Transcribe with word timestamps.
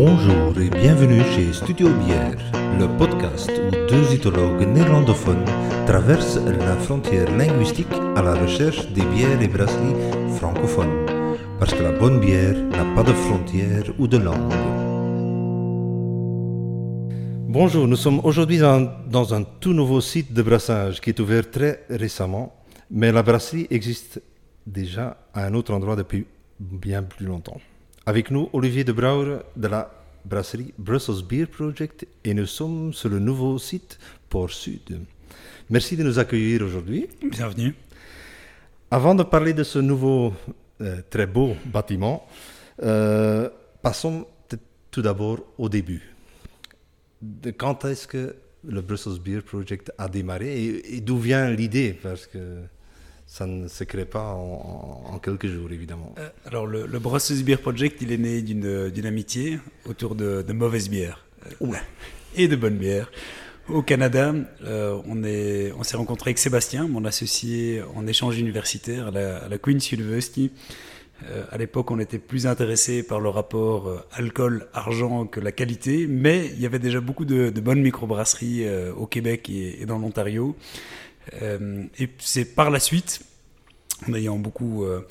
Bonjour 0.00 0.56
et 0.60 0.70
bienvenue 0.70 1.22
chez 1.34 1.52
Studio 1.52 1.88
Bière, 1.92 2.38
le 2.78 2.86
podcast 2.98 3.50
où 3.50 3.70
deux 3.90 4.14
idéologues 4.14 4.64
néerlandophones 4.64 5.44
traversent 5.88 6.36
la 6.36 6.76
frontière 6.76 7.28
linguistique 7.36 7.92
à 8.14 8.22
la 8.22 8.36
recherche 8.36 8.92
des 8.92 9.04
bières 9.06 9.42
et 9.42 9.48
brasseries 9.48 9.96
francophones. 10.36 11.04
Parce 11.58 11.74
que 11.74 11.82
la 11.82 11.90
bonne 11.90 12.20
bière 12.20 12.54
n'a 12.54 12.84
pas 12.94 13.02
de 13.02 13.12
frontières 13.12 13.92
ou 13.98 14.06
de 14.06 14.18
langue. 14.18 14.52
Bonjour, 17.48 17.88
nous 17.88 17.96
sommes 17.96 18.20
aujourd'hui 18.22 18.58
dans 18.60 19.34
un 19.34 19.42
tout 19.42 19.72
nouveau 19.72 20.00
site 20.00 20.32
de 20.32 20.42
brassage 20.42 21.00
qui 21.00 21.10
est 21.10 21.18
ouvert 21.18 21.50
très 21.50 21.84
récemment, 21.90 22.54
mais 22.88 23.10
la 23.10 23.24
brasserie 23.24 23.66
existe 23.68 24.22
déjà 24.64 25.16
à 25.34 25.46
un 25.46 25.54
autre 25.54 25.74
endroit 25.74 25.96
depuis 25.96 26.24
bien 26.60 27.02
plus 27.02 27.26
longtemps. 27.26 27.58
Avec 28.08 28.30
nous, 28.30 28.48
Olivier 28.54 28.84
de 28.84 28.92
Brouwer 28.92 29.40
de 29.54 29.68
la 29.68 29.90
brasserie 30.24 30.72
Brussels 30.78 31.22
Beer 31.28 31.44
Project 31.44 32.06
et 32.24 32.32
nous 32.32 32.46
sommes 32.46 32.94
sur 32.94 33.10
le 33.10 33.18
nouveau 33.18 33.58
site 33.58 33.98
Port 34.30 34.48
Sud. 34.48 35.00
Merci 35.68 35.94
de 35.94 36.02
nous 36.04 36.18
accueillir 36.18 36.62
aujourd'hui. 36.62 37.06
Bienvenue. 37.20 37.74
Avant 38.90 39.14
de 39.14 39.24
parler 39.24 39.52
de 39.52 39.62
ce 39.62 39.78
nouveau 39.78 40.32
euh, 40.80 41.02
très 41.10 41.26
beau 41.26 41.54
bâtiment, 41.66 42.26
euh, 42.82 43.50
passons 43.82 44.26
tout 44.90 45.02
d'abord 45.02 45.40
au 45.58 45.68
début. 45.68 46.14
De 47.20 47.50
quand 47.50 47.84
est-ce 47.84 48.08
que 48.08 48.36
le 48.66 48.80
Brussels 48.80 49.20
Beer 49.22 49.42
Project 49.42 49.92
a 49.98 50.08
démarré 50.08 50.58
et, 50.58 50.96
et 50.96 51.00
d'où 51.02 51.18
vient 51.18 51.50
l'idée? 51.50 51.92
Parce 52.02 52.26
que 52.26 52.62
ça 53.28 53.46
ne 53.46 53.68
se 53.68 53.84
crée 53.84 54.06
pas 54.06 54.32
en, 54.32 55.20
quelques 55.22 55.46
jours, 55.46 55.70
évidemment. 55.70 56.14
Euh, 56.18 56.30
alors, 56.46 56.66
le, 56.66 56.86
le, 56.86 56.98
Brussels 56.98 57.44
Beer 57.44 57.58
Project, 57.58 58.00
il 58.00 58.10
est 58.10 58.16
né 58.16 58.40
d'une 58.40 59.06
amitié 59.06 59.58
autour 59.86 60.14
de, 60.14 60.42
de 60.42 60.52
mauvaises 60.54 60.88
bières 60.88 61.26
euh, 61.60 61.74
et 62.34 62.48
de 62.48 62.56
bonnes 62.56 62.78
bières. 62.78 63.12
Au 63.68 63.82
Canada, 63.82 64.34
euh, 64.64 64.98
on 65.06 65.82
s'est 65.84 65.94
on 65.94 65.98
rencontré 65.98 66.30
avec 66.30 66.38
Sébastien, 66.38 66.88
mon 66.88 67.04
associé 67.04 67.82
en 67.94 68.06
échange 68.06 68.38
universitaire 68.38 69.08
à 69.08 69.10
la, 69.10 69.36
à 69.36 69.48
la 69.48 69.58
Queen's 69.58 69.92
University. 69.92 70.50
À 71.50 71.58
l'époque, 71.58 71.90
on 71.90 71.98
était 71.98 72.20
plus 72.20 72.46
intéressé 72.46 73.02
par 73.02 73.18
le 73.18 73.28
rapport 73.28 74.04
alcool-argent 74.12 75.26
que 75.26 75.40
la 75.40 75.50
qualité, 75.50 76.06
mais 76.06 76.46
il 76.54 76.60
y 76.60 76.66
avait 76.66 76.78
déjà 76.78 77.00
beaucoup 77.00 77.24
de, 77.24 77.50
de 77.50 77.60
bonnes 77.60 77.82
microbrasseries 77.82 78.64
au 78.96 79.06
Québec 79.06 79.50
et, 79.50 79.82
et 79.82 79.84
dans 79.84 79.98
l'Ontario. 79.98 80.56
Euh, 81.42 81.84
et 81.98 82.08
c'est 82.18 82.44
par 82.44 82.70
la 82.70 82.80
suite, 82.80 83.20
en 84.08 84.14
ayant 84.14 84.38
beaucoup 84.38 84.84
euh, 84.84 85.06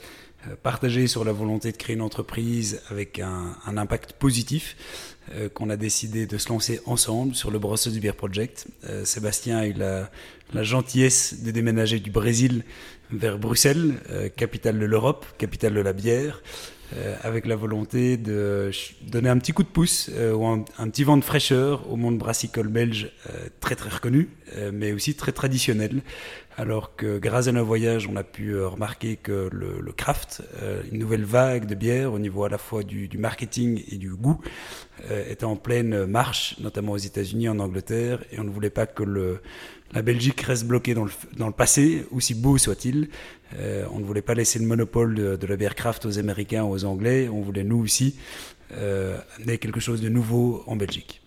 partagé 0.64 1.08
sur 1.08 1.26
la 1.26 1.32
volonté 1.32 1.72
de 1.72 1.78
créer 1.78 1.96
une 1.96 2.02
entreprise 2.02 2.82
avec 2.90 3.20
un, 3.20 3.56
impact 3.66 4.14
positif, 4.14 4.76
euh, 5.34 5.50
qu'on 5.50 5.70
a 5.70 5.76
décidé 5.76 6.26
de 6.26 6.38
se 6.38 6.50
lancer 6.50 6.80
ensemble 6.86 7.36
sur 7.36 7.52
le 7.52 7.60
Brussels 7.60 8.00
Beer 8.00 8.14
Project. 8.14 8.68
Sébastien 9.04 9.58
a 9.58 9.68
eu 9.68 9.74
la, 9.74 10.10
gentillesse 10.64 11.44
de 11.44 11.52
déménager 11.52 12.00
du 12.00 12.12
Brésil 12.12 12.64
vers 13.12 13.38
Bruxelles, 13.38 13.96
capitale 14.36 14.80
de 14.80 14.86
l'Europe, 14.86 15.26
capitale 15.38 15.74
de 15.74 15.82
la 15.82 15.94
bière. 15.94 16.42
Euh, 16.96 17.18
avec 17.22 17.46
la 17.48 17.58
volonté 17.58 18.16
de 18.16 18.72
donner 19.02 19.28
un 19.28 19.38
petit 19.38 19.52
coup 19.52 19.64
de 19.64 19.68
pouce 19.68 20.10
euh, 20.14 20.32
ou 20.32 20.46
un, 20.46 20.64
petit 20.90 21.04
vent 21.04 21.18
de 21.18 21.24
fraîcheur 21.24 21.92
au 21.92 21.98
monde 21.98 22.18
brassicole 22.18 22.70
belge 22.70 23.12
euh, 23.30 23.50
très 23.60 23.76
très 23.76 23.90
reconnu, 23.90 24.30
mais 24.72 24.94
aussi 24.94 25.14
très 25.14 25.34
traditionnel. 25.34 26.02
Alors 26.56 26.96
que 26.96 27.20
grâce 27.20 27.48
à 27.48 27.52
nos 27.52 27.66
voyages, 27.66 28.08
on 28.08 28.16
a 28.16 28.24
pu 28.24 28.58
remarquer 28.64 29.18
que 29.18 29.50
le, 29.52 29.80
le 29.82 29.92
craft, 29.92 30.42
une 30.92 30.98
nouvelle 30.98 31.26
vague 31.26 31.68
de 31.68 31.76
bière 31.76 32.14
au 32.14 32.18
niveau 32.18 32.46
à 32.46 32.50
la 32.50 32.58
fois 32.58 32.82
du, 32.82 33.08
du 33.08 33.18
marketing 33.20 33.84
et 33.92 33.98
du 33.98 34.10
goût, 34.16 34.40
était 35.30 35.44
en 35.44 35.58
pleine 35.58 36.06
marche, 36.06 36.56
notamment 36.60 36.94
aux 36.94 36.98
États-Unis, 36.98 37.50
en 37.50 37.60
Angleterre, 37.60 38.24
et 38.32 38.40
on 38.40 38.44
ne 38.44 38.50
voulait 38.50 38.72
pas 38.72 38.88
que 38.88 39.04
le, 39.04 39.42
la 39.94 40.02
Belgique 40.02 40.42
reste 40.42 40.66
bloquée 40.66 40.94
dans 40.94 41.06
le, 41.06 41.12
dans 41.38 41.48
le 41.48 41.54
passé, 41.54 42.06
aussi 42.12 42.34
beau 42.34 42.58
soit-il. 42.58 43.10
Euh, 43.58 43.86
on 43.94 44.00
ne 44.00 44.04
voulait 44.04 44.22
pas 44.22 44.34
laisser 44.34 44.60
le 44.60 44.66
monopole 44.66 45.16
de, 45.16 45.36
de 45.36 45.48
la 45.48 45.56
bière 45.56 45.76
craft 45.76 46.06
aux 46.06 46.20
Américains, 46.20 46.64
aux 46.64 46.86
Anglais. 46.86 47.30
On 47.30 47.42
voulait 47.42 47.64
nous 47.64 47.80
aussi 47.80 48.16
euh, 48.74 49.18
amener 49.38 49.58
quelque 49.58 49.80
chose 49.80 50.02
de 50.02 50.10
nouveau 50.10 50.64
en 50.68 50.76
Belgique. 50.76 51.22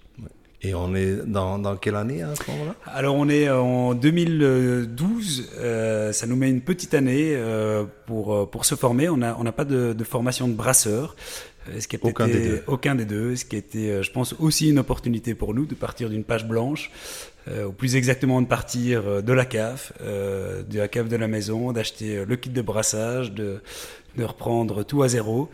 Et 0.62 0.74
on 0.74 0.94
est 0.94 1.24
dans, 1.24 1.58
dans 1.58 1.74
quelle 1.76 1.96
année 1.96 2.22
à 2.22 2.34
ce 2.34 2.50
moment-là? 2.50 2.74
Alors 2.84 3.14
on 3.14 3.30
est 3.30 3.48
en 3.48 3.94
2012, 3.94 5.52
euh, 5.56 6.12
ça 6.12 6.26
nous 6.26 6.36
met 6.36 6.50
une 6.50 6.60
petite 6.60 6.92
année 6.92 7.32
euh, 7.34 7.84
pour, 8.04 8.50
pour 8.50 8.66
se 8.66 8.74
former. 8.74 9.08
On 9.08 9.16
n'a 9.16 9.34
on 9.40 9.46
a 9.46 9.52
pas 9.52 9.64
de, 9.64 9.94
de, 9.94 10.04
formation 10.04 10.48
de 10.48 10.52
brasseur. 10.52 11.16
Ce 11.78 11.88
qui 11.88 11.96
a 11.96 11.98
aucun, 12.02 12.26
été, 12.26 12.38
des 12.38 12.48
deux. 12.48 12.62
aucun 12.66 12.94
des 12.94 13.06
deux. 13.06 13.36
Ce 13.36 13.46
qui 13.46 13.56
a 13.56 13.58
été, 13.58 14.02
je 14.02 14.10
pense, 14.10 14.34
aussi 14.38 14.68
une 14.68 14.78
opportunité 14.78 15.34
pour 15.34 15.54
nous 15.54 15.64
de 15.64 15.74
partir 15.74 16.10
d'une 16.10 16.24
page 16.24 16.46
blanche, 16.46 16.90
euh, 17.48 17.66
ou 17.66 17.72
plus 17.72 17.96
exactement 17.96 18.42
de 18.42 18.46
partir 18.46 19.22
de 19.22 19.32
la 19.32 19.44
cave, 19.44 19.92
euh, 20.02 20.62
de 20.62 20.78
la 20.78 20.88
cave 20.88 21.08
de 21.08 21.16
la 21.16 21.28
maison, 21.28 21.72
d'acheter 21.72 22.24
le 22.24 22.36
kit 22.36 22.50
de 22.50 22.62
brassage, 22.62 23.32
de, 23.32 23.60
reprendre 24.18 24.82
tout 24.82 25.02
à 25.02 25.08
zéro. 25.08 25.48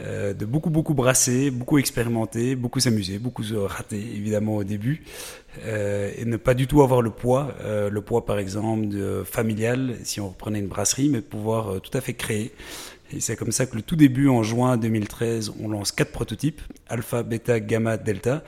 Euh, 0.00 0.32
de 0.32 0.46
beaucoup 0.46 0.70
beaucoup 0.70 0.94
brasser, 0.94 1.50
beaucoup 1.50 1.76
expérimenter, 1.76 2.56
beaucoup 2.56 2.80
s'amuser, 2.80 3.18
beaucoup 3.18 3.42
se 3.42 3.54
rater 3.54 3.98
évidemment 3.98 4.56
au 4.56 4.64
début 4.64 5.02
euh, 5.66 6.10
et 6.16 6.24
ne 6.24 6.38
pas 6.38 6.54
du 6.54 6.66
tout 6.66 6.80
avoir 6.80 7.02
le 7.02 7.10
poids, 7.10 7.54
euh, 7.60 7.90
le 7.90 8.00
poids 8.00 8.24
par 8.24 8.38
exemple 8.38 8.88
de, 8.88 9.22
familial 9.24 9.96
si 10.02 10.18
on 10.18 10.30
reprenait 10.30 10.60
une 10.60 10.68
brasserie, 10.68 11.10
mais 11.10 11.20
pouvoir 11.20 11.80
tout 11.82 11.96
à 11.96 12.00
fait 12.00 12.14
créer. 12.14 12.52
Et 13.14 13.20
c'est 13.20 13.36
comme 13.36 13.52
ça 13.52 13.66
que 13.66 13.76
le 13.76 13.82
tout 13.82 13.96
début 13.96 14.28
en 14.28 14.42
juin 14.42 14.78
2013, 14.78 15.52
on 15.62 15.68
lance 15.68 15.92
quatre 15.92 16.12
prototypes 16.12 16.62
alpha, 16.88 17.22
bêta, 17.22 17.60
gamma, 17.60 17.98
delta. 17.98 18.42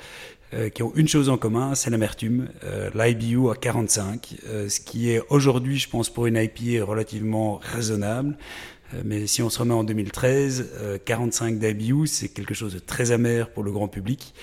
Qui 0.75 0.83
ont 0.83 0.93
une 0.95 1.09
chose 1.09 1.29
en 1.29 1.37
commun, 1.37 1.75
c'est 1.75 1.91
l'amertume, 1.91 2.49
l'IBU 2.95 3.51
à 3.51 3.55
45, 3.55 4.37
ce 4.69 4.81
qui 4.81 5.11
est 5.11 5.21
aujourd'hui, 5.29 5.79
je 5.79 5.89
pense, 5.89 6.11
pour 6.11 6.27
une 6.27 6.37
IPA 6.37 6.85
relativement 6.85 7.61
raisonnable. 7.63 8.37
Euh, 8.95 9.03
mais 9.05 9.27
si 9.27 9.43
on 9.43 9.51
se 9.51 9.59
remet 9.59 9.75
en 9.75 9.85
2013, 9.85 10.71
euh, 10.75 10.99
45 11.05 11.59
d'IBU, 11.59 12.07
c'est 12.07 12.29
quelque 12.29 12.55
chose 12.55 12.75
de 12.75 12.79
très 12.79 13.13
amer 13.13 13.51
pour 13.51 13.63
le 13.63 13.73
grand 13.73 13.89
public, 13.89 14.35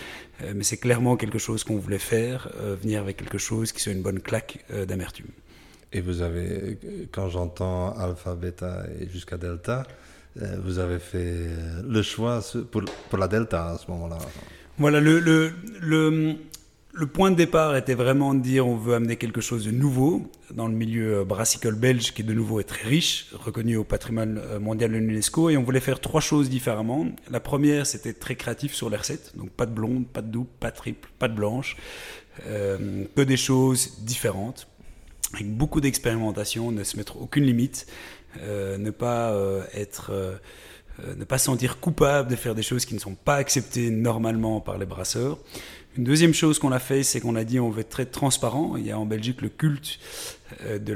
euh, 0.43 0.53
mais 0.55 0.63
c'est 0.63 0.77
clairement 0.77 1.17
quelque 1.17 1.37
chose 1.37 1.63
qu'on 1.63 1.77
voulait 1.77 1.99
faire, 1.99 2.49
euh, 2.59 2.75
venir 2.81 3.01
avec 3.01 3.17
quelque 3.17 3.37
chose 3.37 3.71
qui 3.71 3.81
soit 3.81 3.93
une 3.93 4.01
bonne 4.01 4.19
claque 4.19 4.63
euh, 4.71 4.85
d'amertume. 4.85 5.27
Et 5.93 6.01
vous 6.01 6.21
avez, 6.21 6.77
quand 7.11 7.29
j'entends 7.29 7.93
alpha, 7.97 8.33
bêta 8.35 8.85
et 8.99 9.09
jusqu'à 9.09 9.37
delta, 9.37 9.83
euh, 10.41 10.55
vous 10.63 10.79
avez 10.79 10.99
fait 10.99 11.47
le 11.85 12.01
choix 12.01 12.39
pour 12.71 13.17
la 13.17 13.27
delta 13.27 13.71
à 13.71 13.77
ce 13.77 13.91
moment-là. 13.91 14.17
Voilà, 14.81 14.99
le, 14.99 15.19
le, 15.19 15.53
le, 16.91 17.05
point 17.05 17.29
de 17.29 17.35
départ 17.35 17.75
était 17.75 17.93
vraiment 17.93 18.33
de 18.33 18.39
dire 18.39 18.65
on 18.65 18.77
veut 18.77 18.95
amener 18.95 19.15
quelque 19.15 19.39
chose 19.39 19.65
de 19.65 19.69
nouveau 19.69 20.31
dans 20.49 20.67
le 20.67 20.73
milieu 20.73 21.23
brassicole 21.23 21.75
belge 21.75 22.15
qui 22.15 22.23
de 22.23 22.33
nouveau 22.33 22.59
est 22.59 22.63
très 22.63 22.89
riche, 22.89 23.27
reconnu 23.31 23.77
au 23.77 23.83
patrimoine 23.83 24.41
mondial 24.59 24.91
de 24.91 24.97
l'UNESCO. 24.97 25.51
Et 25.51 25.57
on 25.57 25.61
voulait 25.61 25.81
faire 25.81 25.99
trois 25.99 26.19
choses 26.19 26.49
différemment. 26.49 27.05
La 27.29 27.39
première 27.39 27.85
c'était 27.85 28.13
très 28.13 28.33
créatif 28.33 28.73
sur 28.73 28.89
les 28.89 28.97
recettes, 28.97 29.33
donc 29.37 29.51
pas 29.51 29.67
de 29.67 29.71
blonde, 29.71 30.07
pas 30.07 30.23
de 30.23 30.31
double, 30.31 30.49
pas 30.59 30.71
de 30.71 30.75
triple, 30.77 31.09
pas 31.19 31.27
de 31.27 31.35
blanche, 31.35 31.77
euh, 32.47 33.03
que 33.15 33.21
des 33.21 33.37
choses 33.37 33.99
différentes, 33.99 34.67
avec 35.35 35.47
beaucoup 35.55 35.79
d'expérimentation, 35.79 36.71
ne 36.71 36.83
se 36.83 36.97
mettre 36.97 37.21
aucune 37.21 37.43
limite, 37.43 37.85
euh, 38.39 38.79
ne 38.79 38.89
pas 38.89 39.31
euh, 39.33 39.61
être... 39.75 40.39
Euh, 40.99 41.15
ne 41.15 41.23
pas 41.23 41.37
se 41.37 41.45
sentir 41.45 41.79
coupable 41.79 42.29
de 42.29 42.35
faire 42.35 42.55
des 42.55 42.63
choses 42.63 42.85
qui 42.85 42.93
ne 42.93 42.99
sont 42.99 43.15
pas 43.15 43.35
acceptées 43.35 43.89
normalement 43.89 44.59
par 44.59 44.77
les 44.77 44.85
brasseurs. 44.85 45.37
Une 45.97 46.03
deuxième 46.03 46.33
chose 46.33 46.59
qu'on 46.59 46.71
a 46.71 46.79
fait, 46.79 47.03
c'est 47.03 47.19
qu'on 47.19 47.35
a 47.35 47.43
dit 47.43 47.59
on 47.59 47.69
veut 47.69 47.81
être 47.81 47.89
très 47.89 48.05
transparent. 48.05 48.75
Il 48.77 48.85
y 48.85 48.91
a 48.91 48.99
en 48.99 49.05
Belgique 49.05 49.41
le 49.41 49.49
culte 49.49 49.99
euh, 50.65 50.79
de 50.79 50.93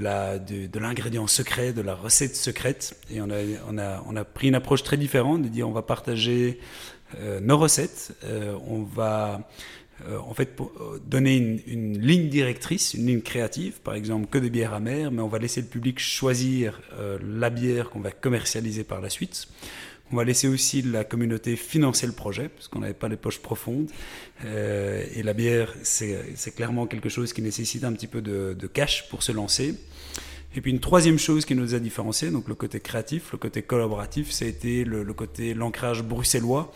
de, 0.67 0.79
l'ingrédient 0.79 1.27
secret, 1.27 1.73
de 1.73 1.81
la 1.81 1.95
recette 1.95 2.35
secrète, 2.35 2.97
et 3.09 3.21
on 3.21 3.29
a 3.29 3.37
on 3.69 3.77
a 3.77 4.03
on 4.05 4.15
a 4.15 4.23
pris 4.25 4.49
une 4.49 4.55
approche 4.55 4.83
très 4.83 4.97
différente 4.97 5.41
de 5.43 5.47
dire 5.47 5.67
on 5.67 5.73
va 5.73 5.81
partager 5.81 6.59
euh, 7.19 7.39
nos 7.39 7.57
recettes, 7.57 8.13
on 8.67 8.83
va 8.83 9.47
en 10.27 10.33
fait 10.33 10.57
donner 11.07 11.37
une, 11.37 11.61
une, 11.67 12.01
ligne 12.01 12.27
directrice, 12.27 12.95
une 12.95 13.05
ligne 13.05 13.21
créative, 13.21 13.79
par 13.81 13.93
exemple 13.93 14.27
que 14.27 14.37
des 14.37 14.49
bières 14.49 14.73
amères, 14.73 15.09
mais 15.09 15.21
on 15.21 15.29
va 15.29 15.39
laisser 15.39 15.61
le 15.61 15.67
public 15.67 15.99
choisir 15.99 16.81
la 17.23 17.49
bière 17.49 17.89
qu'on 17.89 18.01
va 18.01 18.11
commercialiser 18.11 18.83
par 18.83 18.99
la 18.99 19.09
suite. 19.09 19.47
On 20.15 20.19
va 20.19 20.23
laisser 20.23 20.47
aussi 20.47 20.81
la 20.81 21.03
communauté 21.03 21.57
financer 21.57 22.07
le 22.07 22.13
projet, 22.13 22.47
parce 22.47 22.69
qu'on 22.69 22.79
n'avait 22.79 22.93
pas 22.93 23.09
les 23.09 23.17
poches 23.17 23.39
profondes. 23.39 23.91
Euh, 24.45 25.03
et 25.13 25.23
la 25.23 25.33
bière, 25.33 25.73
c'est 25.83 26.55
clairement 26.55 26.87
quelque 26.87 27.09
chose 27.09 27.33
qui 27.33 27.41
nécessite 27.41 27.83
un 27.83 27.91
petit 27.91 28.07
peu 28.07 28.21
de, 28.21 28.55
de, 28.57 28.67
cash 28.67 29.09
pour 29.09 29.23
se 29.23 29.33
lancer. 29.33 29.75
Et 30.55 30.61
puis 30.61 30.71
une 30.71 30.79
troisième 30.79 31.19
chose 31.19 31.43
qui 31.43 31.53
nous 31.53 31.75
a 31.75 31.79
différenciés, 31.79 32.31
donc 32.31 32.47
le 32.47 32.55
côté 32.55 32.79
créatif, 32.79 33.33
le 33.33 33.37
côté 33.37 33.61
collaboratif, 33.61 34.31
ça 34.31 34.45
a 34.45 34.47
été 34.47 34.85
le, 34.85 35.03
le 35.03 35.13
côté 35.13 35.53
l'ancrage 35.53 36.01
bruxellois, 36.01 36.71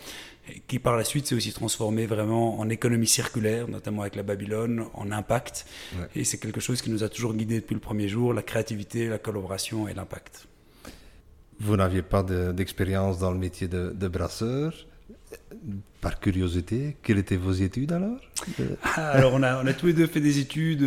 qui 0.68 0.78
par 0.78 0.98
la 0.98 1.04
suite 1.04 1.26
s'est 1.26 1.34
aussi 1.34 1.54
transformé 1.54 2.04
vraiment 2.04 2.60
en 2.60 2.68
économie 2.68 3.06
circulaire, 3.06 3.68
notamment 3.68 4.02
avec 4.02 4.16
la 4.16 4.22
Babylone, 4.22 4.84
en 4.92 5.10
impact. 5.10 5.64
Ouais. 5.94 6.08
Et 6.14 6.24
c'est 6.24 6.36
quelque 6.36 6.60
chose 6.60 6.82
qui 6.82 6.90
nous 6.90 7.04
a 7.04 7.08
toujours 7.08 7.32
guidés 7.32 7.60
depuis 7.60 7.72
le 7.74 7.80
premier 7.80 8.06
jour, 8.06 8.34
la 8.34 8.42
créativité, 8.42 9.08
la 9.08 9.18
collaboration 9.18 9.88
et 9.88 9.94
l'impact 9.94 10.49
vous 11.60 11.76
n'aviez 11.76 12.02
pas 12.02 12.22
d'expérience 12.22 13.16
de, 13.16 13.22
dans 13.22 13.32
le 13.32 13.38
métier 13.38 13.68
de, 13.68 13.92
de, 13.94 14.08
brasseur? 14.08 14.74
par 16.00 16.18
curiosité, 16.18 16.96
quelles 17.02 17.18
étaient 17.18 17.36
vos 17.36 17.52
études 17.52 17.92
alors? 17.92 18.18
Ah, 18.82 19.10
Alors 19.10 19.34
on 19.34 19.42
a, 19.42 19.62
on 19.62 19.66
a 19.66 19.74
tous 19.74 19.88
les 19.88 19.92
deux 19.92 20.06
fait 20.06 20.20
des 20.20 20.38
études 20.38 20.84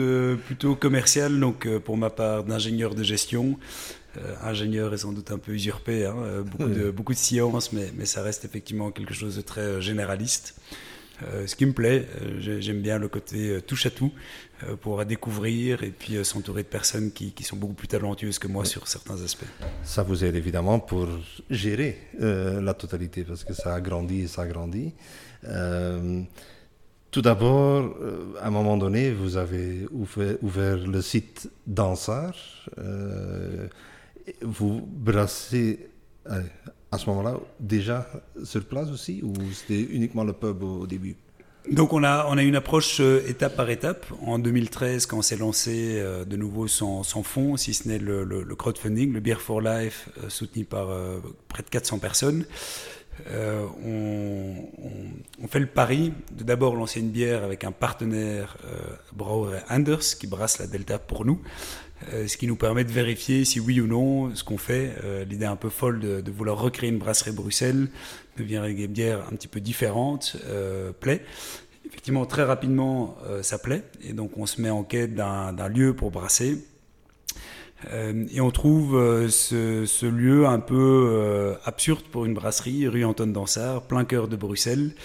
plutôt 0.48 0.76
commerciales, 0.76 1.40
donc 1.40 1.68
pour 1.80 1.98
ma 1.98 2.10
part 2.10 2.44
d'ingénieur 2.44 2.96
de 2.96 3.04
gestion. 3.04 3.60
ingénieur 4.42 4.94
est 4.94 4.98
sans 4.98 5.14
doute 5.14 5.32
un 5.32 5.38
peu 5.38 5.52
usurpé, 5.52 6.06
hein, 6.06 6.16
beaucoup, 6.44 6.70
de, 6.70 6.90
beaucoup 6.90 7.14
de 7.14 7.20
sciences, 7.20 7.72
mais, 7.74 7.92
mais 7.96 8.06
ça 8.06 8.24
reste 8.24 8.44
effectivement 8.44 8.90
quelque 8.90 9.14
chose 9.14 9.36
de 9.36 9.42
très 9.42 9.82
généraliste. 9.82 10.56
Euh, 11.32 11.48
ce 11.48 11.56
qui 11.56 11.66
me 11.66 11.74
plaît, 11.74 12.08
euh, 12.22 12.60
j'aime 12.60 12.82
bien 12.82 12.98
le 13.00 13.08
côté 13.08 13.50
euh, 13.50 13.62
touche 13.62 13.86
à 13.86 13.90
tout 13.90 14.12
pour 14.80 15.04
découvrir 15.04 15.84
et 15.84 15.90
puis 15.90 16.24
s'entourer 16.24 16.64
de 16.64 16.70
personnes 16.70 17.12
qui, 17.12 17.34
sont 17.44 17.58
beaucoup 17.58 17.74
plus 17.74 17.90
talentueuses 17.90 18.40
que 18.40 18.48
moi 18.48 18.64
sur 18.64 18.88
certains 18.88 19.22
aspects. 19.22 19.44
Ça 19.84 20.04
vous 20.04 20.24
aide 20.24 20.38
évidemment 20.38 20.80
pour 20.80 21.10
gérer 21.50 21.98
la 22.18 22.74
totalité 22.74 23.26
parce 23.26 23.44
que 23.44 23.54
ça 23.54 23.76
a 23.76 23.82
grandi 23.82 24.22
et 24.22 24.28
ça 24.28 24.44
a 24.44 24.48
grandi. 24.48 24.94
tout 27.12 27.22
d'abord, 27.22 27.94
à 28.40 28.48
un 28.48 28.52
moment 28.52 28.78
donné, 28.78 29.12
vous 29.12 29.36
avez 29.36 29.86
ouvert, 29.92 30.78
le 30.78 31.02
site 31.02 31.50
Dansard. 31.68 32.70
vous 34.42 34.88
brassez 34.88 35.90
à 36.94 36.98
ce 37.00 37.10
moment-là 37.10 37.40
déjà 37.60 38.08
sur 38.44 38.64
place 38.66 38.90
aussi 38.90 39.22
ou 39.24 39.34
c'était 39.52 39.82
uniquement 39.82 40.24
le 40.24 40.34
pub 40.34 40.62
au, 40.64 40.86
début? 40.86 41.16
Donc 41.72 41.94
on 41.94 42.04
a, 42.04 42.28
on 42.30 42.38
a 42.38 42.44
une 42.44 42.56
approche 42.56 43.00
euh, 43.00 43.26
étape 43.28 43.56
par 43.56 43.70
étape. 43.70 44.06
En 44.26 44.38
2013, 44.38 45.06
quand 45.08 45.18
on 45.18 45.22
s'est 45.22 45.38
lancé 45.38 45.96
euh, 45.96 46.26
de 46.26 46.36
nouveau 46.36 46.68
sans, 46.68 47.04
sans 47.04 47.24
fonds, 47.24 47.58
si 47.58 47.74
ce 47.74 47.88
n'est 47.88 48.00
le, 48.00 48.46
crowdfunding, 48.56 49.12
le 49.12 49.20
Beer 49.22 49.40
for 49.40 49.62
Life, 49.62 50.10
euh, 50.24 50.30
soutenu 50.30 50.66
par 50.66 50.90
près 51.48 51.64
de 51.64 51.70
400 51.70 52.00
personnes, 52.00 52.46
on, 53.30 54.56
on, 55.42 55.48
fait 55.48 55.60
le 55.60 55.68
pari 55.68 56.14
de 56.32 56.44
d'abord 56.44 56.76
lancer 56.76 57.00
une 57.00 57.12
bière 57.12 57.44
avec 57.44 57.64
un 57.64 57.72
partenaire, 57.72 58.58
Brauer 59.14 59.60
Anders, 59.70 60.18
qui 60.20 60.26
brasse 60.26 60.58
la 60.58 60.66
Delta 60.66 60.98
pour 60.98 61.24
nous. 61.24 61.40
Euh, 62.12 62.28
ce 62.28 62.38
qui 62.38 62.48
nous 62.48 62.56
permet 62.56 62.84
de 62.84 62.92
vérifier 62.92 63.46
si 63.46 63.60
oui 63.60 63.80
ou 63.80 63.88
non 63.88 64.36
ce 64.36 64.44
qu'on 64.44 64.58
fait. 64.58 64.94
Euh, 65.04 65.24
l'idée 65.26 65.46
un 65.46 65.56
peu 65.56 65.70
folle 65.70 66.00
de, 66.00 66.32
vouloir 66.32 66.60
recréer 66.60 66.90
une 66.90 66.98
brasserie 66.98 67.32
Bruxelles, 67.32 67.90
devient 68.38 68.64
une 68.68 68.88
bière 68.88 69.26
un 69.32 69.36
petit 69.36 69.48
peu 69.48 69.60
différente, 69.60 70.38
euh, 70.46 70.92
plaît. 70.92 71.24
Effectivement, 71.86 72.26
très 72.26 72.44
rapidement, 72.44 73.18
ça 73.44 73.60
plaît. 73.60 73.84
Et 74.04 74.14
donc, 74.14 74.32
on 74.38 74.48
se 74.48 74.60
met 74.60 74.72
en 74.72 74.84
quête 74.84 75.14
d'un 75.14 75.68
lieu 75.68 75.94
pour 75.94 76.10
brasser. 76.10 76.58
et 77.94 78.42
on 78.42 78.50
trouve 78.50 78.94
ce, 79.30 80.06
lieu 80.08 80.48
un 80.48 80.60
peu 80.60 81.56
absurde 81.66 82.02
pour 82.12 82.26
une 82.26 82.34
brasserie, 82.34 82.88
rue 82.88 83.06
Anton 83.06 83.28
Dansard, 83.28 83.84
plein 83.84 84.06
cœur 84.06 84.28
de 84.28 84.36
Bruxelles. 84.36 84.96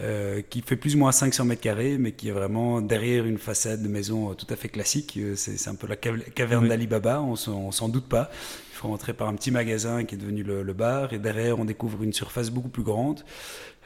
Euh, 0.00 0.42
qui 0.42 0.60
fait 0.60 0.76
plus 0.76 0.96
ou 0.96 0.98
moins 0.98 1.12
500 1.12 1.46
mètres 1.46 1.62
carrés, 1.62 1.96
mais 1.98 2.12
qui 2.12 2.28
est 2.28 2.32
vraiment 2.32 2.80
derrière 2.82 3.24
une 3.24 3.38
façade 3.38 3.82
de 3.82 3.88
maison 3.88 4.30
euh, 4.30 4.34
tout 4.34 4.46
à 4.50 4.56
fait 4.56 4.68
classique. 4.68 5.14
Euh, 5.16 5.34
c'est 5.34 5.68
un 5.68 5.74
peu 5.74 5.86
la 5.86 5.96
caverne 5.96 6.68
d'Alibaba, 6.68 7.22
on 7.22 7.36
s'en 7.36 7.88
doute 7.88 8.06
pas. 8.06 8.30
Il 8.72 8.76
faut 8.76 8.88
rentrer 8.88 9.14
par 9.14 9.28
un 9.28 9.34
petit 9.34 9.50
magasin 9.50 10.04
qui 10.04 10.14
est 10.14 10.18
devenu 10.18 10.42
le, 10.42 10.72
bar, 10.72 11.12
et 11.12 11.18
derrière 11.18 11.58
on 11.58 11.64
découvre 11.64 12.02
une 12.02 12.12
surface 12.12 12.50
beaucoup 12.50 12.68
plus 12.68 12.84
grande. 12.84 13.24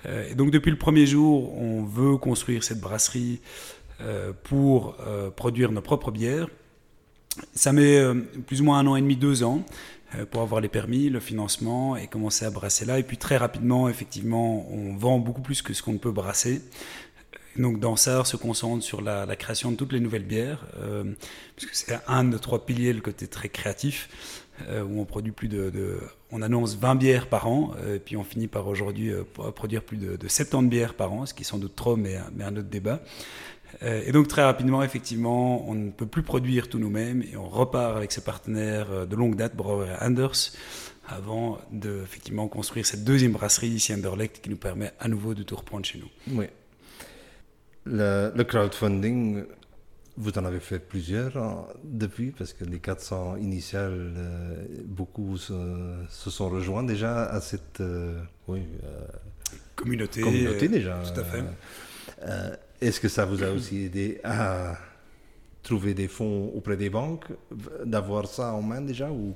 et 0.05 0.35
donc 0.35 0.51
depuis 0.51 0.71
le 0.71 0.77
premier 0.77 1.07
jour, 1.07 1.57
on 1.57 1.83
veut 1.83 2.19
construire 2.19 2.63
cette 2.63 2.81
brasserie 2.81 3.41
pour 4.43 4.97
produire 5.35 5.73
nos 5.73 5.81
propres 5.81 6.11
bières. 6.11 6.49
Ça 7.55 7.73
met 7.73 8.03
plus 8.47 8.61
ou 8.61 8.65
moins 8.65 8.81
un 8.81 8.87
an 8.87 8.97
et 8.97 9.01
demi, 9.01 9.17
deux 9.17 9.45
ans. 9.45 9.65
Euh, 10.17 10.27
pour 10.27 10.43
avoir 10.43 10.61
les 10.61 10.69
permis, 10.69 11.09
le 11.09 11.21
financement 11.21 11.97
et 11.97 12.07
commencer 12.07 12.45
à 12.45 12.51
brasser 12.51 12.85
là. 12.85 12.99
Et 12.99 13.03
puis 13.03 13.17
très 13.17 13.37
rapidement, 13.37 13.89
effectivement, 13.89 14.67
on 14.71 14.95
vend 14.97 15.19
beaucoup 15.19 15.43
plus 15.43 15.63
que 15.63 15.73
ce 15.73 15.83
qu'on 15.83 15.99
peut 15.99 16.11
brasser. 16.11 16.63
Donc 17.57 17.81
Dansard 17.81 18.27
se 18.27 18.37
concentre 18.37 18.83
sur 18.83 19.03
la, 19.03 19.27
création 19.37 19.73
de 19.73 19.77
toutes 19.77 19.93
les 19.93 20.01
nouvelles 20.01 20.25
bières, 20.25 20.65
euh, 20.79 21.05
parce 21.55 21.71
c'est 21.73 21.99
un 22.09 22.25
de 22.25 22.39
trois 22.39 22.65
piliers, 22.65 22.95
le 22.95 23.03
côté 23.03 23.27
très 23.27 23.51
créatif, 23.51 24.49
euh, 24.69 24.83
où 24.83 24.99
on 24.99 25.05
produit 25.05 25.33
plus 25.33 25.49
de, 25.49 26.01
on 26.31 26.41
annonce 26.41 26.77
20 26.77 26.95
bières 26.95 27.29
par 27.29 27.49
an, 27.49 27.73
et 27.95 27.99
puis 27.99 28.17
on 28.17 28.25
finit 28.25 28.47
par 28.47 28.69
aujourd'hui 28.69 29.13
produire 29.55 29.83
plus 29.83 29.99
de, 29.99 30.17
de 30.17 30.29
70 30.29 30.71
bières 30.71 30.95
par 30.95 31.13
an, 31.13 31.27
ce 31.27 31.35
qui 31.35 31.43
est 31.43 31.45
sans 31.45 31.59
doute 31.59 31.77
trop, 31.77 31.95
mais, 31.95 32.17
mais 32.35 32.45
un 32.45 32.57
autre 32.57 32.71
débat. 32.71 33.03
Euh, 33.83 34.03
et 34.05 34.13
donc 34.13 34.29
très 34.29 34.43
rapidement, 34.43 34.83
effectivement, 34.83 35.69
on 35.69 35.75
ne 35.75 35.91
peut 35.91 36.07
plus 36.07 36.23
produire 36.23 36.69
tout 36.69 36.79
nous-mêmes 36.79 37.23
et 37.23 37.37
on 37.37 37.49
repart 37.49 37.97
avec 37.97 38.13
ses 38.13 38.23
partenaires 38.23 38.91
euh, 38.91 39.07
de 39.07 39.17
longue 39.17 39.37
date, 39.37 39.57
Brouwer 39.57 39.89
et 39.89 40.05
Anders, 40.05 40.53
avant 41.09 41.59
de 41.73 42.03
effectivement 42.03 42.49
construire 42.49 42.87
cette 42.87 43.05
deuxième 43.05 43.33
brasserie 43.33 43.69
ici 43.69 43.93
Anderlecht 43.93 44.41
qui 44.41 44.51
nous 44.51 44.57
permet 44.57 44.93
à 45.01 45.09
nouveau 45.09 45.35
de 45.35 45.43
tout 45.43 45.57
reprendre 45.57 45.85
chez 45.85 45.99
nous. 45.99 46.37
Oui. 46.37 46.47
Le, 47.85 48.43
crowdfunding, 48.45 49.45
vous 50.17 50.39
en 50.39 50.45
avez 50.45 50.61
fait 50.61 50.79
plusieurs 50.79 51.37
hein, 51.37 51.67
depuis, 51.83 52.31
parce 52.31 52.53
que 52.53 52.65
les 52.65 52.79
400 52.79 53.39
initiales, 53.39 54.13
euh, 54.17 54.65
beaucoup 54.85 55.37
se, 55.37 55.55
sont 56.09 56.49
rejoints 56.49 56.85
déjà 56.85 57.25
à 57.25 57.41
cette 57.41 57.83
oui, 58.47 58.61
communauté, 59.75 60.21
communauté 60.21 60.69
déjà. 60.69 61.03
Tout 61.03 61.21
à 61.21 61.25
fait. 61.25 61.43
Est-ce 62.83 63.01
que 63.01 63.09
ça 63.09 63.25
vous 63.25 63.43
a 63.43 63.51
aussi 63.51 63.85
aidé 63.85 64.21
à 64.25 64.77
trouver 65.63 65.95
des 65.95 66.09
fonds 66.09 66.51
auprès 66.55 66.77
des 66.77 66.91
banques, 66.91 67.27
d'avoir 67.85 68.27
ça 68.27 68.53
en 68.53 68.63
main 68.63 68.81
déjà 68.81 69.11
ou 69.11 69.35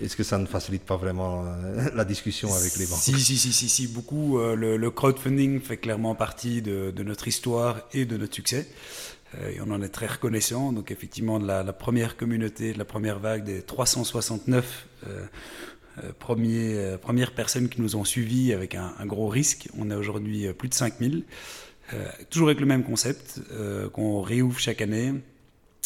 est-ce 0.00 0.16
que 0.16 0.22
ça 0.22 0.38
ne 0.38 0.46
facilite 0.46 0.84
pas 0.84 0.96
vraiment 0.96 1.44
euh, 1.44 1.90
la 1.94 2.04
discussion 2.04 2.52
avec 2.54 2.76
les 2.76 2.86
banques? 2.86 2.98
Si, 2.98 3.12
si, 3.20 3.36
si, 3.36 3.52
si, 3.52 3.68
si, 3.68 3.86
beaucoup. 3.86 4.38
Euh, 4.38 4.56
le, 4.56 4.90
crowdfunding 4.90 5.60
fait 5.60 5.76
clairement 5.76 6.14
partie 6.14 6.62
de, 6.62 6.92
notre 7.02 7.28
histoire 7.28 7.82
et 7.92 8.04
de 8.06 8.16
notre 8.16 8.34
succès. 8.34 8.66
Euh, 9.38 9.50
et 9.50 9.60
on 9.60 9.70
en 9.70 9.82
est 9.82 9.90
très 9.90 10.06
reconnaissant. 10.06 10.72
Donc 10.72 10.90
effectivement, 10.90 11.38
de 11.38 11.46
la, 11.46 11.62
première 11.72 12.16
communauté, 12.16 12.72
de 12.72 12.78
la 12.78 12.84
première 12.84 13.18
vague 13.18 13.44
des 13.44 13.62
369 13.62 14.86
premiers, 16.18 16.96
premières 17.02 17.34
personnes 17.34 17.68
qui 17.68 17.82
nous 17.82 17.96
ont 17.96 18.04
suivis 18.04 18.54
avec 18.54 18.74
un, 18.74 18.94
un 18.98 19.04
gros 19.04 19.28
risque, 19.28 19.68
on 19.78 19.90
a 19.90 19.96
aujourd'hui 19.98 20.50
plus 20.54 20.70
de 20.70 20.74
5000. 20.74 21.24
Euh, 21.94 22.08
toujours 22.30 22.48
avec 22.48 22.60
le 22.60 22.66
même 22.66 22.84
concept 22.84 23.40
euh, 23.52 23.88
qu'on 23.88 24.22
réouvre 24.22 24.58
chaque 24.58 24.80
année, 24.80 25.12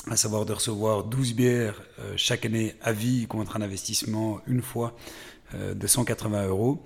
à 0.09 0.17
savoir 0.17 0.47
de 0.47 0.53
recevoir 0.53 1.05
12 1.05 1.35
bières 1.35 1.83
euh, 1.99 2.13
chaque 2.17 2.45
année 2.45 2.75
à 2.83 2.93
vie 2.93 3.27
contre 3.27 3.57
un 3.57 3.63
investissement 3.63 4.41
une 4.47 4.63
fois 4.63 4.97
de 5.55 5.87
180 5.87 6.49
euros. 6.49 6.85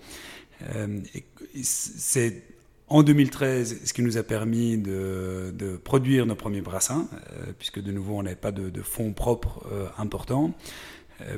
c'est 1.62 2.43
en 2.89 3.03
2013 3.03 3.87
ce 3.87 3.93
qui 3.95 4.03
nous 4.03 4.19
a 4.19 4.23
permis 4.23 4.76
de, 4.76 5.81
produire 5.83 6.26
nos 6.26 6.35
premiers 6.35 6.61
brassins, 6.61 7.09
puisque 7.59 7.81
de 7.81 7.90
nouveau 7.90 8.19
on 8.19 8.23
n'avait 8.23 8.37
pas 8.37 8.52
de, 8.52 8.83
fonds 8.83 9.14
propres 9.14 9.67
importants. 9.97 10.52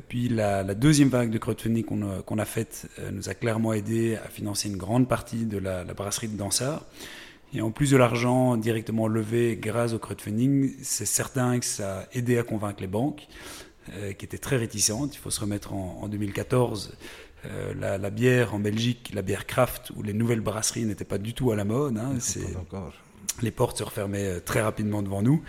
puis 0.09 0.29
la, 0.29 0.65
deuxième 0.75 1.11
vague 1.11 1.31
de 1.31 1.39
crowdfunding 1.39 1.85
qu'on 1.85 2.39
a, 2.39 2.45
faite 2.45 2.89
nous 3.13 3.29
a 3.29 3.35
clairement 3.35 3.73
aidé 3.73 4.17
à 4.17 4.29
financer 4.29 4.69
une 4.69 4.77
grande 4.77 5.09
partie 5.09 5.47
de 5.47 5.59
la, 5.59 5.85
la 5.85 5.95
brasserie 5.95 6.27
de 6.27 6.37
Dansard. 6.37 6.85
Et 7.55 7.61
en 7.61 7.71
plus 7.71 7.91
de 7.91 7.97
l'argent 7.97 8.57
directement 8.57 9.07
levé 9.07 9.59
grâce 9.61 9.93
au 9.93 9.99
crowdfunding, 9.99 10.75
c'est 10.83 11.07
certain 11.07 11.59
que 11.59 11.67
ça 11.67 12.01
a 12.01 12.05
aidé 12.13 12.39
à 12.39 12.43
convaincre 12.45 12.81
les 12.81 12.87
banques, 12.87 13.29
euh, 13.95 14.13
qui 14.13 14.25
étaient 14.25 14.39
très 14.39 14.57
réticentes. 14.57 15.15
Il 15.15 15.19
faut 15.19 15.31
se 15.31 15.41
remettre 15.41 15.75
en, 15.75 16.09
2014. 16.09 16.97
Euh, 17.45 17.99
la, 17.99 18.11
bière 18.11 18.55
en 18.55 18.59
Belgique, 18.59 19.11
la 19.13 19.23
bière 19.23 19.47
craft 19.47 19.91
ou 19.97 20.03
les 20.03 20.15
nouvelles 20.15 20.41
brasseries 20.41 20.85
n'étaient 20.85 21.05
pas 21.05 21.19
du 21.19 21.35
tout 21.35 21.51
à 21.51 21.57
la 21.57 21.65
mode. 21.65 21.99
Hein. 21.99 22.15
les 23.43 23.51
portes 23.51 23.79
se 23.79 23.83
refermaient 23.83 24.37
euh, 24.37 24.41
très 24.41 24.63
rapidement 24.63 25.03
devant 25.03 25.21
nous. 25.23 25.43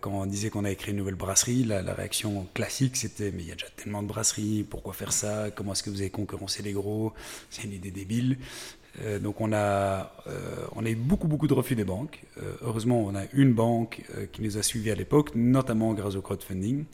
quand 0.00 0.12
on 0.12 0.26
disait 0.26 0.50
qu'on 0.50 0.64
avait 0.64 0.76
créé 0.76 0.92
une 0.92 0.98
nouvelle 0.98 1.14
brasserie, 1.14 1.64
la, 1.64 1.82
la 1.82 1.94
réaction 1.94 2.46
classique 2.54 2.96
c'était 2.96 3.32
mais 3.32 3.42
il 3.42 3.48
y 3.48 3.52
a 3.52 3.54
déjà 3.54 3.70
tellement 3.76 4.02
de 4.02 4.08
brasseries, 4.08 4.64
pourquoi 4.68 4.92
faire 4.92 5.12
ça? 5.12 5.50
Comment 5.50 5.72
est-ce 5.72 5.82
que 5.82 5.90
vous 5.90 6.00
avez 6.00 6.10
concurrencé 6.10 6.62
les 6.62 6.72
gros? 6.72 7.12
C'est 7.48 7.64
une 7.64 7.72
idée 7.72 7.90
débile. 7.90 8.38
Euh, 9.02 9.18
donc 9.18 9.40
on 9.40 9.52
a, 9.52 10.12
euh, 10.26 10.66
on 10.74 10.84
a 10.84 10.90
eu 10.90 10.94
beaucoup, 10.94 11.28
beaucoup 11.28 11.46
de 11.46 11.54
refus 11.54 11.76
des 11.76 11.84
banques. 11.84 12.22
Euh, 12.38 12.52
heureusement, 12.62 13.00
on 13.00 13.14
a 13.14 13.22
une 13.32 13.52
banque 13.52 14.02
qui 14.32 14.42
nous 14.42 14.58
a 14.58 14.62
suivis 14.62 14.90
à 14.90 14.94
l'époque, 14.94 15.34
notamment 15.34 15.94
grâce 15.94 16.16
au 16.16 16.22
crowdfunding. 16.22 16.84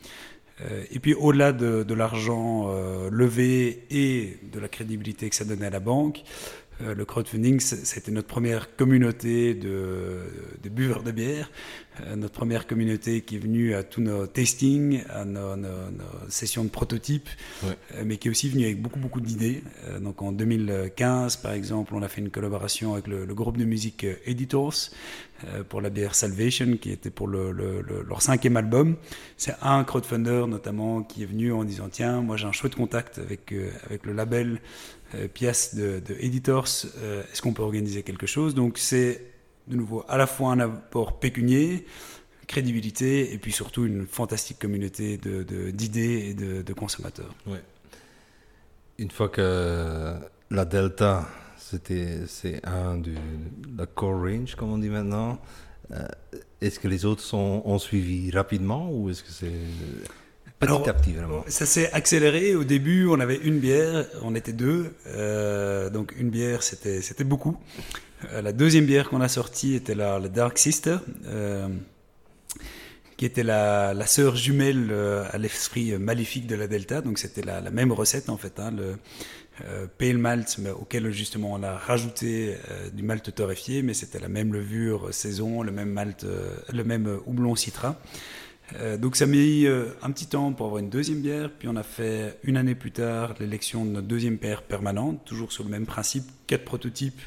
et 0.91 0.99
puis 1.01 1.13
au-delà 1.15 1.53
de, 1.53 1.95
l'argent 1.95 2.73
levé 3.11 3.85
et 3.91 4.39
de 4.53 4.59
la 4.59 4.69
crédibilité 4.69 5.29
que 5.29 5.37
ça 5.37 5.45
donnait 5.45 5.67
à 5.67 5.71
la 5.71 5.81
banque, 5.81 6.23
le 6.81 7.05
crowdfunding, 7.05 7.61
c'était 7.61 8.13
notre 8.13 8.29
première 8.29 8.77
communauté 8.77 9.55
de, 9.55 10.19
de 10.63 10.69
buveurs 10.69 11.03
de 11.03 11.11
bière, 11.11 11.51
notre 12.17 12.35
première 12.35 12.67
communauté 12.67 13.23
qui 13.23 13.37
est 13.37 13.39
venue 13.39 13.75
à 13.75 13.83
tous 13.83 14.01
nos 14.01 14.27
tastings, 14.27 15.03
à 15.09 15.25
nos, 15.25 15.57
sessions 16.29 16.65
de 16.65 16.69
prototypes, 16.69 17.29
euh, 17.65 17.73
mais 18.05 18.17
qui 18.17 18.29
est 18.29 18.31
aussi 18.31 18.49
venue 18.49 18.65
avec 18.65 18.81
beaucoup, 18.81 18.99
beaucoup 18.99 19.21
d'idées. 19.21 19.63
Euh, 19.87 19.99
donc 19.99 20.23
en 20.23 20.33
2015, 20.33 21.37
par 21.37 21.53
exemple, 21.53 21.95
on 21.95 22.03
a 22.03 22.09
fait 22.09 22.21
une 22.21 22.31
collaboration 22.31 22.95
avec 22.95 23.07
le, 23.07 23.27
groupe 23.35 23.59
de 23.59 23.65
musique 23.65 24.05
euh, 24.05 24.15
Editors 24.25 24.91
pour 25.69 25.83
la 25.83 25.91
bière 25.91 26.15
Salvation, 26.15 26.79
qui 26.79 26.91
était 26.91 27.11
pour 27.11 27.29
le, 27.29 27.53
leur 27.53 28.23
cinquième 28.23 28.57
album. 28.57 28.97
C'est 29.37 29.55
un 29.61 29.85
crowdfunder 29.85 30.47
notamment 30.49 31.03
qui 31.03 31.25
est 31.25 31.27
venu 31.27 31.53
en 31.53 31.63
disant 31.65 31.91
tiens, 31.91 32.23
moi 32.23 32.39
j'ai 32.39 32.47
un 32.47 32.53
chouette 32.53 32.75
contact 32.75 33.19
avec, 33.19 33.53
avec 33.85 34.07
le 34.07 34.15
label 34.15 34.63
Pias 35.35 35.71
de, 35.75 36.01
de 36.01 36.17
Editors, 36.19 36.67
est-ce 36.67 37.41
qu'on 37.43 37.53
peut 37.53 37.63
organiser 37.63 38.03
quelque 38.03 38.27
chose? 38.27 38.55
Donc 38.55 38.79
c'est 38.79 39.23
de 39.69 39.77
nouveau 39.77 40.05
à 40.09 40.17
la 40.17 40.27
fois 40.27 40.53
un 40.53 40.61
apport 40.61 41.19
pécunier, 41.19 41.87
crédibilité 42.47 43.33
et 43.33 43.39
puis 43.39 43.53
surtout 43.53 43.85
une 43.85 44.07
fantastique 44.07 44.59
communauté 44.59 45.19
d'idées 45.19 46.35
de, 46.35 46.45
et 46.45 46.63
de, 46.63 46.73
consommateurs. 46.73 47.35
Ouais. 47.47 47.63
Une 48.99 49.11
fois 49.11 49.29
que 49.29 50.15
la 50.51 50.65
Delta, 50.65 51.29
c'est 51.59 52.61
un 52.65 52.97
de 52.99 53.15
la 53.77 53.87
core 53.87 54.23
range, 54.23 54.55
comme 54.55 54.71
on 54.71 54.79
dit 54.79 54.89
maintenant, 54.89 55.39
euh, 55.93 56.07
est-ce 56.61 56.81
que 56.81 56.89
les 56.89 57.05
autres 57.05 57.23
sont, 57.23 57.63
ont 57.65 57.79
suivi 57.79 58.31
rapidement 58.31 58.91
ou 58.91 59.11
est-ce 59.11 59.23
que 59.23 59.31
c'est 59.31 59.53
petit 60.59 60.89
à 60.89 60.95
petit 60.95 61.13
vraiment 61.13 61.45
Ça 61.49 61.67
s'est 61.67 61.93
accéléré. 61.93 62.55
Au 62.55 62.65
début, 62.65 63.07
on 63.07 63.21
avait 63.21 63.37
une 63.37 63.59
bière, 63.59 64.07
on 64.23 64.35
était 64.35 64.53
deux. 64.53 64.93
Euh, 65.07 65.91
donc 65.91 66.15
une 66.19 66.31
bière, 66.31 66.63
c'était 66.63 67.25
beaucoup. 67.25 67.57
Euh, 68.33 68.43
la 68.43 68.53
deuxième 68.53 68.87
bière 68.87 69.09
qu'on 69.09 69.21
a 69.21 69.29
sortie 69.29 69.75
était 69.75 69.95
la, 69.95 70.21
Dark 70.21 70.59
Sister 70.59 70.99
qui 73.17 73.25
était 73.25 73.43
la, 73.43 73.95
la 73.95 74.07
sœur 74.07 74.37
jumelle 74.37 74.89
euh, 74.91 75.25
à 75.33 75.39
l'esprit 75.39 75.97
maléfique 75.99 76.47
de 76.47 76.55
la 76.55 76.67
Delta. 76.67 77.01
Donc 77.01 77.19
c'était 77.19 77.43
la, 77.43 77.61
la, 77.61 77.71
même 77.71 77.93
recette 77.93 78.29
en 78.29 78.37
fait, 78.37 78.61
hein, 78.61 78.71
le 78.71 78.97
euh, 79.65 79.87
pale 79.99 80.19
malt, 80.19 80.59
mais 80.59 80.71
auquel 80.71 81.11
justement 81.13 81.55
on 81.55 81.63
a 81.63 81.73
rajouté 81.73 82.57
euh, 82.71 82.91
du 82.91 83.03
malt 83.03 83.35
torréfié, 83.35 83.83
mais 83.83 83.95
c'était 83.95 84.19
la 84.19 84.29
même 84.29 84.53
levure 84.53 85.15
saison, 85.15 85.63
le 85.63 85.73
même 85.73 85.91
malt, 85.91 86.25
euh, 86.25 86.55
le 86.73 86.85
même 86.85 87.21
houblon 87.27 87.55
citra. 87.55 87.99
Donc 88.99 89.15
ça 89.17 89.27
m'a 89.27 89.33
mis 89.33 89.67
un 89.67 90.11
petit 90.11 90.27
temps 90.27 90.53
pour 90.53 90.67
avoir 90.67 90.81
une 90.81 90.91
deuxième 90.91 91.21
bière, 91.21 91.51
puis 91.57 91.69
on 91.69 91.77
a 91.77 91.83
fait 91.85 92.39
une 92.43 92.57
année 92.57 92.75
plus 92.75 92.91
tard 92.91 93.35
l'élection 93.39 93.85
de 93.85 93.91
notre 93.91 94.09
deuxième 94.09 94.37
bière 94.37 94.63
permanente, 94.63 95.25
toujours 95.25 95.53
sur 95.53 95.63
le 95.63 95.71
même 95.71 95.87
principe, 95.87 96.25
quatre 96.49 96.65
prototypes, 96.65 97.21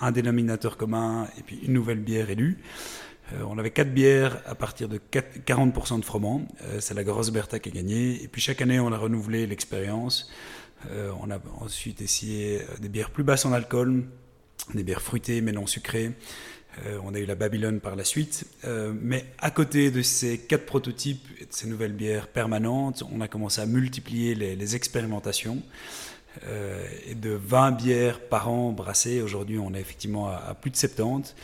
un 0.00 0.10
dénominateur 0.10 0.76
commun 0.76 1.28
et 1.38 1.42
puis 1.42 1.60
une 1.62 1.72
nouvelle 1.72 2.00
bière 2.00 2.30
élue. 2.30 2.58
Euh, 3.32 3.44
on 3.48 3.58
avait 3.58 3.70
quatre 3.70 3.92
bières 3.92 4.40
à 4.46 4.54
partir 4.54 4.88
de 4.88 4.98
40% 4.98 6.00
de 6.00 6.04
froment. 6.04 6.46
Euh, 6.62 6.78
c'est 6.80 6.94
la 6.94 7.04
Grosse 7.04 7.30
Bertha 7.30 7.58
qui 7.58 7.68
a 7.68 7.72
gagné. 7.72 8.22
Et 8.22 8.28
puis 8.28 8.40
chaque 8.40 8.60
année, 8.62 8.80
on 8.80 8.92
a 8.92 8.98
renouvelé 8.98 9.46
l'expérience. 9.46 10.30
Euh, 10.90 11.12
on 11.22 11.30
a 11.30 11.38
ensuite 11.60 12.00
essayé 12.00 12.60
des 12.80 12.88
bières 12.88 13.10
plus 13.10 13.24
basses 13.24 13.44
en 13.44 13.52
alcool, 13.52 14.04
des 14.74 14.82
bières 14.82 15.02
fruitées 15.02 15.40
mais 15.40 15.52
non 15.52 15.66
sucrées. 15.66 16.12
On 17.04 17.14
a 17.14 17.18
eu 17.18 17.26
la 17.26 17.34
Babylone 17.34 17.80
par 17.80 17.96
la 17.96 18.04
suite. 18.04 18.44
mais 19.00 19.24
à 19.38 19.50
côté 19.50 19.90
de 19.90 20.02
ces 20.02 20.38
quatre 20.38 20.66
prototypes 20.66 21.26
et 21.40 21.44
de 21.44 21.52
ces 21.52 21.68
nouvelles 21.68 21.92
bières 21.92 22.28
permanentes, 22.28 23.02
on 23.12 23.20
a 23.20 23.28
commencé 23.28 23.60
à 23.60 23.66
multiplier 23.66 24.34
les, 24.34 24.76
expérimentations. 24.76 25.62
et 26.46 27.14
de 27.14 27.30
20 27.30 27.72
bières 27.72 28.20
par 28.20 28.48
an 28.48 28.72
brassées, 28.72 29.20
aujourd'hui 29.20 29.58
on 29.58 29.74
est 29.74 29.80
effectivement 29.80 30.28
à, 30.28 30.36
à 30.36 30.54
plus 30.54 30.70
de 30.70 30.76
70. 30.76 31.34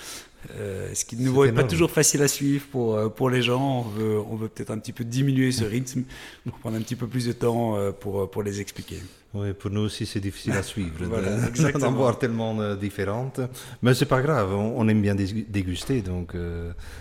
Euh, 0.55 0.91
ce 0.95 1.05
qui 1.05 1.17
ne 1.17 1.47
est 1.47 1.53
pas 1.53 1.65
toujours 1.65 1.91
facile 1.91 2.23
à 2.23 2.29
suivre 2.29 2.67
pour, 2.71 2.95
euh, 2.95 3.09
pour 3.09 3.31
les 3.31 3.43
gens. 3.43 3.81
On 3.81 3.83
veut, 3.83 4.19
on 4.21 4.37
veut 4.37 4.49
peut-être 4.49 4.71
un 4.71 4.79
petit 4.79 4.93
peu 4.93 5.05
diminuer 5.05 5.53
ce 5.53 5.65
rythme 5.65 6.03
pour 6.45 6.59
prendre 6.59 6.77
un 6.77 6.81
petit 6.81 6.97
peu 6.97 7.07
plus 7.07 7.27
de 7.27 7.33
temps 7.33 7.77
euh, 7.77 7.93
pour, 7.93 8.31
pour 8.31 8.43
les 8.43 8.61
expliquer. 8.61 9.01
Oui, 9.37 9.53
pour 9.53 9.71
nous 9.71 9.83
aussi, 9.83 10.07
c'est 10.07 10.21
difficile 10.21 10.53
à 10.53 10.63
suivre 10.63 11.07
d'en 11.79 11.93
voir 11.93 12.19
tellement 12.19 12.75
différentes. 12.75 13.41
Mais 13.83 13.95
c'est 13.95 14.07
pas 14.07 14.23
grave, 14.23 14.55
on, 14.55 14.89
aime 14.89 15.03
bien 15.03 15.15
déguster, 15.15 16.03
donc 16.03 16.35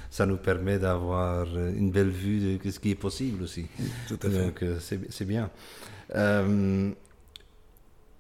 ça 0.10 0.26
nous 0.26 0.38
permet 0.38 0.80
d'avoir 0.80 1.46
une 1.58 1.92
belle 1.92 2.10
vue 2.10 2.58
de 2.58 2.72
ce 2.72 2.80
qui 2.80 2.92
est 2.92 2.96
possible 2.96 3.44
aussi. 3.44 3.66
Tout 4.08 4.20
à 4.24 4.30
fait. 4.30 4.44
Donc 4.44 4.64
c'est 5.10 5.26
bien. 5.26 5.50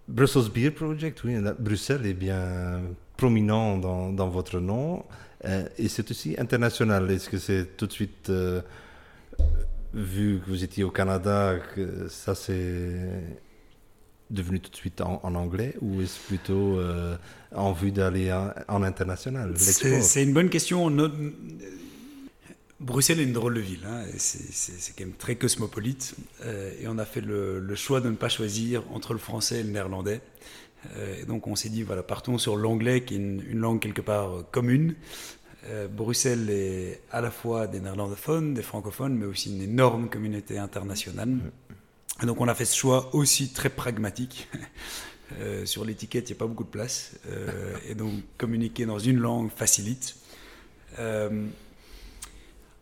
Brussels 0.07 0.51
Beer 0.53 0.71
Project, 0.71 1.23
oui, 1.23 1.35
Bruxelles 1.59 2.05
est 2.05 2.13
bien 2.13 2.81
prominent 3.17 3.77
dans, 3.77 4.11
dans 4.11 4.27
votre 4.29 4.59
nom 4.59 5.03
euh, 5.45 5.67
et 5.77 5.87
c'est 5.87 6.09
aussi 6.11 6.35
international. 6.37 7.09
Est-ce 7.11 7.29
que 7.29 7.37
c'est 7.37 7.77
tout 7.77 7.87
de 7.87 7.91
suite, 7.91 8.29
euh, 8.29 8.61
vu 9.93 10.39
que 10.43 10.49
vous 10.49 10.63
étiez 10.63 10.83
au 10.83 10.91
Canada, 10.91 11.55
que 11.75 12.07
ça 12.07 12.35
c'est 12.35 12.93
devenu 14.29 14.59
tout 14.59 14.71
de 14.71 14.75
suite 14.75 15.01
en, 15.01 15.19
anglais 15.23 15.75
ou 15.81 16.01
est-ce 16.01 16.19
plutôt 16.27 16.79
euh, 16.79 17.15
en 17.53 17.73
vue 17.73 17.91
d'aller 17.91 18.31
en, 18.67 18.83
international 18.83 19.53
C'est 19.57 20.23
une 20.23 20.33
bonne 20.33 20.49
question. 20.49 20.91
Bruxelles 22.81 23.21
est 23.21 23.23
une 23.23 23.33
drôle 23.33 23.53
de 23.53 23.61
ville, 23.61 23.85
hein, 23.87 24.03
c'est 24.17 24.95
quand 24.97 25.05
même 25.05 25.15
très 25.15 25.37
cosmopolite, 25.37 26.15
et 26.43 26.87
on 26.89 26.97
a 26.97 27.05
fait 27.05 27.21
le, 27.21 27.59
le, 27.59 27.75
choix 27.75 28.01
de 28.01 28.09
ne 28.09 28.15
pas 28.15 28.27
choisir 28.27 28.83
entre 28.91 29.13
le 29.13 29.19
français 29.19 29.61
et 29.61 29.63
le 29.63 29.69
néerlandais. 29.69 30.21
Euh, 30.95 31.21
et 31.21 31.25
donc 31.25 31.47
on 31.47 31.55
s'est 31.55 31.69
dit, 31.69 31.83
voilà, 31.83 32.03
partons 32.03 32.37
sur 32.37 32.55
l'anglais 32.55 33.03
qui 33.03 33.15
est 33.15 33.17
une, 33.17 33.59
langue 33.59 33.79
quelque 33.79 34.01
part 34.01 34.33
euh, 34.37 34.45
commune. 34.51 34.95
Euh, 35.67 35.87
Bruxelles 35.87 36.49
est 36.49 37.01
à 37.11 37.21
la 37.21 37.31
fois 37.31 37.67
des 37.67 37.79
néerlandophones, 37.79 38.53
des 38.53 38.61
francophones, 38.61 39.15
mais 39.15 39.25
aussi 39.25 39.55
une 39.55 39.61
énorme 39.61 40.09
communauté 40.09 40.57
internationale. 40.57 41.37
Donc 42.23 42.39
on 42.41 42.47
a 42.47 42.55
fait 42.55 42.65
ce 42.65 42.75
choix 42.75 43.13
aussi 43.13 43.51
très 43.53 43.69
pragmatique. 43.69 44.47
sur 45.65 45.83
l'étiquette, 45.83 46.29
il 46.29 46.33
n'y 46.33 46.37
a 46.37 46.39
pas 46.39 46.45
beaucoup 46.45 46.63
de 46.63 46.69
place. 46.69 47.13
et 47.89 47.95
donc 47.95 48.13
communiquer 48.37 48.85
dans 48.85 48.99
une 48.99 49.17
langue 49.17 49.49
facilite. 49.49 50.15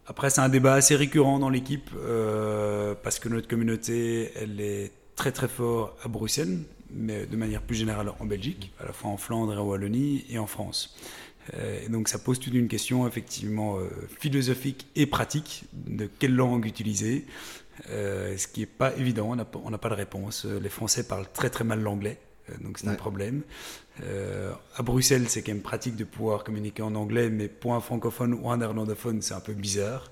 après, 0.06 0.30
c'est 0.30 0.42
un 0.42 0.50
débat 0.50 0.74
assez 0.74 0.96
récurrent 0.96 1.40
dans 1.40 1.50
l'équipe 1.50 1.90
parce 3.02 3.20
que 3.20 3.30
notre 3.30 3.48
communauté, 3.48 4.32
elle 4.36 4.60
est 4.60 4.92
très 5.16 5.32
très 5.32 5.48
fort 5.48 5.96
à 6.04 6.10
Bruxelles 6.10 6.60
mais 6.94 7.26
de 7.26 7.36
manière 7.36 7.62
plus 7.62 7.76
générale 7.76 8.12
en 8.20 8.26
Belgique, 8.26 8.72
à 8.80 8.86
la 8.86 8.94
fois 8.94 9.10
en 9.10 9.18
Flandre 9.18 9.54
et 9.54 9.58
en 9.58 9.66
Wallonie 9.66 10.26
et 10.30 10.38
en 10.38 10.48
France. 10.48 10.96
Euh, 11.56 11.86
et 11.86 11.90
donc 11.90 12.08
ça 12.08 12.20
pose 12.20 12.40
toute 12.40 12.54
une 12.54 12.70
question 12.70 13.06
effectivement 13.06 13.78
euh, 13.78 13.90
philosophique 14.20 14.88
et 14.96 15.06
pratique 15.06 15.66
de 15.74 16.10
quelle 16.20 16.36
langue 16.36 16.66
utiliser, 16.66 17.26
euh, 17.90 18.38
ce 18.38 18.48
qui 18.48 18.62
n'est 18.62 18.66
pas 18.66 18.96
évident, 18.96 19.32
on 19.32 19.70
n'a 19.70 19.78
pas 19.78 19.90
de 19.90 19.96
réponse. 19.96 20.46
Les 20.46 20.70
Français 20.70 21.04
parlent 21.04 21.28
très 21.32 21.50
très 21.50 21.64
mal 21.64 21.82
l'anglais, 21.82 22.18
donc 22.62 22.78
c'est 22.78 22.88
un 22.88 22.96
problème. 22.96 23.42
à 24.00 24.84
Bruxelles, 24.84 25.30
c'est 25.30 25.42
quand 25.42 25.54
même 25.54 25.62
pratique 25.62 25.96
de 25.96 26.04
pouvoir 26.04 26.44
communiquer 26.44 26.82
en 26.82 26.96
anglais, 26.96 27.30
mais 27.30 27.48
pour 27.48 27.74
un 27.74 27.82
francophone 27.82 28.34
ou 28.34 28.50
un 28.50 28.58
néerlandophone, 28.58 29.22
c'est 29.22 29.34
un 29.34 29.40
peu 29.40 29.54
bizarre. 29.54 30.10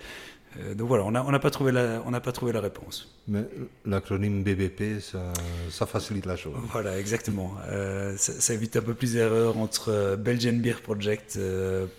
Euh, 0.59 0.73
donc 0.73 0.89
voilà, 0.89 1.05
on 1.05 1.11
n'a 1.11 1.39
pas, 1.39 1.49
trouvé 1.49 1.71
la, 1.71 2.01
pas 2.01 2.31
trouvé 2.31 2.51
la 2.51 2.59
réponse. 2.59 3.15
Mais 3.27 3.43
l'acronyme 3.85 4.43
BBP, 4.43 4.99
ça, 4.99 5.85
facilite 5.85 6.25
la 6.25 6.35
chose. 6.35 6.53
Voilà, 6.71 6.99
exactement. 6.99 7.55
Euh, 7.69 8.15
ça, 8.17 8.53
évite 8.53 8.75
un 8.75 8.81
peu 8.81 8.93
plus 8.93 9.13
d'erreurs 9.13 9.57
entre 9.57 9.89
euh, 9.89 10.15
Belgian 10.17 10.53
Beer 10.53 10.81
Project, 10.83 11.39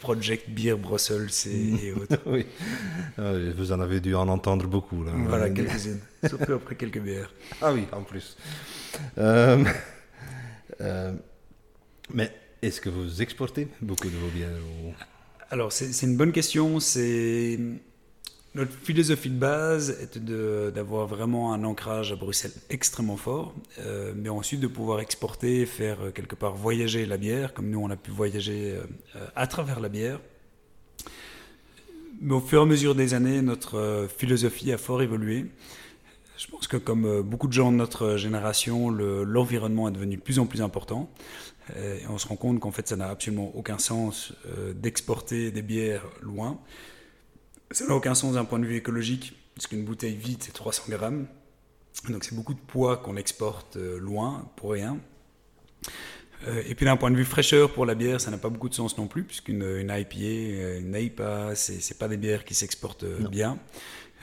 Project 0.01 0.51
Beer 0.51 0.75
Brussels 0.77 1.31
et, 1.47 1.93
autres. 1.97 2.19
oui, 2.27 2.47
vous 3.57 3.73
en 3.73 3.81
avez 3.81 4.01
dû 4.01 4.15
en 4.15 4.29
entendre 4.29 4.67
beaucoup. 4.67 5.03
Là. 5.03 5.13
Voilà, 5.27 5.49
quelques-unes, 5.49 6.01
surtout 6.27 6.53
après 6.53 6.75
quelques 6.75 7.01
bières. 7.01 7.33
Ah 7.61 7.73
oui, 7.73 7.87
en 7.93 8.03
plus. 8.03 8.37
mais 12.15 12.31
est-ce 12.61 12.81
que 12.81 12.91
vous 12.91 13.23
exportez 13.23 13.69
beaucoup 13.81 14.09
de 14.09 14.17
vos 14.17 14.29
bières 14.29 14.51
Alors, 15.51 15.73
c'est 15.73 16.07
une 16.07 16.19
bonne 16.19 16.33
question. 16.33 16.81
C'est 16.81 17.59
notre 18.55 18.73
philosophie 18.73 19.31
de 19.31 19.39
base 19.39 19.91
est 20.03 20.19
d'avoir 20.19 21.07
vraiment 21.07 21.55
un 21.55 21.65
ancrage 21.65 22.13
à 22.13 22.17
Bruxelles 22.17 22.53
extrêmement 22.69 23.17
fort, 23.17 23.55
euh, 23.79 24.13
mais 24.15 24.29
ensuite 24.29 24.61
de 24.61 24.67
pouvoir 24.67 25.01
exporter, 25.01 25.65
faire 25.65 25.99
euh, 26.03 26.11
quelque 26.11 26.35
part 26.35 26.55
voyager 26.55 27.07
la 27.07 27.17
bière, 27.17 27.55
comme 27.55 27.71
nous 27.71 27.81
on 27.81 27.89
a 27.89 27.97
pu 27.97 28.11
voyager 28.11 28.75
euh, 28.75 29.27
à 29.37 29.47
travers 29.47 29.81
la 29.81 29.89
bière. 29.89 30.21
Mais 32.21 32.35
au 32.35 32.41
fur 32.41 32.61
et 32.61 32.63
à 32.63 32.67
mesure 32.67 32.95
des 32.95 33.15
années, 33.15 33.41
notre 33.41 34.07
philosophie 34.17 34.71
a 34.71 34.79
fort 34.79 35.03
évolué. 35.03 35.47
Je 36.37 36.47
pense 36.47 36.69
que 36.69 36.77
comme 36.77 37.23
beaucoup 37.23 37.49
de 37.49 37.53
gens 37.53 37.73
de 37.73 37.77
notre 37.77 38.17
génération, 38.17 38.91
l'environnement 38.91 39.89
est 39.89 39.93
devenu 39.93 40.17
de 40.17 40.21
plus 40.21 40.39
en 40.39 40.47
plus 40.47 40.63
important. 40.63 41.11
Et 41.77 42.07
on 42.09 42.19
se 42.19 42.29
rend 42.29 42.37
compte 42.37 42.61
qu'en 42.61 42.71
fait, 42.71 42.87
ça 42.87 42.95
n'a 42.95 43.09
absolument 43.09 43.51
aucun 43.57 43.79
sens 43.79 44.35
d'exporter 44.77 45.51
des 45.51 45.63
bières 45.63 46.05
loin. 46.21 46.61
Ça 47.73 47.87
n'a 47.87 47.95
aucun 47.95 48.15
sens 48.15 48.35
d'un 48.35 48.45
point 48.45 48.59
de 48.59 48.67
vue 48.67 48.77
écologique, 48.77 49.35
puisqu'une 49.55 49.85
bouteille 49.85 50.17
vide, 50.17 50.39
c'est 50.41 50.53
300 50.53 50.85
grammes. 50.89 51.27
Donc 52.09 52.25
c'est 52.25 52.35
beaucoup 52.35 52.55
de 52.55 52.61
poids 52.61 52.97
qu'on 52.97 53.17
exporte 53.17 53.77
euh, 53.77 53.99
loin 53.99 54.51
pour 54.57 54.73
rien. 54.73 54.99
Euh, 56.49 56.63
et 56.67 56.75
puis 56.75 56.87
d'un 56.87 56.97
point 56.97 57.11
de 57.11 57.17
vue 57.17 57.25
fraîcheur 57.25 57.73
pour 57.73 57.87
la 57.87 57.95
bière, 57.95 58.21
ça 58.21 58.31
n'a 58.31 58.39
pas 58.39 58.49
beaucoup 58.49 58.69
de 58.69 58.75
sens 58.75 58.99
non 58.99 59.07
plus, 59.07 59.25
puisqu'une 59.25 59.63
une 59.63 59.91
IPA, 59.91 60.17
euh, 60.19 60.81
une 60.81 60.95
IPA, 60.95 61.55
c'est 61.55 61.99
pas 61.99 62.09
des 62.09 62.17
bières 62.17 62.45
qui 62.45 62.55
s'exportent 62.55 63.05
bien. 63.05 63.59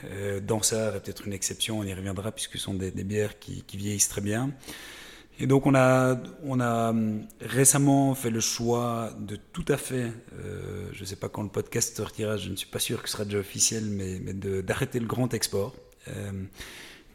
Euh, 0.04 0.40
Dansard 0.40 0.96
est 0.96 1.00
peut-être 1.00 1.26
une 1.26 1.32
exception, 1.32 1.78
on 1.78 1.84
y 1.84 1.94
reviendra, 1.94 2.32
puisque 2.32 2.52
ce 2.52 2.58
sont 2.58 2.74
des, 2.74 2.90
bières 2.90 3.38
qui, 3.38 3.62
qui, 3.62 3.76
vieillissent 3.76 4.08
très 4.08 4.20
bien. 4.20 4.50
Et 5.40 5.46
donc 5.46 5.66
on 5.66 5.74
a, 5.74 6.20
on 6.44 6.60
a 6.60 6.90
hum, 6.90 7.26
récemment 7.40 8.14
fait 8.14 8.30
le 8.30 8.40
choix 8.40 9.10
de 9.18 9.36
tout 9.36 9.64
à 9.68 9.78
fait, 9.78 10.12
euh, 10.38 10.88
je 10.92 11.00
ne 11.00 11.06
sais 11.06 11.16
pas 11.16 11.30
quand 11.30 11.42
le 11.42 11.48
podcast 11.48 11.96
sortira, 11.96 12.36
je 12.36 12.50
ne 12.50 12.56
suis 12.56 12.68
pas 12.68 12.78
sûr 12.78 13.02
que 13.02 13.08
ce 13.08 13.14
sera 13.14 13.24
déjà 13.24 13.38
officiel, 13.38 13.84
mais, 13.84 14.20
mais 14.22 14.34
d'arrêter 14.34 15.00
le 15.00 15.06
grand 15.06 15.32
export. 15.32 15.74
Euh, 16.08 16.32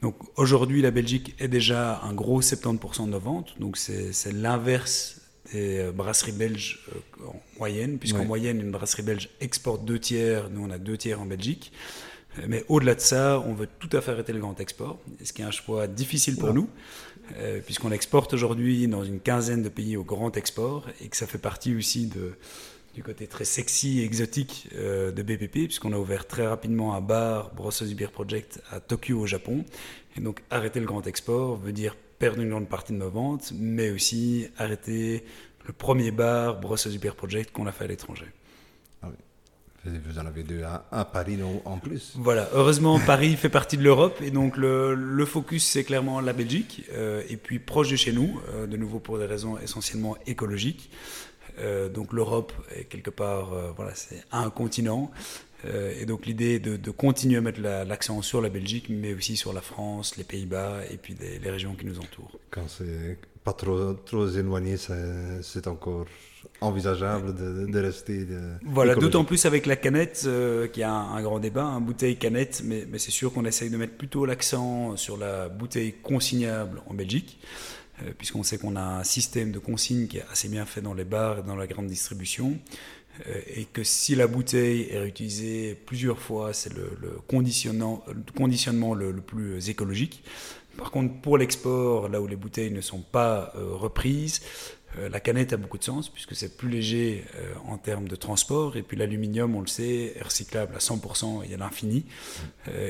Donc 0.02 0.16
aujourd'hui, 0.38 0.82
la 0.82 0.92
Belgique 0.92 1.36
est 1.40 1.48
déjà 1.48 2.02
un 2.04 2.14
gros 2.14 2.42
70% 2.42 3.06
de 3.06 3.12
nos 3.12 3.20
ventes. 3.20 3.54
Donc 3.60 3.78
c'est 3.78 4.32
l'inverse 4.32 5.22
des 5.54 5.80
euh, 5.80 5.92
brasseries 5.92 6.32
belges 6.32 6.84
en 7.28 7.40
moyenne, 7.60 8.00
puisqu'en 8.00 8.26
moyenne, 8.26 8.60
une 8.60 8.72
brasserie 8.72 9.04
belge 9.04 9.30
exporte 9.40 9.86
deux 9.86 10.00
tiers, 10.00 10.50
nous 10.50 10.64
on 10.64 10.72
a 10.72 10.80
deux 10.80 10.98
tiers 10.98 11.22
en 11.22 11.28
Belgique. 11.28 11.72
Mais 12.48 12.66
au-delà 12.68 12.96
de 12.96 13.00
ça, 13.00 13.40
on 13.46 13.54
veut 13.54 13.70
tout 13.80 13.90
à 13.96 14.02
fait 14.02 14.12
arrêter 14.12 14.34
le 14.34 14.40
grand 14.40 14.60
export, 14.60 15.00
ce 15.24 15.32
qui 15.32 15.42
est 15.42 15.46
un 15.46 15.52
choix 15.52 15.88
difficile 15.88 16.36
pour 16.36 16.54
nous, 16.54 16.68
puisqu'on 17.66 17.92
exporte 17.92 18.34
aujourd'hui 18.34 18.88
dans 18.88 19.04
une 19.04 19.20
quinzaine 19.20 19.64
de 19.64 19.70
pays 19.70 19.98
au 19.98 20.04
grand 20.04 20.36
export, 20.38 20.88
et 21.02 21.08
que 21.08 21.18
ça 21.18 21.28
fait 21.28 21.38
partie 21.38 21.76
aussi 21.76 22.10
du 22.94 23.04
côté 23.04 23.28
très 23.28 23.46
sexy 23.46 24.00
et 24.00 24.06
exotique 24.06 24.70
de 24.74 25.22
BPP, 25.22 25.66
puisqu'on 25.66 25.94
a 25.94 25.98
ouvert 25.98 26.28
très 26.28 26.48
rapidement 26.48 26.96
un 26.96 27.02
bar, 27.02 27.54
Brussels 27.54 27.94
Beer 27.94 28.12
Project, 28.12 28.62
à 28.72 28.80
Tokyo 28.80 29.20
au 29.20 29.28
Japon. 29.28 29.66
Et 30.18 30.22
donc 30.22 30.42
arrêter 30.50 30.80
le 30.80 30.86
grand 30.86 31.06
export 31.06 31.58
veut 31.58 31.74
dire 31.74 31.96
perdre 32.20 32.42
une 32.42 32.50
grande 32.50 32.70
partie 32.70 32.94
de 32.94 32.98
nos 32.98 33.10
ventes, 33.10 33.52
mais 33.54 33.92
aussi 33.92 34.48
arrêter 34.58 35.26
le 35.68 35.74
premier 35.74 36.12
bar 36.12 36.60
Brussels 36.62 36.94
Super 36.94 37.16
Project 37.16 37.52
qu'on 37.52 37.68
a 37.68 37.74
fait 37.74 37.84
à 37.84 37.88
l'étranger. 37.88 38.28
Vous 39.86 40.20
en 40.20 40.26
avez 40.26 40.44
deux 40.44 40.64
à, 40.64 41.06
Paris 41.06 41.38
en 41.44 41.78
plus. 41.78 42.14
Voilà, 42.16 42.50
heureusement 42.54 43.00
Paris 43.00 43.36
fait 43.36 43.50
partie 43.50 43.78
de 43.78 43.84
l'Europe 43.84 44.20
et 44.22 44.32
donc 44.32 44.58
le, 44.58 45.26
focus 45.26 45.66
c'est 45.66 45.84
clairement 45.84 46.22
la 46.22 46.34
Belgique 46.34 46.86
euh, 46.94 47.22
et 47.30 47.38
puis 47.38 47.60
proche 47.60 47.90
de 47.90 47.96
chez 47.96 48.12
nous, 48.12 48.40
euh, 48.50 48.66
de 48.68 48.78
nouveau 48.78 49.00
pour 49.00 49.20
des 49.20 49.26
raisons 49.26 49.58
essentiellement 49.60 50.18
écologiques. 50.26 50.90
Euh, 51.60 51.88
donc 51.88 52.14
l'Europe 52.14 52.52
est 52.76 52.86
quelque 52.86 53.12
part, 53.12 53.52
voilà, 53.76 53.94
c'est 53.94 54.24
un 54.32 54.50
continent 54.50 55.12
et 55.68 56.06
donc 56.06 56.28
l'idée 56.28 56.56
est 56.56 56.60
de, 56.60 56.92
continuer 56.92 57.38
à 57.38 57.42
mettre 57.42 57.60
l'accent 57.60 58.22
sur 58.22 58.40
la 58.40 58.50
Belgique, 58.50 58.88
mais 58.90 59.14
aussi 59.14 59.36
sur 59.36 59.52
la 59.52 59.62
France, 59.62 60.16
les 60.16 60.24
Pays-Bas 60.24 60.82
et 60.92 60.98
puis 60.98 61.16
les 61.20 61.50
régions 61.50 61.74
qui 61.74 61.86
nous 61.86 62.00
entourent. 62.00 62.38
Quand 62.52 62.68
c'est 62.68 63.18
pas 63.44 63.54
trop, 63.54 63.94
trop 63.94 64.28
éloigné, 64.28 64.78
c'est 64.78 65.68
encore 65.68 66.06
envisageable 66.62 67.34
de, 67.36 67.80
rester. 67.80 68.28
voilà, 68.64 68.96
d'autant 68.96 69.24
plus 69.24 69.46
avec 69.46 69.66
la 69.66 69.76
canette, 69.76 70.24
euh, 70.26 70.68
qui 70.68 70.84
a 70.84 70.92
un, 70.92 71.22
grand 71.22 71.40
débat, 71.40 71.64
un 71.64 71.82
bouteille 71.82 72.18
canette, 72.18 72.62
mais, 72.66 72.86
mais 72.90 73.00
c'est 73.00 73.12
sûr 73.12 73.34
qu'on 73.34 73.46
essaye 73.46 73.70
de 73.70 73.78
mettre 73.78 73.98
plutôt 73.98 74.26
l'accent 74.26 74.96
sur 74.98 75.18
la 75.18 75.50
bouteille 75.50 75.94
consignable 76.02 76.82
en 76.88 76.94
Belgique. 76.94 77.40
Euh, 78.04 78.12
puisqu'on 78.18 78.44
sait 78.44 78.58
qu'on 78.58 78.76
a 78.76 78.82
un 78.82 79.04
système 79.04 79.52
de 79.52 79.60
consigne 79.60 80.08
qui 80.08 80.18
est 80.18 80.26
assez 80.30 80.50
bien 80.50 80.66
fait 80.66 80.82
dans 80.82 80.94
les 80.94 81.06
bars 81.06 81.40
et 81.40 81.44
dans 81.44 81.56
la 81.56 81.66
grande 81.66 81.88
distribution. 81.88 82.58
Euh, 83.28 83.42
et 83.48 83.66
que 83.66 83.84
si 83.84 84.16
la 84.16 84.28
bouteille 84.28 84.90
est 84.92 85.00
réutilisée 85.00 85.76
plusieurs 85.86 86.20
fois, 86.20 86.52
c'est 86.54 86.74
le, 86.74 86.90
conditionnement 87.28 88.94
le, 88.94 89.14
plus 89.14 89.70
écologique. 89.70 90.24
Par 90.78 90.92
contre, 90.92 91.22
pour 91.22 91.38
l'export, 91.38 92.10
là 92.10 92.20
où 92.20 92.28
les 92.28 92.36
bouteilles 92.36 92.72
ne 92.72 92.82
sont 92.82 93.00
pas 93.00 93.54
euh, 93.56 93.76
reprises, 93.76 94.42
la 95.10 95.20
canette 95.20 95.54
a 95.54 95.58
beaucoup 95.58 95.78
de 95.78 95.84
sens 95.84 96.10
puisque 96.10 96.36
c'est 96.36 96.58
plus 96.58 96.70
léger 96.70 97.24
en 97.68 97.78
termes 97.78 98.08
de 98.08 98.16
transport 98.16 98.78
et 98.78 98.82
puis 98.82 98.98
l'aluminium, 98.98 99.56
on 99.56 99.62
le 99.62 99.68
sait, 99.68 100.14
est 100.16 100.24
recyclable 100.24 100.76
à 100.76 100.80
100% 100.80 101.50
et 101.50 101.54
à 101.54 101.58
l'infini. 101.58 102.06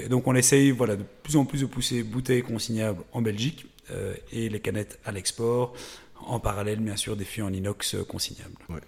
donc 0.09 0.27
on 0.27 0.35
essaye 0.35 0.71
voilà, 0.71 0.95
de 0.95 1.03
plus 1.24 1.35
en 1.35 1.45
plus 1.45 1.62
de 1.62 1.65
pousser 1.65 2.03
bouteilles 2.03 2.43
consignables 2.43 3.01
en 3.12 3.21
Belgique 3.21 3.65
et 4.31 4.50
les 4.50 4.59
canettes 4.59 5.00
à 5.05 5.12
l'export, 5.12 5.74
en 6.25 6.39
parallèle 6.39 6.79
bien 6.79 6.95
sûr 6.95 7.15
des 7.15 7.25
fûts 7.25 7.41
en 7.41 7.53
inox 7.53 7.95
consignables. 8.07 8.55
Euh, 8.69 8.79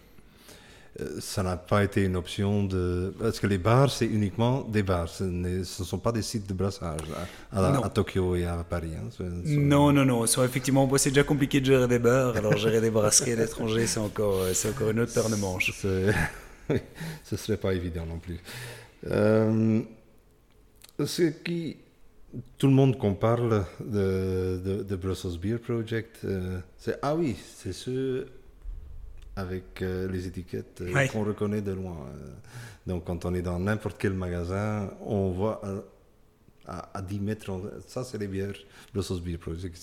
ça 1.19 1.43
n'a 1.43 1.57
pas 1.57 1.83
été 1.83 2.03
une 2.03 2.15
option 2.15 2.63
de... 2.63 3.13
Parce 3.19 3.39
que 3.39 3.47
les 3.47 3.57
bars, 3.57 3.91
c'est 3.91 4.05
uniquement 4.05 4.61
des 4.61 4.83
bars. 4.83 5.07
Ce 5.09 5.23
ne 5.23 5.63
sont 5.63 5.99
pas 5.99 6.11
des 6.11 6.21
sites 6.21 6.47
de 6.47 6.53
brassage 6.53 7.01
à, 7.51 7.89
Tokyo 7.89 8.35
et 8.35 8.45
à 8.45 8.63
Paris. 8.63 8.91
Hein. 8.97 9.09
Non, 9.45 9.91
non, 9.91 10.05
non. 10.05 10.25
effectivement, 10.25 10.89
c'est 10.97 11.11
déjà 11.11 11.23
compliqué 11.23 11.59
de 11.61 11.65
gérer 11.65 11.87
des 11.87 11.99
bars. 11.99 12.35
Alors 12.35 12.57
gérer 12.57 12.81
des 12.81 12.89
brasseries 12.89 13.33
à 13.33 13.35
l'étranger, 13.37 13.85
c'est 13.85 13.99
encore, 13.99 14.41
euh, 14.41 14.53
c'est 14.53 14.69
encore 14.69 14.89
une 14.89 15.01
autre 15.01 15.13
paire 15.13 15.29
de 15.29 15.35
manches. 15.35 15.71
Ce 15.79 16.11
ne 16.71 17.37
serait 17.37 17.57
pas 17.57 17.73
évident 17.73 18.05
non 18.05 18.19
plus. 18.19 18.39
Euh, 19.07 19.81
ce 21.05 21.23
qui... 21.23 21.77
Tout 22.57 22.67
le 22.67 22.73
monde 22.73 22.97
qu'on 22.97 23.13
parle 23.13 23.65
de, 23.79 24.83
de, 24.83 24.95
Brussels 24.95 25.39
Beer 25.39 25.57
Project, 25.59 26.27
c'est 26.77 26.99
ah 27.01 27.15
oui, 27.15 27.37
c'est 27.55 27.71
ce 27.71 28.27
avec 29.37 29.83
euh, 29.83 30.07
les 30.11 30.27
étiquettes 30.27 30.81
euh, 30.81 31.07
qu'on 31.07 31.23
reconnaît 31.23 31.61
de 31.61 31.71
loin. 31.71 31.95
Euh. 32.07 32.29
donc 32.87 33.05
quand 33.05 33.23
on 33.23 33.33
est 33.35 33.43
dans 33.43 33.59
n'importe 33.59 33.97
quel 33.99 34.13
magasin, 34.13 34.89
on 35.05 35.29
voit 35.29 35.61
à, 36.65 37.01
10 37.01 37.19
mètres, 37.19 37.51
ça 37.87 38.03
c'est 38.03 38.17
les 38.17 38.27
bières 38.27 38.57
Brussels 38.93 39.21
Beer 39.21 39.37
Project. 39.37 39.77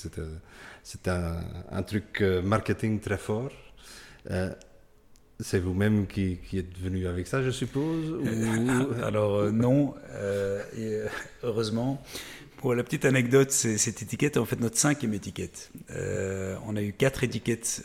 C'est 0.82 1.08
un, 1.08 1.40
un, 1.70 1.82
truc 1.82 2.20
marketing 2.42 3.00
très 3.00 3.16
fort. 3.16 3.52
c'est 5.40 5.60
vous-même 5.60 6.06
qui, 6.06 6.38
qui, 6.46 6.58
êtes 6.58 6.76
venu 6.76 7.06
avec 7.06 7.26
ça, 7.26 7.40
je 7.42 7.50
suppose 7.50 8.20
Alors 9.02 9.50
non, 9.52 9.94
et 10.76 10.98
heureusement. 11.42 12.02
Pour 12.64 12.74
la 12.74 12.82
petite 12.82 13.04
anecdote, 13.04 13.50
cette 13.50 14.00
étiquette 14.00 14.36
est 14.36 14.38
en 14.38 14.46
fait 14.46 14.58
notre 14.58 14.78
cinquième 14.78 15.12
étiquette. 15.12 15.70
on 16.66 16.74
a 16.76 16.80
eu 16.80 16.94
quatre 16.94 17.22
étiquettes 17.22 17.82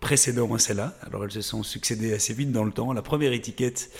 précédent 0.00 0.50
à 0.54 0.58
celle-là. 0.58 0.94
Alors 1.06 1.24
elles 1.24 1.30
se 1.30 1.42
sont 1.42 1.62
succédées 1.62 2.14
assez 2.14 2.32
vite 2.32 2.52
dans 2.52 2.64
le 2.64 2.72
temps. 2.72 2.94
La 2.94 3.02
première 3.02 3.34
étiquette, 3.34 3.90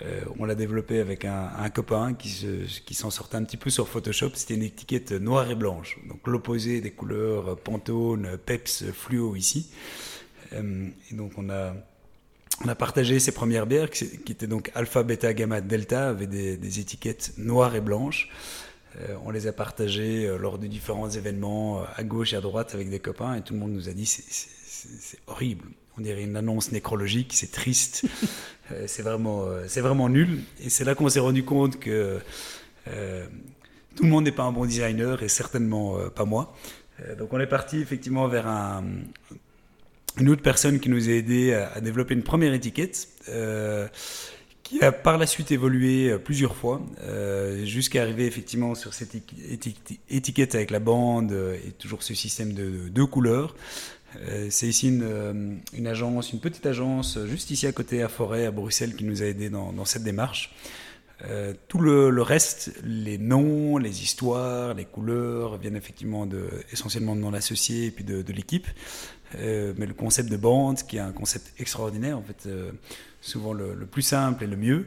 euh, 0.00 0.22
on 0.38 0.46
l'a 0.46 0.54
développée 0.54 0.98
avec 0.98 1.26
un, 1.26 1.68
copain 1.68 2.14
qui, 2.14 2.94
s'en 2.94 3.10
sortait 3.10 3.36
un 3.36 3.44
petit 3.44 3.58
peu 3.58 3.68
sur 3.68 3.86
Photoshop. 3.86 4.30
C'était 4.32 4.54
une 4.54 4.62
étiquette 4.62 5.12
noire 5.12 5.50
et 5.50 5.54
blanche, 5.54 5.98
donc 6.08 6.26
l'opposé 6.26 6.80
des 6.80 6.92
couleurs 6.92 7.58
Pantone, 7.58 8.38
Peps, 8.46 8.84
Fluo 8.94 9.36
ici. 9.36 9.68
Euh, 10.54 10.88
et 11.10 11.14
donc 11.14 11.32
on 11.36 11.50
a, 11.50 11.74
on 12.64 12.68
a 12.68 12.74
partagé 12.74 13.20
ces 13.20 13.32
premières 13.32 13.66
bières 13.66 13.90
qui, 13.90 14.04
étaient 14.04 14.46
donc 14.46 14.70
alpha, 14.74 15.02
bêta, 15.02 15.34
gamma, 15.34 15.60
delta, 15.60 16.08
avec 16.08 16.30
des, 16.30 16.80
étiquettes 16.80 17.34
noires 17.36 17.76
et 17.76 17.82
blanches. 17.82 18.30
Euh, 19.00 19.16
on 19.24 19.30
les 19.30 19.46
a 19.46 19.52
partagées 19.52 20.28
lors 20.38 20.58
de 20.58 20.66
différents 20.66 21.10
événements 21.10 21.82
à 21.96 22.02
gauche 22.04 22.32
et 22.32 22.36
à 22.36 22.40
droite 22.40 22.74
avec 22.74 22.90
des 22.90 23.00
copains 23.00 23.36
et 23.36 23.42
tout 23.42 23.54
le 23.54 23.60
monde 23.60 23.72
nous 23.72 23.88
a 23.88 23.92
dit 23.92 24.06
c'est 24.06 25.18
horrible. 25.26 25.64
On 25.96 26.00
dirait 26.00 26.22
une 26.22 26.36
annonce 26.36 26.70
nécrologique, 26.70 27.32
c'est 27.34 27.50
triste, 27.50 28.04
euh, 28.72 28.84
c'est 28.86 29.02
vraiment, 29.02 29.44
euh, 29.44 29.64
c'est 29.66 29.80
vraiment 29.80 30.08
nul. 30.08 30.42
Et 30.62 30.70
c'est 30.70 30.84
là 30.84 30.94
qu'on 30.94 31.08
s'est 31.08 31.20
rendu 31.20 31.44
compte 31.44 31.80
que 31.80 32.18
euh, 32.86 33.26
tout 33.96 34.04
le 34.04 34.08
monde 34.08 34.24
n'est 34.24 34.32
pas 34.32 34.44
un 34.44 34.52
bon 34.52 34.64
designer 34.64 35.22
et 35.22 35.28
certainement 35.28 35.98
pas 36.10 36.24
moi. 36.24 36.54
donc 37.18 37.32
on 37.32 37.40
est 37.40 37.48
parti 37.48 37.80
effectivement 37.80 38.28
vers 38.28 38.46
un, 38.46 38.84
une 40.18 40.28
autre 40.28 40.42
personne 40.42 40.78
qui 40.78 40.88
nous 40.88 41.08
a 41.08 41.12
aidé 41.12 41.52
à, 41.52 41.80
développer 41.80 42.14
une 42.14 42.22
première 42.22 42.54
étiquette 42.54 43.08
qui 44.68 44.82
a 44.82 44.92
par 44.92 45.18
la 45.18 45.26
suite 45.26 45.50
évolué 45.50 46.16
plusieurs 46.18 46.54
fois, 46.54 46.82
jusqu'à 47.64 48.02
arriver 48.02 48.26
effectivement 48.26 48.74
sur 48.74 48.92
cette 48.92 49.16
étiquette 50.10 50.54
avec 50.54 50.70
la 50.70 50.78
bande 50.78 51.32
et 51.66 51.70
toujours 51.72 52.02
ce 52.02 52.14
système 52.14 52.52
de 52.52 52.88
deux 52.88 53.06
couleurs. 53.06 53.54
Euh, 54.16 54.48
c'est 54.50 54.66
ici 54.66 54.88
une, 54.88 55.02
euh, 55.02 55.90
agence, 55.90 56.32
une 56.32 56.40
petite 56.40 56.66
agence, 56.66 57.18
juste 57.26 57.50
ici 57.50 57.66
à 57.66 57.72
côté 57.72 58.02
à 58.02 58.08
Forêt, 58.08 58.46
à 58.46 58.50
Bruxelles, 58.50 58.94
qui 58.94 59.04
nous 59.04 59.22
a 59.22 59.26
aidés 59.26 59.50
dans, 59.50 59.84
cette 59.84 60.02
démarche. 60.02 60.54
Euh, 61.24 61.52
tout 61.66 61.80
le, 61.80 62.22
reste, 62.22 62.72
les 62.84 63.18
noms, 63.18 63.76
les 63.76 64.02
histoires, 64.02 64.74
les 64.74 64.84
couleurs, 64.84 65.58
viennent 65.58 65.76
effectivement 65.76 66.26
de, 66.26 66.48
essentiellement 66.72 67.16
de 67.16 67.20
mon 67.20 67.34
associé 67.34 67.86
et 67.86 67.90
puis 67.90 68.04
de 68.04 68.32
l'équipe. 68.32 68.66
Euh, 69.36 69.74
mais 69.76 69.86
le 69.86 69.94
concept 69.94 70.30
de 70.30 70.36
bande, 70.36 70.78
qui 70.78 70.96
est 70.96 71.00
un 71.00 71.12
concept 71.12 71.52
extraordinaire, 71.60 72.18
en 72.18 72.22
fait, 72.22 72.46
euh, 72.46 72.72
souvent 73.20 73.52
le, 73.52 73.74
le, 73.74 73.86
plus 73.86 74.02
simple 74.02 74.44
et 74.44 74.46
le 74.46 74.56
mieux, 74.56 74.86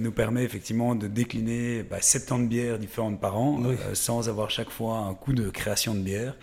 nous 0.00 0.12
permet 0.12 0.44
effectivement 0.44 0.94
de 0.94 1.08
décliner 1.08 1.82
bah, 1.82 2.00
70 2.00 2.46
bières 2.48 2.78
différentes 2.78 3.20
par 3.20 3.36
an, 3.36 3.60
sans 3.92 4.28
avoir 4.28 4.50
chaque 4.50 4.70
fois 4.70 4.98
un 4.98 5.12
coût 5.12 5.34
de 5.34 5.50
création 5.50 5.94
de 5.94 6.00
bière. 6.00 6.36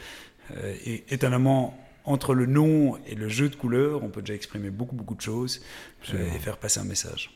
Euh, 0.51 0.75
et 0.85 1.03
étonnamment, 1.09 1.77
entre 2.03 2.33
le 2.33 2.45
nom 2.45 2.97
et 3.07 3.15
le 3.15 3.29
jeu 3.29 3.49
de 3.49 3.55
couleurs, 3.55 4.03
on 4.03 4.09
peut 4.09 4.21
déjà 4.21 4.35
exprimer 4.35 4.69
beaucoup, 4.69 4.95
beaucoup 4.95 5.15
de 5.15 5.21
choses 5.21 5.61
euh, 6.13 6.33
et 6.33 6.39
faire 6.39 6.57
passer 6.57 6.79
un 6.79 6.83
message. 6.83 7.31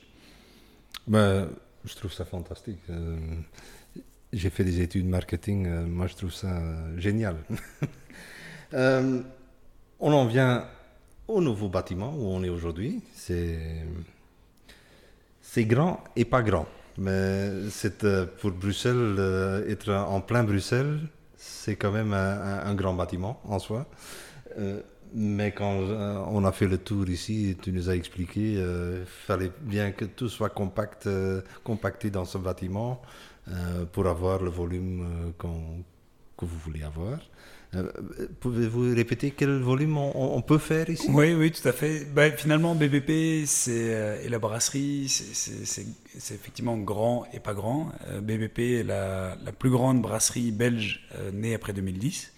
Ben, 1.08 1.49
je 1.86 1.95
trouve 1.95 2.13
ça 2.13 2.25
fantastique. 2.25 2.79
Euh, 2.89 3.17
j'ai 4.32 4.49
fait 4.49 4.63
des 4.63 4.82
études 4.82 5.08
marketing, 5.08 5.67
moi 5.86 6.08
je 6.08 6.15
trouve 6.15 6.34
ça 6.34 6.62
génial. 6.97 7.38
on 10.00 10.14
en 10.14 10.26
vient 10.26 10.66
au 11.28 11.42
nouveau 11.42 11.70
bâtiment 11.70 12.14
où 12.16 12.28
on 12.28 12.44
est 12.44 12.50
aujourd'hui. 12.50 13.02
C'est, 13.14 13.66
grand 15.66 16.04
et 16.16 16.26
pas 16.26 16.42
grand. 16.42 16.68
Mais 16.98 17.70
c'est 17.70 18.06
pour 18.38 18.52
Bruxelles, 18.52 19.64
être 19.68 19.94
en 19.94 20.22
plein 20.22 20.44
Bruxelles, 20.44 21.00
c'est 21.40 21.78
quand 21.78 21.92
même 21.92 22.14
un, 22.14 22.76
grand 22.76 22.94
bâtiment 22.94 23.40
en 23.46 23.60
soi. 23.60 23.86
Euh, 24.58 24.82
mais 25.14 25.52
quand 25.52 25.82
euh, 25.82 26.22
on 26.28 26.44
a 26.44 26.52
fait 26.52 26.68
le 26.68 26.78
tour 26.78 27.08
ici, 27.10 27.58
tu 27.62 27.72
nous 27.72 27.90
as 27.90 27.96
expliqué, 27.96 28.54
il 28.54 28.60
euh, 28.60 29.06
fallait 29.06 29.52
bien 29.62 29.92
que 29.92 30.06
tout 30.06 30.30
soit 30.30 30.50
compact, 30.50 31.10
compacté 31.64 32.10
dans 32.10 32.26
ce 32.26 32.38
bâtiment. 32.38 33.02
pour 33.94 34.06
avoir 34.08 34.44
le 34.44 34.52
volume 34.52 35.34
que 35.40 36.46
vous 36.46 36.60
voulez 36.66 36.84
avoir. 36.84 37.18
Pouvez-vous 38.39 38.95
répéter 38.95 39.32
quel 39.32 39.60
volume 39.60 39.97
on, 39.97 40.41
peut 40.41 40.58
faire 40.58 40.89
ici? 40.89 41.08
Oui, 41.12 41.34
oui, 41.34 41.51
tout 41.51 41.67
à 41.67 41.71
fait. 41.71 42.05
Bah, 42.05 42.32
finalement, 42.32 42.73
BBP 42.73 43.10
et 43.10 44.29
la 44.29 44.39
brasserie, 44.39 45.08
c'est 45.08 46.34
effectivement 46.34 46.77
grand 46.77 47.27
et 47.32 47.39
pas 47.39 47.53
grand. 47.53 47.91
BBP 48.21 48.60
est 48.60 48.84
la, 48.84 49.38
la, 49.43 49.51
plus 49.51 49.69
grande 49.69 50.01
brasserie 50.01 50.51
belge 50.51 51.08
née 51.32 51.53
après 51.53 51.73
2010. 51.73 52.32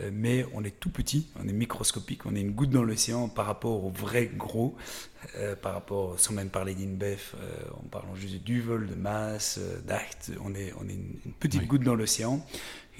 Euh, 0.00 0.10
mais 0.12 0.44
on 0.54 0.64
est 0.64 0.78
tout 0.78 0.90
petit, 0.90 1.28
on 1.42 1.48
est 1.48 1.52
microscopique, 1.52 2.26
on 2.26 2.34
est 2.34 2.40
une 2.40 2.52
goutte 2.52 2.70
dans 2.70 2.82
l'océan 2.82 3.28
par 3.28 3.46
rapport 3.46 3.84
au 3.84 3.90
vrai 3.90 4.30
gros, 4.34 4.76
euh, 5.36 5.54
par 5.56 5.74
rapport, 5.74 6.18
sans 6.18 6.32
même 6.32 6.50
parler 6.50 6.74
d'InBev, 6.74 7.20
euh, 7.34 7.70
en 7.72 7.88
parlant 7.88 8.14
juste 8.14 8.34
de 8.34 8.38
Duvel, 8.38 8.86
de 8.86 8.94
Maas, 8.94 9.58
d'Acht, 9.86 10.32
on 10.42 10.54
est, 10.54 10.72
on 10.80 10.88
est 10.88 10.94
une, 10.94 11.32
petite 11.38 11.66
goutte 11.66 11.82
dans 11.82 11.94
l'océan. 11.94 12.44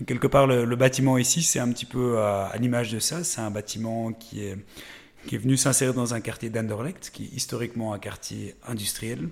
quelque 0.06 0.26
part, 0.26 0.46
le, 0.46 0.76
bâtiment 0.76 1.18
ici, 1.18 1.42
c'est 1.42 1.58
un 1.58 1.70
petit 1.72 1.86
peu 1.86 2.18
à, 2.18 2.52
l'image 2.58 2.92
de 2.92 2.98
ça, 2.98 3.24
c'est 3.24 3.40
un 3.40 3.50
bâtiment 3.50 4.12
qui 4.12 4.44
est, 4.44 4.56
qui 5.26 5.34
est 5.34 5.38
venu 5.38 5.56
s'insérer 5.56 5.92
dans 5.92 6.14
un 6.14 6.20
quartier 6.20 6.50
d'Anderlecht, 6.50 7.10
qui 7.12 7.24
est 7.24 7.34
historiquement 7.34 7.92
un 7.92 7.98
quartier 7.98 8.54
industriel, 8.66 9.28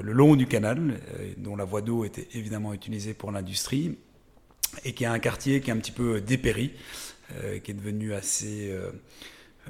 le 0.00 0.12
long 0.12 0.36
du 0.36 0.46
canal, 0.46 1.00
dont 1.38 1.56
la 1.56 1.64
voie 1.64 1.82
d'eau 1.82 2.04
était 2.04 2.28
évidemment 2.34 2.72
utilisée 2.72 3.14
pour 3.14 3.32
l'industrie, 3.32 3.96
et 4.84 4.92
qui 4.92 5.04
est 5.04 5.08
un 5.08 5.18
quartier 5.18 5.60
qui 5.60 5.70
est 5.70 5.72
un 5.72 5.78
petit 5.78 5.92
peu 5.92 6.20
dépéri, 6.20 6.72
euh, 7.42 7.58
qui 7.58 7.70
est 7.70 7.74
devenu 7.74 8.14
assez, 8.14 8.70
euh, 8.70 8.90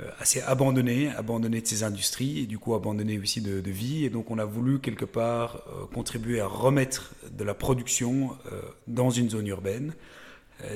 euh, 0.01 0.09
assez 0.19 0.41
abandonné, 0.41 1.09
abandonné 1.11 1.61
de 1.61 1.67
ses 1.67 1.83
industries 1.83 2.41
et 2.41 2.47
du 2.47 2.59
coup 2.59 2.75
abandonné 2.75 3.19
aussi 3.19 3.41
de, 3.41 3.71
vie. 3.71 4.05
Et 4.05 4.11
donc 4.11 4.31
on 4.31 4.39
a 4.39 4.45
voulu 4.45 4.81
quelque 4.81 5.05
part 5.05 5.65
contribuer 5.93 6.41
à 6.41 6.47
remettre 6.47 7.15
de 7.31 7.45
la 7.45 7.55
production 7.55 8.37
dans 8.87 9.11
une 9.11 9.31
zone 9.31 9.47
urbaine, 9.47 9.93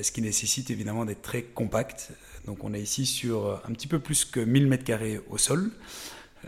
ce 0.01 0.11
qui 0.11 0.21
nécessite 0.21 0.69
évidemment 0.69 1.05
d'être 1.05 1.21
très 1.21 1.43
compact. 1.43 2.11
Donc 2.45 2.63
on 2.63 2.73
est 2.73 2.81
ici 2.81 3.05
sur 3.05 3.61
un 3.67 3.73
petit 3.73 3.87
peu 3.87 3.99
plus 3.99 4.23
que 4.23 4.39
1000 4.39 4.69
m2 4.69 5.21
au 5.29 5.37
sol. 5.37 5.71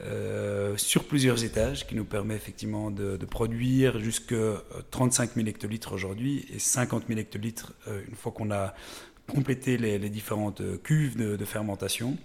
Euh, 0.05 0.77
sur 0.77 1.03
plusieurs 1.03 1.43
étages 1.43 1.85
qui 1.85 1.95
nous 1.95 2.05
permet 2.05 2.35
effectivement 2.35 2.89
de, 2.91 3.17
produire 3.25 3.99
jusque 3.99 4.35
35 4.91 5.31
000 5.35 5.47
hectolitres 5.47 5.93
aujourd'hui 5.93 6.45
et 6.53 6.59
50 6.59 7.03
000 7.07 7.19
hectolitres 7.19 7.73
euh, 7.87 8.01
une 8.07 8.15
fois 8.15 8.31
qu'on 8.31 8.51
a 8.51 8.73
complété 9.27 9.77
les, 9.77 10.09
différentes 10.09 10.61
cuves 10.83 11.17
de, 11.17 11.45
fermentation. 11.45 12.17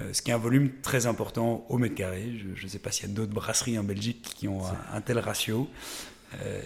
Euh, 0.00 0.12
ce 0.12 0.22
qui 0.22 0.30
est 0.30 0.34
un 0.34 0.38
volume 0.38 0.70
très 0.80 1.06
important 1.06 1.66
au 1.68 1.78
mètre 1.78 1.96
carré. 1.96 2.32
Je 2.54 2.62
ne 2.62 2.68
sais 2.68 2.78
pas 2.78 2.92
s'il 2.92 3.08
y 3.08 3.12
a 3.12 3.14
d'autres 3.14 3.34
brasseries 3.34 3.78
en 3.78 3.84
Belgique 3.84 4.22
qui 4.36 4.46
ont 4.46 4.62
un, 4.92 5.00
tel 5.00 5.18
ratio. 5.18 5.68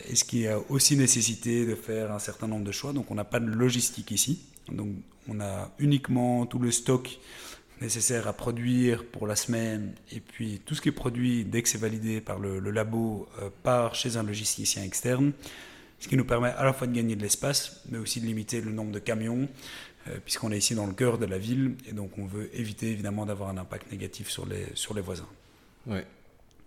et 0.08 0.14
ce 0.14 0.24
qui 0.24 0.46
a 0.46 0.58
aussi 0.68 0.96
nécessité 0.96 1.64
de 1.66 1.74
faire 1.74 2.12
un 2.12 2.18
certain 2.18 2.46
nombre 2.46 2.64
de 2.64 2.72
choix. 2.72 2.92
Donc 2.92 3.10
on 3.10 3.14
n'a 3.14 3.24
pas 3.24 3.40
de 3.40 3.50
logistique 3.50 4.10
ici. 4.10 4.42
Donc 4.70 4.90
on 5.28 5.40
a 5.40 5.70
uniquement 5.78 6.46
tout 6.46 6.58
le 6.58 6.70
stock 6.70 7.18
nécessaire 7.82 8.26
à 8.28 8.32
produire 8.32 9.04
pour 9.04 9.26
la 9.26 9.36
semaine, 9.36 9.92
et 10.10 10.20
puis 10.20 10.62
tout 10.64 10.74
ce 10.74 10.80
qui 10.80 10.88
est 10.88 10.92
produit 10.92 11.44
dès 11.44 11.62
que 11.62 11.68
c'est 11.68 11.78
validé 11.78 12.20
par 12.20 12.38
le, 12.38 12.58
labo 12.58 13.28
euh, 13.40 13.50
part 13.62 13.94
chez 13.94 14.16
un 14.16 14.22
logisticien 14.22 14.82
externe, 14.82 15.32
ce 15.98 16.08
qui 16.08 16.16
nous 16.16 16.24
permet 16.24 16.50
à 16.50 16.64
la 16.64 16.72
fois 16.72 16.86
de 16.86 16.94
gagner 16.94 17.16
de 17.16 17.22
l'espace, 17.22 17.82
mais 17.90 17.98
aussi 17.98 18.20
de 18.20 18.26
limiter 18.26 18.60
le 18.60 18.72
nombre 18.72 18.92
de 18.92 18.98
camions, 18.98 19.48
euh, 20.08 20.16
puisqu'on 20.24 20.50
est 20.52 20.58
ici 20.58 20.74
dans 20.74 20.86
le 20.86 20.94
cœur 20.94 21.18
de 21.18 21.26
la 21.26 21.38
ville, 21.38 21.76
et 21.88 21.92
donc 21.92 22.16
on 22.18 22.26
veut 22.26 22.48
éviter 22.56 22.90
évidemment 22.90 23.26
d'avoir 23.26 23.50
un 23.50 23.58
impact 23.58 23.92
négatif 23.92 24.30
sur 24.30 24.46
les, 24.46 24.66
sur 24.74 24.94
les 24.94 25.02
voisins. 25.02 25.28
Oui, 25.86 26.00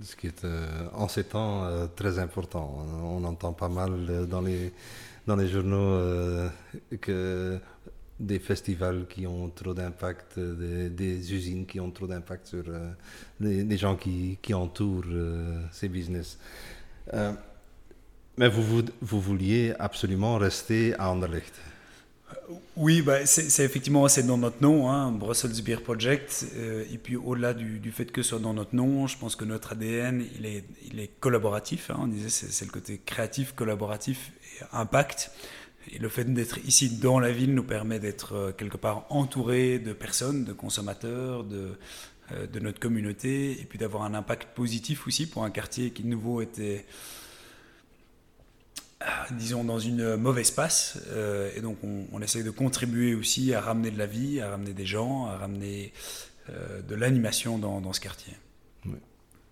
ce 0.04 0.16
qui 0.16 0.28
est 0.28 0.44
euh, 0.44 0.88
en 0.94 1.08
ces 1.08 1.24
temps 1.24 1.68
très 1.96 2.20
important. 2.20 2.86
On 3.04 3.24
entend 3.24 3.54
pas 3.54 3.70
mal 3.70 4.28
dans 4.28 4.42
les, 4.42 4.72
dans 5.26 5.36
les 5.36 5.48
journaux 5.48 6.50
que 7.02 7.60
des 8.20 8.40
festivals 8.40 9.06
qui 9.08 9.28
ont 9.28 9.50
trop 9.50 9.74
d'impact, 9.74 10.40
des, 10.40 11.34
usines 11.34 11.66
qui 11.66 11.80
ont 11.80 11.92
trop 11.92 12.08
d'impact 12.08 12.48
sur 12.48 12.64
euh, 12.68 12.92
les, 13.42 13.78
gens 13.78 13.96
qui, 13.96 14.38
entourent 14.54 15.04
euh, 15.08 15.62
ces 15.72 15.90
business. 15.90 16.38
Euh, 17.14 17.34
mais 18.38 18.48
vous, 18.48 18.84
vouliez 19.02 19.74
absolument 19.80 20.38
rester 20.38 20.94
à 20.96 21.12
Anderlecht 21.12 21.54
oui, 22.76 23.02
bah, 23.02 23.26
c'est 23.26 23.64
effectivement 23.64 24.08
c'est 24.08 24.24
dans 24.24 24.38
notre 24.38 24.62
nom, 24.62 24.90
hein, 24.90 25.12
Brussels 25.12 25.62
Beer 25.64 25.78
Project. 25.78 26.46
et 26.92 26.98
puis 26.98 27.16
au-delà 27.16 27.54
du, 27.54 27.92
fait 27.92 28.12
que 28.12 28.22
ce 28.22 28.30
soit 28.30 28.40
dans 28.40 28.54
notre 28.54 28.76
nom, 28.76 29.08
je 29.08 29.18
pense 29.18 29.36
que 29.36 29.46
notre 29.46 29.72
ADN, 29.72 30.26
il 30.38 30.46
est, 30.46 30.64
il 30.92 31.00
est 31.00 31.10
collaboratif. 31.20 31.92
Hein, 31.92 31.98
on 32.02 32.08
disait 32.08 32.30
c'est 32.30 32.66
le 32.66 32.72
côté 32.72 33.00
créatif, 33.04 33.54
collaboratif 33.54 34.32
et 34.44 34.64
impact. 34.74 35.32
Le 36.00 36.10
fait 36.10 36.26
d'être 36.26 36.58
ici 36.66 36.90
dans 36.90 37.20
la 37.20 37.32
ville 37.32 37.54
nous 37.54 37.64
permet 37.64 38.00
d'être 38.00 38.34
euh, 38.34 38.52
quelque 38.52 38.78
part 38.78 39.06
entouré 39.10 39.80
de 39.80 39.94
personnes, 39.94 40.44
de 40.44 40.54
consommateurs, 40.54 41.44
de, 41.44 41.78
euh, 42.32 42.48
de 42.48 42.60
notre 42.60 42.80
communauté, 42.80 43.52
et 43.60 43.66
puis 43.66 43.78
d'avoir 43.78 44.04
un 44.04 44.14
impact 44.14 44.56
positif 44.56 45.08
aussi 45.08 45.28
pour 45.28 45.44
un 45.44 45.52
quartier 45.52 45.92
qui 45.92 46.04
de 46.04 46.08
nouveau 46.08 46.42
était, 46.42 46.86
euh, 49.02 49.06
disons, 49.32 49.64
dans 49.64 49.80
une 49.80 50.16
mauvaise 50.16 50.52
passe. 50.52 50.98
et 51.56 51.62
donc 51.62 51.78
on, 51.84 52.08
on, 52.12 52.22
essaye 52.22 52.44
de 52.44 52.52
contribuer 52.52 53.14
aussi 53.14 53.54
à 53.54 53.62
ramener 53.62 53.92
de 53.92 53.98
la 53.98 54.08
vie, 54.08 54.42
à 54.42 54.50
ramener 54.50 54.74
des 54.74 54.86
gens, 54.86 55.28
à 55.28 55.38
ramener 55.38 55.94
de 56.88 56.94
l'animation 56.94 57.58
dans, 57.58 57.92
ce 57.94 58.00
quartier. 58.00 58.34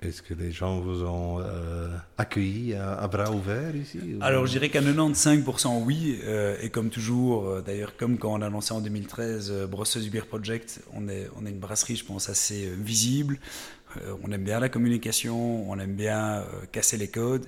Est-ce 0.05 0.21
que 0.21 0.33
les 0.33 0.51
gens 0.51 0.79
vous 0.79 1.03
ont 1.03 1.39
euh, 1.39 1.87
accueilli 2.17 2.73
à, 2.73 3.07
bras 3.07 3.31
ouverts 3.31 3.75
ici 3.75 3.99
Alors 4.19 4.45
je 4.45 4.51
dirais 4.51 4.69
qu'à 4.69 4.81
95% 4.81 5.83
oui, 5.83 6.19
euh, 6.23 6.57
et 6.61 6.69
comme 6.69 6.89
toujours, 6.89 7.47
euh, 7.47 7.61
d'ailleurs 7.61 7.95
comme 7.95 8.17
quand 8.17 8.33
on 8.33 8.41
a 8.41 8.49
lancé 8.49 8.73
en 8.73 8.81
2013 8.81 9.67
Brosseuse 9.69 10.09
Beer 10.09 10.25
Project, 10.27 10.81
on 10.93 11.07
est, 11.07 11.29
on 11.37 11.45
est 11.45 11.51
une 11.51 11.59
brasserie 11.59 11.95
je 11.95 12.03
pense 12.03 12.27
assez 12.27 12.69
visible, 12.77 13.39
on 14.23 14.31
aime 14.31 14.43
bien 14.43 14.59
la 14.59 14.69
communication, 14.69 15.69
on 15.69 15.79
aime 15.79 15.95
bien 15.95 16.43
casser 16.71 16.97
les 16.97 17.07
codes, 17.07 17.45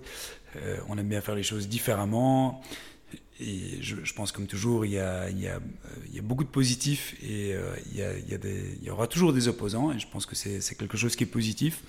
on 0.88 0.98
aime 0.98 1.08
bien 1.08 1.22
faire 1.22 1.36
les 1.36 1.44
choses 1.44 1.68
différemment, 1.68 2.62
et 3.40 3.82
je, 3.82 4.14
pense 4.14 4.32
comme 4.32 4.46
toujours, 4.46 4.86
il 4.86 4.92
y 4.92 5.00
a, 5.00 5.30
il 5.30 5.42
y 5.42 5.48
a, 5.48 5.60
il 6.08 6.16
y 6.16 6.20
a 6.20 6.22
beaucoup 6.22 6.44
de 6.44 6.50
positifs 6.50 7.16
et 7.22 7.56
il, 7.92 7.98
y 7.98 8.04
a, 8.04 8.14
il, 8.18 8.30
y 8.30 8.36
a 8.36 8.38
il 8.44 8.84
y 8.84 8.90
aura 8.92 9.08
toujours 9.08 9.34
des 9.34 9.48
opposants, 9.48 9.92
et 9.92 10.00
je 10.00 10.08
pense 10.08 10.28
que 10.28 10.36
c'est 10.36 10.76
quelque 10.78 10.98
chose 10.98 11.16
qui 11.16 11.24
est 11.24 11.28
positif. 11.28 11.82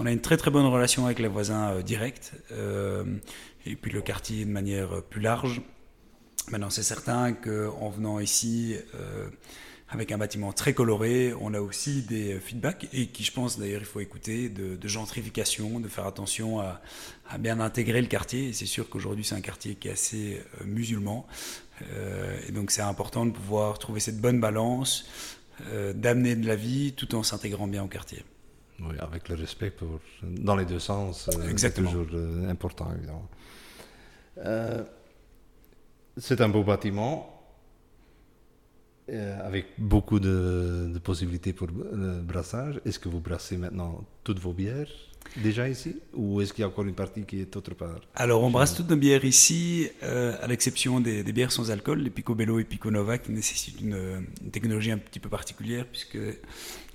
On 0.00 0.06
a 0.06 0.12
une 0.12 0.20
très 0.20 0.36
très 0.36 0.52
bonne 0.52 0.66
relation 0.66 1.06
avec 1.06 1.18
les 1.18 1.26
voisins 1.26 1.70
euh, 1.70 1.82
directs 1.82 2.30
euh, 2.52 3.02
et 3.66 3.74
puis 3.74 3.90
le 3.90 4.00
quartier 4.00 4.44
de 4.44 4.50
manière 4.50 4.92
euh, 4.92 5.00
plus 5.00 5.20
large. 5.20 5.60
Maintenant, 6.52 6.70
c'est 6.70 6.84
certain 6.84 7.32
qu'en 7.32 7.90
venant 7.90 8.20
ici 8.20 8.74
avec 9.90 10.12
un 10.12 10.18
bâtiment 10.18 10.50
très 10.54 10.72
coloré, 10.72 11.34
on 11.42 11.52
a 11.52 11.60
aussi 11.60 12.00
des 12.00 12.40
feedbacks 12.40 12.88
et 12.94 13.08
qui, 13.08 13.22
je 13.22 13.32
pense 13.32 13.58
d'ailleurs, 13.58 13.82
il 13.82 13.86
faut 13.86 14.00
écouter 14.00 14.48
de, 14.48 14.88
gentrification, 14.88 15.78
de 15.78 15.88
faire 15.88 16.06
attention 16.06 16.58
à, 16.60 16.80
bien 17.38 17.60
intégrer 17.60 18.00
le 18.00 18.06
quartier. 18.06 18.54
C'est 18.54 18.64
sûr 18.64 18.88
qu'aujourd'hui, 18.88 19.24
c'est 19.24 19.34
un 19.34 19.42
quartier 19.42 19.74
qui 19.74 19.88
est 19.88 19.92
assez 19.92 20.42
musulman. 20.64 21.26
et 22.48 22.52
donc, 22.52 22.70
c'est 22.70 22.80
important 22.80 23.26
de 23.26 23.32
pouvoir 23.32 23.78
trouver 23.78 24.00
cette 24.00 24.22
bonne 24.22 24.40
balance, 24.40 25.04
d'amener 25.94 26.34
de 26.34 26.46
la 26.46 26.56
vie 26.56 26.94
tout 26.94 27.14
en 27.14 27.22
s'intégrant 27.22 27.66
bien 27.66 27.84
au 27.84 27.88
quartier. 27.88 28.24
Oui, 28.80 28.94
avec 29.00 29.28
le 29.28 29.34
respect 29.34 29.70
pour, 29.70 30.00
dans 30.22 30.54
les 30.54 30.64
deux 30.64 30.78
sens. 30.78 31.28
Euh, 31.34 31.52
c'est 31.56 31.74
toujours 31.74 32.06
euh, 32.12 32.48
important, 32.48 32.88
évidemment. 32.96 33.28
Euh, 34.38 34.84
c'est 36.16 36.40
un 36.40 36.48
beau 36.48 36.62
bâtiment 36.62 37.34
avec 39.42 39.68
beaucoup 39.78 40.20
de, 40.20 41.00
possibilités 41.02 41.54
pour 41.54 41.66
le 41.66 42.20
brassage. 42.20 42.78
Est-ce 42.84 42.98
que 42.98 43.08
vous 43.08 43.20
brassez 43.20 43.56
maintenant 43.56 44.04
toutes 44.22 44.38
vos 44.38 44.52
bières 44.52 44.90
déjà 45.42 45.66
ici? 45.66 45.96
Ou 46.12 46.42
est-ce 46.42 46.52
qu'il 46.52 46.60
y 46.60 46.64
a 46.64 46.68
encore 46.68 46.84
une 46.84 46.94
partie 46.94 47.22
qui 47.24 47.40
est 47.40 47.56
autre 47.56 47.74
part? 47.74 48.00
Alors 48.14 48.42
on 48.42 48.50
brasse 48.50 48.74
toutes 48.74 48.90
nos 48.90 48.96
bières 48.96 49.24
ici, 49.24 49.88
à 50.02 50.46
l'exception 50.46 51.00
des, 51.00 51.22
bières 51.32 51.52
sans 51.52 51.70
alcool, 51.70 52.00
les 52.00 52.10
Picobello 52.10 52.58
et 52.58 52.64
Piconova 52.64 53.16
qui 53.16 53.32
nécessitent 53.32 53.80
une, 53.80 54.26
une, 54.42 54.50
technologie 54.50 54.90
un 54.90 54.98
petit 54.98 55.20
peu 55.20 55.30
particulière 55.30 55.86
puisque 55.86 56.18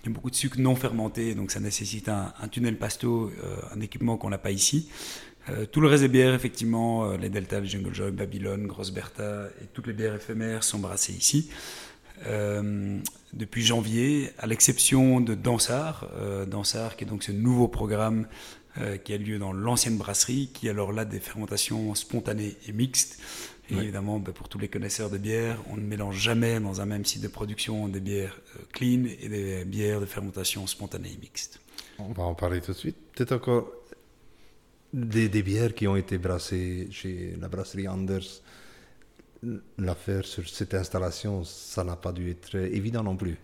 il 0.04 0.10
y 0.10 0.12
a 0.12 0.16
beaucoup 0.16 0.30
de 0.30 0.36
sucre 0.36 0.60
non 0.60 0.76
fermenté, 0.76 1.34
donc 1.34 1.52
ça 1.52 1.62
nécessite 1.62 2.10
un, 2.10 2.34
tunnel 2.52 2.78
pasto, 2.78 3.32
euh, 3.42 3.56
un 3.74 3.80
équipement 3.80 4.18
qu'on 4.18 4.30
n'a 4.30 4.38
pas 4.38 4.52
ici. 4.52 4.90
Euh, 5.50 5.66
tout 5.66 5.80
le 5.80 5.88
reste 5.88 6.04
des 6.04 6.10
bières, 6.10 6.34
effectivement, 6.34 7.06
euh, 7.06 7.18
les 7.18 7.30
Delta, 7.30 7.62
les 7.62 7.68
Jungle 7.68 7.94
Joy, 7.94 8.12
Babylone, 8.12 8.68
Grosse 8.68 8.92
Bertha 8.92 9.48
et 9.62 9.68
toutes 9.74 9.88
les 9.88 9.94
bières 9.94 10.16
éphémères 10.16 10.64
sont 10.64 10.80
brassées 10.80 11.14
ici. 11.14 11.50
depuis 13.34 13.64
janvier, 13.64 14.32
à 14.38 14.46
l'exception 14.46 15.20
de 15.20 15.36
Dansard, 15.36 16.08
Dansard 16.48 16.96
qui 16.96 17.04
est 17.04 17.08
donc 17.08 17.24
ce 17.24 17.34
nouveau 17.34 17.68
programme 17.68 18.28
qui 19.04 19.14
a 19.14 19.18
lieu 19.18 19.40
dans 19.40 19.52
l'ancienne 19.52 19.98
brasserie, 19.98 20.50
qui 20.54 20.70
alors 20.70 20.94
là 20.94 21.04
des 21.04 21.20
fermentations 21.20 21.94
spontanées 21.96 22.56
et 22.68 22.72
mixtes. 22.72 23.20
Et 23.74 23.84
évidemment, 23.84 24.20
bah, 24.20 24.32
pour 24.34 24.50
tous 24.50 24.60
les 24.60 24.68
connaisseurs 24.68 25.10
de 25.10 25.18
bière, 25.18 25.60
on 25.70 25.78
ne 25.78 25.82
mélange 25.82 26.18
jamais 26.18 26.60
dans 26.60 26.82
un 26.82 26.86
même 26.86 27.06
site 27.06 27.22
de 27.22 27.28
production 27.28 27.88
des 27.88 28.00
bières 28.00 28.40
euh, 28.56 28.60
clean 28.72 29.06
et 29.22 29.30
des 29.30 29.66
bières 29.66 30.00
de 30.00 30.06
fermentation 30.06 30.66
spontanée 30.68 31.12
et 31.14 31.18
mixte. 31.18 31.60
On 32.00 32.12
va 32.12 32.24
en 32.24 32.36
parler 32.36 32.62
tout 32.62 32.72
de 32.74 32.78
suite. 32.78 32.98
Peut-être 33.16 33.34
encore 33.34 33.72
des, 34.94 35.30
des 35.30 35.44
bières 35.44 35.74
qui 35.74 35.88
ont 35.88 35.96
été 35.96 36.18
brassées 36.18 36.88
chez 36.92 37.36
la 37.40 37.48
brasserie 37.48 37.88
Anders. 37.88 38.42
L'affaire 39.78 40.24
sur 40.26 40.48
cette 40.48 40.74
installation, 40.74 41.44
ça 41.44 41.84
n'a 41.84 41.98
pas 41.98 42.14
dû 42.14 42.30
être 42.30 42.56
évident 42.56 43.04
non 43.04 43.18
plus. 43.18 43.38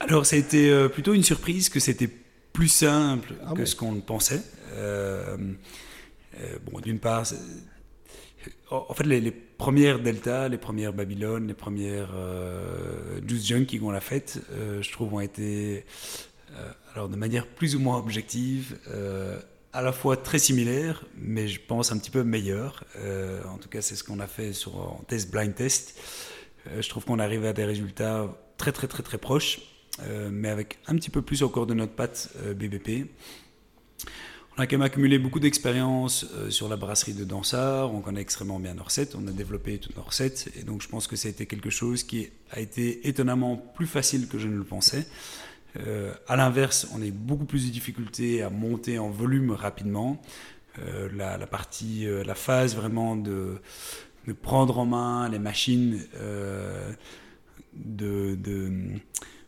Alors, 0.00 0.26
ça 0.26 0.36
a 0.36 0.38
été 0.38 0.68
euh, 0.70 0.88
plutôt 0.88 1.14
une 1.14 1.22
surprise 1.22 1.68
que 1.68 1.78
c'était 1.78 2.10
plus 2.52 2.68
simple 2.68 3.34
Ah 3.44 3.52
que 3.52 3.58
bon? 3.58 3.66
ce 3.66 3.76
qu'on 3.76 4.00
pensait. 4.00 4.42
Euh, 4.72 5.36
euh, 6.40 6.58
bon, 6.64 6.80
d'une 6.80 6.98
part, 6.98 7.24
en 8.70 8.94
fait, 8.94 9.04
les, 9.04 9.30
premières 9.30 10.00
Delta, 10.00 10.48
les 10.48 10.58
premières 10.58 10.92
Babylone, 10.92 11.46
les 11.46 11.54
premières 11.54 12.10
euh, 12.14 13.20
Juice 13.26 13.46
Junkie 13.46 13.78
qu'on 13.78 13.94
a 13.94 14.00
faites, 14.00 14.40
euh, 14.52 14.82
je 14.82 14.92
trouve, 14.92 15.14
ont 15.14 15.20
été, 15.20 15.84
euh, 16.52 16.70
alors 16.94 17.08
de 17.08 17.16
manière 17.16 17.46
plus 17.46 17.76
ou 17.76 17.80
moins 17.80 17.98
objective, 17.98 18.78
à 19.72 19.82
la 19.82 19.92
fois 19.92 20.16
très 20.16 20.38
similaires, 20.38 21.04
mais 21.16 21.48
je 21.48 21.60
pense 21.60 21.92
un 21.92 21.98
petit 21.98 22.10
peu 22.10 22.24
meilleures. 22.24 22.84
En 23.52 23.58
tout 23.58 23.68
cas, 23.68 23.82
c'est 23.82 23.94
ce 23.94 24.04
qu'on 24.04 24.20
a 24.20 24.26
fait 24.26 24.52
sur 24.52 24.76
en 24.76 25.04
test 25.06 25.30
blind 25.30 25.54
test. 25.54 25.98
Je 26.80 26.88
trouve 26.88 27.04
qu'on 27.04 27.18
arrive 27.18 27.44
à 27.44 27.52
des 27.52 27.64
résultats 27.64 28.26
très 28.56 28.72
très 28.72 28.86
très 28.86 29.02
très 29.02 29.18
proches, 29.18 29.60
mais 30.30 30.48
avec 30.48 30.78
un 30.86 30.94
petit 30.94 31.10
peu 31.10 31.20
plus 31.20 31.42
encore 31.42 31.66
de 31.66 31.74
notre 31.74 31.92
patte 31.92 32.30
BBP. 32.54 33.06
On 34.58 34.62
a 34.62 34.66
quand 34.66 34.78
même 34.78 34.86
accumulé 34.86 35.18
beaucoup 35.18 35.38
d'expérience 35.38 36.26
euh, 36.34 36.48
sur 36.48 36.68
la 36.68 36.76
brasserie 36.76 37.12
de 37.12 37.24
Dansard, 37.24 37.94
on 37.94 38.00
connaît 38.00 38.22
extrêmement 38.22 38.58
bien 38.58 38.72
nos 38.72 38.84
recettes, 38.84 39.14
on 39.14 39.26
a 39.26 39.30
développé 39.30 39.76
toutes 39.76 39.96
nos 39.96 40.02
recettes, 40.02 40.48
et 40.58 40.62
donc 40.62 40.80
je 40.80 40.88
pense 40.88 41.06
que 41.06 41.14
ça 41.14 41.28
a 41.28 41.30
été 41.30 41.44
quelque 41.44 41.68
chose 41.68 42.04
qui 42.04 42.30
a 42.50 42.60
été 42.60 43.06
étonnamment 43.06 43.56
plus 43.58 43.86
facile 43.86 44.28
que 44.28 44.38
je 44.38 44.48
ne 44.48 44.56
le 44.56 44.64
pensais. 44.64 45.06
Euh, 45.86 46.14
à 46.26 46.36
l'inverse, 46.36 46.88
on 46.94 47.02
a 47.02 47.04
eu 47.04 47.10
beaucoup 47.10 47.44
plus 47.44 47.66
de 47.66 47.70
difficultés 47.70 48.42
à 48.42 48.50
monter 48.50 48.98
en 48.98 49.10
volume 49.10 49.50
rapidement. 49.50 50.22
Euh, 50.78 51.08
la, 51.14 51.46
partie, 51.46 52.06
euh, 52.06 52.22
la 52.24 52.34
phase 52.34 52.76
vraiment 52.76 53.16
de, 53.16 53.58
de 54.26 54.32
prendre 54.32 54.78
en 54.78 54.86
main 54.86 55.28
les 55.28 55.38
machines, 55.38 56.00
de, 57.74 58.34
de, 58.34 58.78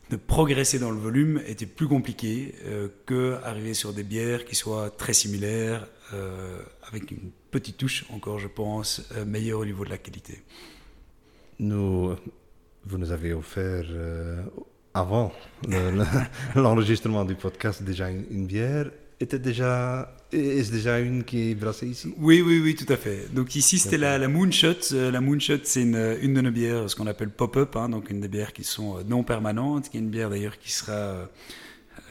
de 0.09 0.15
progresser 0.15 0.79
dans 0.79 0.91
le 0.91 0.97
volume 0.97 1.41
était 1.45 1.65
plus 1.67 1.87
compliqué 1.87 2.55
euh, 2.65 2.87
que 3.05 3.37
arriver 3.43 3.73
sur 3.75 3.93
des 3.93 4.03
bières 4.03 4.43
qui 4.45 4.55
soient 4.55 4.89
très 4.89 5.13
similaires, 5.13 5.87
euh, 6.13 6.59
avec 6.87 7.11
une 7.11 7.29
petite 7.51 7.77
touche 7.77 8.05
encore, 8.11 8.39
je 8.39 8.47
pense, 8.47 9.07
euh, 9.15 9.25
meilleure 9.25 9.59
au 9.59 9.65
niveau 9.65 9.85
de 9.85 9.89
la 9.91 9.97
qualité. 9.99 10.41
Nous, 11.59 12.15
vous 12.85 12.97
nous 12.97 13.11
avez 13.11 13.33
offert 13.33 13.85
euh, 13.89 14.41
avant 14.93 15.31
le- 15.67 15.91
le- 15.91 16.05
l'enregistrement 16.61 17.25
du 17.25 17.35
podcast 17.35 17.83
déjà 17.83 18.09
une 18.09 18.47
bière. 18.47 18.89
Était 19.21 19.39
déjà, 19.39 20.15
est-ce 20.31 20.71
déjà 20.71 20.99
une 20.99 21.25
qui 21.25 21.51
est 21.51 21.55
brassée 21.55 21.87
ici? 21.87 22.13
Oui, 22.17 22.41
oui, 22.41 22.61
oui, 22.63 22.73
tout 22.73 22.91
à 22.91 22.95
fait. 22.95 23.27
Donc 23.33 23.53
ici, 23.55 23.77
c'était 23.77 23.97
la, 23.97 24.17
la 24.17 24.29
Moonshot. 24.29 24.93
Euh, 24.93 25.11
La 25.11 25.19
Moonshot, 25.19 25.59
c'est 25.63 25.81
une, 25.81 26.17
une 26.21 26.33
de 26.33 26.41
nos 26.41 26.51
bières, 26.51 26.89
ce 26.89 26.95
qu'on 26.95 27.05
appelle 27.07 27.29
pop-up, 27.29 27.75
hein, 27.75 27.89
donc 27.89 28.09
une 28.09 28.21
des 28.21 28.29
bières 28.29 28.53
qui 28.53 28.63
sont 28.63 28.97
euh, 28.97 29.01
non 29.05 29.23
permanentes, 29.23 29.89
qui 29.89 29.97
est 29.97 29.99
une 29.99 30.09
bière 30.09 30.29
d'ailleurs 30.29 30.57
qui 30.57 30.71
sera 30.71 31.27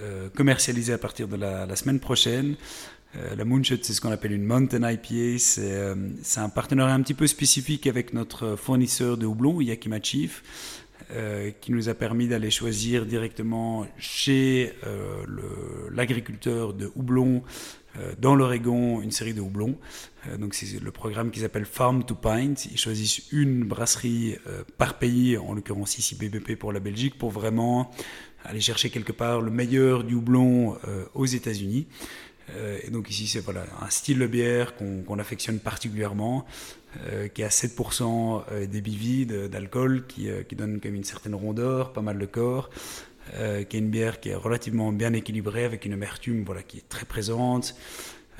euh, 0.03 0.29
commercialisée 0.37 0.93
à 0.93 0.99
partir 0.99 1.29
de 1.29 1.37
la, 1.37 1.65
la 1.65 1.77
semaine 1.77 1.99
prochaine. 1.99 2.57
Euh, 3.17 3.35
la 3.37 3.45
Moonshot, 3.47 3.77
c'est 3.81 3.95
ce 3.95 4.03
qu'on 4.03 4.13
appelle 4.13 4.33
une 4.33 4.45
Mountain 4.45 4.87
IPA. 4.87 5.39
C'est 5.39 5.73
euh, 5.73 5.95
un 6.37 6.49
partenariat 6.51 6.95
un 6.95 7.01
petit 7.01 7.15
peu 7.15 7.27
spécifique 7.27 7.87
avec 7.87 8.13
notre 8.13 8.57
fournisseur 8.57 9.17
de 9.17 9.25
houblon, 9.25 9.63
Yakima 9.63 9.99
Chief, 10.03 10.43
euh, 11.11 11.51
qui 11.61 11.73
nous 11.73 11.89
a 11.89 11.95
permis 11.95 12.29
d'aller 12.29 12.51
choisir 12.51 13.07
directement 13.07 13.87
chez 13.99 14.73
euh, 14.87 15.25
l'agriculteur 15.91 16.75
de 16.75 16.91
houblon 16.95 17.43
euh, 17.99 18.13
dans 18.19 18.35
l'Oregon 18.35 19.01
une 19.01 19.11
série 19.11 19.35
de 19.35 19.41
houblons. 19.41 19.77
Euh, 20.27 20.37
donc 20.37 20.55
c'est 20.55 20.81
le 20.81 20.91
programme 20.91 21.31
qui 21.31 21.41
s'appelle 21.41 21.65
Farm 21.65 22.05
to 22.05 22.15
Pint. 22.15 22.55
Ils 22.71 22.79
choisissent 22.79 23.33
une 23.33 23.65
brasserie 23.65 24.37
euh, 24.47 24.63
par 24.77 24.99
pays, 24.99 25.39
en 25.39 25.55
l'occurrence 25.55 25.99
ici 25.99 26.15
BBP 26.15 26.57
pour 26.57 26.73
la 26.73 26.81
Belgique, 26.81 27.19
pour 27.19 27.31
vraiment 27.31 27.91
aller 28.45 28.61
chercher 28.61 28.91
quelque 28.91 29.13
part 29.13 29.41
le 29.41 29.51
meilleur 29.51 30.05
du 30.05 30.15
houblon 30.15 30.79
aux 31.15 31.27
États-Unis. 31.27 31.87
Et 32.83 32.91
donc 32.91 33.11
ici, 33.11 33.27
c'est 33.27 33.41
voilà, 33.41 33.67
un 33.83 33.91
style 33.91 34.21
de 34.21 34.27
bière 34.27 34.77
qu'on 34.77 35.03
qu'on 35.03 35.19
affectionne 35.19 35.59
particulièrement, 35.59 36.47
euh, 37.11 37.29
qui 37.29 37.43
a 37.43 37.49
7% 37.49 38.43
euh, 38.53 38.67
d'ABV, 38.67 39.25
de- 39.27 39.47
d'alcool, 39.47 40.05
qui, 40.07 40.29
euh, 40.31 40.43
qui 40.43 40.57
donne 40.57 40.81
quand 40.81 40.89
même 40.89 40.97
une 40.97 41.05
certaine 41.05 41.35
rondeur, 41.35 41.93
pas 41.93 42.03
mal 42.03 42.19
de 42.19 42.27
corps, 42.27 42.71
euh, 43.35 43.63
qui 43.65 43.77
est 43.77 43.81
une 43.81 43.91
bière 43.91 44.21
qui 44.21 44.31
est 44.31 44.35
relativement 44.35 44.91
bien 44.93 45.13
équilibrée, 45.13 45.65
avec 45.65 45.85
une 45.85 45.93
amertume 45.93 46.45
voilà, 46.45 46.63
qui 46.63 46.79
est 46.79 46.89
très 46.89 47.05
présente. 47.05 47.75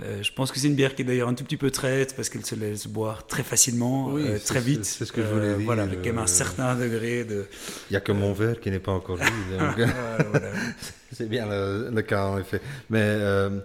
Euh, 0.05 0.23
je 0.23 0.33
pense 0.33 0.53
que 0.53 0.61
c'est 0.61 0.69
une 0.69 0.77
bière 0.77 0.95
qui 0.95 1.03
est 1.03 1.05
d'ailleurs 1.05 1.29
un 1.29 1.35
tout 1.35 1.43
petit 1.43 1.57
peu 1.57 1.73
traite 1.73 2.15
parce 2.15 2.29
qu'elle 2.29 2.47
se 2.47 2.55
laisse 2.55 2.87
boire 2.87 3.27
très 3.27 3.43
facilement, 3.43 4.07
Oui, 4.13 4.23
euh, 4.27 4.39
très 4.39 4.61
vite. 4.61 4.85
c'est- 4.85 5.05
ce 5.05 5.11
que 5.13 5.21
je 5.23 5.27
voulais 5.27 5.57
dire, 5.57 5.67
Voilà, 5.67 5.83
avec 5.83 5.99
quand 6.03 6.07
même 6.07 6.19
un 6.19 6.23
euh, 6.23 6.27
certain 6.29 6.77
degré 6.77 7.25
de. 7.25 7.47
Il 7.91 7.95
n'y 7.95 7.97
a 7.97 8.01
que 8.01 8.13
mon 8.13 8.33
verre 8.33 8.61
qui 8.61 8.71
n'est 8.71 8.79
pas 8.79 8.93
encore 8.93 9.17
vide. 9.17 9.27
c'est 11.13 11.29
bien 11.29 11.47
le, 11.47 11.91
le 11.93 12.03
cas 12.03 12.27
en 12.27 12.39
effet. 12.39 12.61
Mais 12.91 13.01
euh, 13.03 13.59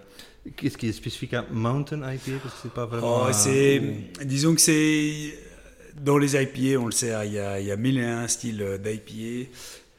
qu'est-ce 0.56 0.76
qui 0.78 0.88
est 0.88 0.92
spécifique 0.92 1.34
à 1.34 1.44
Mountain 1.50 1.98
IPA 2.12 2.38
Parce 2.42 2.54
que 2.54 2.60
c'est 2.62 2.72
pas 2.74 2.86
vraiment. 2.86 3.22
Oh, 3.22 3.26
un- 3.28 3.32
c'est, 3.32 3.80
disons 4.24 4.54
que 4.54 4.60
c'est 4.60 5.34
dans 6.02 6.18
les 6.18 6.34
IPA, 6.36 6.78
on 6.80 6.86
le 6.86 6.92
sait, 6.92 7.12
hein, 7.12 7.24
il 7.24 7.32
y 7.34 7.38
a, 7.38 7.60
il 7.60 7.66
y 7.66 7.70
a 7.70 7.76
mille 7.76 7.98
et 7.98 8.04
un 8.04 8.26
styles 8.28 8.80
d'IPA. 8.82 9.50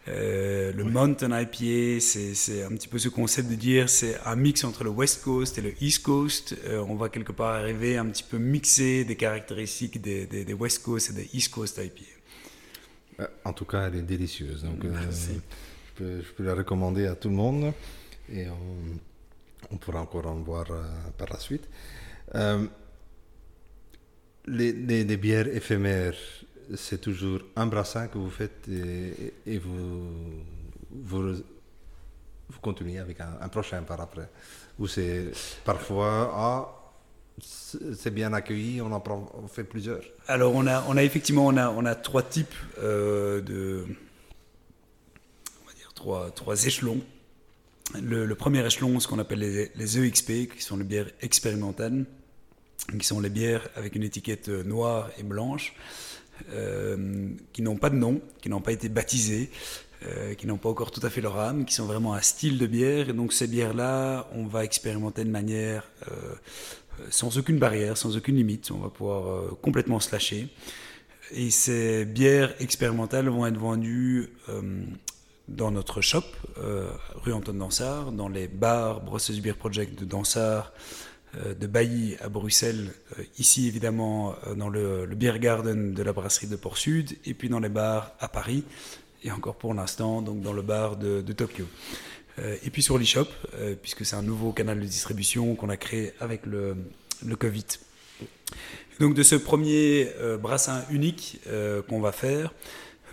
Euh, 0.08 0.72
le 0.74 0.84
Mountain 0.84 1.32
IPA, 1.42 2.00
c'est, 2.00 2.36
c'est 2.36 2.62
un 2.64 2.70
petit 2.70 2.88
peu 2.88 3.00
ce 3.00 3.10
concept 3.10 3.50
de 3.50 3.56
dire 3.56 3.90
c'est 3.90 4.20
un 4.24 4.36
mix 4.36 4.64
entre 4.64 4.84
le 4.84 4.92
West 4.92 5.24
Coast 5.24 5.58
et 5.58 5.62
le 5.62 5.74
East 5.82 6.04
Coast. 6.04 6.56
Euh, 6.66 6.78
on 6.88 6.94
va 6.96 7.10
quelque 7.10 7.32
part 7.32 7.56
arriver 7.56 7.98
un 7.98 8.06
petit 8.06 8.22
peu 8.22 8.38
mixer 8.38 9.04
des 9.04 9.16
caractéristiques 9.16 10.00
des, 10.00 10.28
des, 10.28 10.46
des 10.46 10.54
West 10.54 10.84
Coast 10.84 11.10
et 11.10 11.14
des 11.14 11.30
East 11.34 11.50
Coast 11.52 11.80
IPA. 11.84 12.04
Euh, 13.22 13.28
En 13.46 13.54
tout 13.54 13.66
cas, 13.66 13.88
elle 13.88 13.96
est 13.96 14.02
délicieuse. 14.04 14.62
Donc, 14.64 14.86
euh, 14.86 14.94
je, 15.10 15.40
peux, 15.96 16.22
je 16.22 16.32
peux 16.34 16.44
la 16.44 16.54
recommander 16.54 17.08
à 17.08 17.16
tout 17.16 17.30
le 17.30 17.36
monde. 17.36 17.74
Et 18.32 18.46
on, 18.48 19.00
on 19.72 19.78
pourra 19.78 20.02
encore 20.02 20.28
en 20.28 20.36
voir 20.36 20.66
euh, 20.70 20.84
par 21.18 21.30
la 21.32 21.40
suite. 21.40 21.68
Euh, 22.36 22.66
les, 24.48 25.18
bières 25.18 25.48
éphémères, 25.48 26.16
c'est 26.76 27.02
toujours 27.02 27.40
un 27.56 27.66
brassin 27.66 28.08
que 28.08 28.18
vous 28.18 28.30
faites 28.30 28.68
et, 28.68 29.58
vous, 29.58 30.04
continuez 32.62 33.00
avec 33.00 33.20
un, 33.20 33.48
prochain 33.50 33.82
par 33.84 34.02
après. 34.02 34.30
Ou 34.80 34.88
c'est 34.88 35.32
parfois, 35.64 36.32
ah, 36.34 36.86
c'est 37.40 38.14
bien 38.14 38.34
accueilli, 38.34 38.82
on 38.82 38.92
en 38.92 39.48
fait 39.48 39.64
plusieurs. 39.64 40.02
Alors 40.28 40.54
on 40.56 40.68
a, 40.68 41.04
effectivement 41.04 41.48
on 41.48 41.86
a, 41.86 41.96
trois 41.96 42.24
types 42.24 42.54
euh, 42.80 43.42
de 43.42 43.86
on 45.64 45.68
va 45.68 45.74
dire 45.74 45.94
trois 46.34 46.66
échelons. 46.66 47.02
Le, 47.94 48.34
premier 48.34 48.66
échelon, 48.66 49.00
ce 49.00 49.08
qu'on 49.08 49.20
appelle 49.20 49.70
les, 49.76 50.00
EXP, 50.00 50.50
qui 50.56 50.62
sont 50.62 50.78
les 50.78 50.84
bières 50.84 51.10
expérimentales, 51.22 52.06
qui 53.00 53.06
sont 53.06 53.20
les 53.20 53.30
bières 53.30 53.68
avec 53.76 53.96
une 53.96 54.04
étiquette 54.04 54.50
euh, 54.50 54.64
noire 54.64 55.10
et 55.18 55.24
blanche, 55.24 55.74
euh, 56.52 57.30
qui 57.54 57.62
n'ont 57.62 57.78
pas 57.78 57.90
de 57.90 57.96
nom, 57.96 58.22
qui 58.42 58.50
n'ont 58.50 58.62
pas 58.62 58.72
été 58.72 58.90
baptisées, 58.90 59.50
euh, 60.06 60.34
qui 60.34 60.46
n'ont 60.48 60.58
pas 60.58 60.70
encore 60.70 60.92
tout 60.92 61.00
à 61.06 61.10
fait 61.10 61.22
leur 61.22 61.38
âme, 61.38 61.66
qui 61.66 61.74
sont 61.74 61.86
vraiment 61.86 62.14
un 62.16 62.22
style 62.22 62.58
de 62.58 62.68
bière. 62.68 63.10
Et 63.10 63.14
donc 63.14 63.34
ces 63.34 63.48
bières-là, 63.48 64.28
on 64.34 64.46
va 64.46 64.66
expérimenter 64.66 65.24
de 65.24 65.32
manière 65.32 65.90
sans 67.10 67.38
aucune 67.38 67.60
barrière, 67.60 67.98
sans 67.98 68.18
aucune 68.18 68.36
limite. 68.36 68.72
On 68.72 68.80
va 68.80 68.90
pouvoir 68.90 69.58
complètement 69.62 70.00
se 70.00 70.12
lâcher. 70.12 70.48
Et 71.32 71.50
ces 71.50 72.06
bières 72.06 72.54
expérimentales 72.60 73.30
vont 73.30 73.46
être 73.46 73.58
vendues 73.58 74.30
dans 75.48 75.72
notre 75.72 76.02
shop, 76.02 76.24
euh, 76.58 76.90
rue 77.16 77.34
Antoine 77.34 77.60
Dansard, 77.60 78.12
dans 78.12 78.30
les 78.30 78.48
bars 78.48 79.02
Brosses 79.02 79.40
Beer 79.40 79.54
Project 79.54 80.00
de 80.00 80.06
Dansard, 80.06 80.74
euh, 81.36 81.54
de 81.54 81.68
Bailly 81.68 82.16
à 82.22 82.30
Bruxelles, 82.30 82.94
euh, 83.20 83.24
ici 83.38 83.68
évidemment 83.68 84.36
dans 84.56 84.70
le, 84.70 85.06
Beer 85.16 85.40
Garden 85.40 85.94
de 85.94 86.04
la 86.04 86.14
brasserie 86.14 86.48
de 86.48 86.56
Port 86.56 86.78
Sud, 86.78 87.18
et 87.26 87.34
puis 87.34 87.50
dans 87.50 87.60
les 87.60 87.70
bars 87.70 88.14
à 88.20 88.28
Paris, 88.28 88.64
et 89.24 89.32
encore 89.32 89.56
pour 89.56 89.74
l'instant 89.74 90.22
donc 90.22 90.42
dans 90.42 90.54
le 90.54 90.62
bar 90.62 90.98
de, 90.98 91.22
Tokyo. 91.34 91.66
Et 92.64 92.70
puis 92.70 92.84
sur 92.84 92.98
l'eShop, 92.98 93.28
puisque 93.82 94.06
c'est 94.06 94.18
un 94.18 94.22
nouveau 94.22 94.52
canal 94.52 94.78
de 94.78 94.86
distribution 94.86 95.56
qu'on 95.56 95.70
a 95.70 95.78
créé 95.78 96.12
avec 96.20 96.46
le, 96.46 96.76
Covid. 97.40 97.64
Donc 99.00 99.14
de 99.14 99.24
ce 99.24 99.36
premier 99.36 100.12
brassin 100.42 100.84
unique 100.92 101.40
qu'on 101.88 102.02
va 102.02 102.12
faire, 102.12 102.54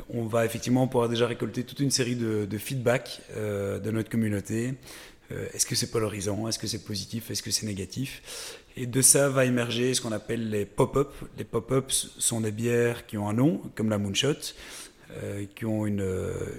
on 0.08 0.24
va 0.24 0.44
effectivement 0.44 0.86
pouvoir 0.86 1.08
déjà 1.08 1.26
récolter 1.26 1.64
toute 1.64 1.80
une 1.80 1.90
série 1.90 2.16
de, 2.16 2.46
de 2.46 2.58
feedback 2.58 3.22
euh, 3.36 3.78
de 3.78 3.90
notre 3.90 4.10
communauté. 4.10 4.74
Euh, 5.30 5.46
est-ce 5.54 5.66
que 5.66 5.74
c'est 5.74 5.90
polarisant? 5.90 6.48
Est-ce 6.48 6.58
que 6.58 6.66
c'est 6.66 6.84
positif? 6.84 7.30
Est-ce 7.30 7.42
que 7.42 7.50
c'est 7.50 7.66
négatif? 7.66 8.58
Et 8.76 8.86
de 8.86 9.02
ça 9.02 9.28
va 9.28 9.44
émerger 9.44 9.94
ce 9.94 10.00
qu'on 10.00 10.12
appelle 10.12 10.50
les 10.50 10.64
pop-up. 10.64 11.12
Les 11.38 11.44
pop-ups 11.44 12.10
sont 12.18 12.40
des 12.40 12.52
bières 12.52 13.06
qui 13.06 13.18
ont 13.18 13.28
un 13.28 13.34
nom, 13.34 13.60
comme 13.74 13.90
la 13.90 13.98
Moonshot, 13.98 14.54
qui 15.54 15.66
ont 15.66 15.84
une, 15.84 16.10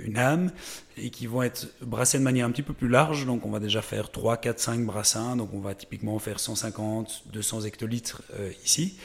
une, 0.05 0.15
âme 0.15 0.51
et 0.95 1.09
qui 1.09 1.25
vont 1.25 1.41
être 1.41 1.69
brassés 1.81 2.19
de 2.19 2.23
manière 2.23 2.45
un 2.45 2.51
petit 2.51 2.61
peu 2.61 2.73
plus 2.73 2.87
large. 2.87 3.25
Donc 3.25 3.47
on 3.47 3.49
va 3.49 3.59
déjà 3.59 3.81
faire 3.81 4.11
3, 4.11 4.37
4, 4.37 4.59
5 4.59 4.85
brassins. 4.85 5.35
Donc 5.35 5.55
on 5.55 5.59
va 5.59 5.73
typiquement 5.73 6.19
faire 6.19 6.39
150, 6.39 7.23
200 7.33 7.61
hectolitres 7.61 8.21
ici. 8.63 8.99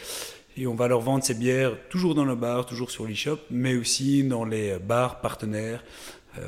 Et 0.61 0.67
on 0.67 0.75
va 0.75 0.89
leur 0.89 1.01
vendre 1.01 1.25
ces 1.25 1.35
bières 1.35 1.77
toujours 1.89 2.15
dans 2.15 2.25
le 2.25 2.35
bar, 2.35 2.67
toujours 2.67 2.91
sur 2.91 3.07
l'e-shop, 3.07 3.39
mais 3.51 3.77
aussi 3.77 4.25
dans 4.25 4.45
les 4.45 4.79
bars 4.79 5.21
partenaires, 5.21 5.85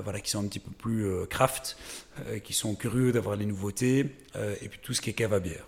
voilà, 0.03 0.20
qui 0.20 0.31
sont 0.31 0.40
un 0.40 0.49
petit 0.49 0.59
peu 0.59 0.73
plus 0.73 1.07
craft, 1.29 1.77
qui 2.42 2.53
sont 2.53 2.75
curieux 2.75 3.12
d'avoir 3.12 3.37
les 3.37 3.46
nouveautés, 3.46 4.01
et 4.61 4.68
puis 4.68 4.81
tout 4.83 4.94
ce 4.94 5.01
qui 5.01 5.11
est 5.11 5.12
cave 5.12 5.33
à 5.33 5.38
bière. 5.40 5.64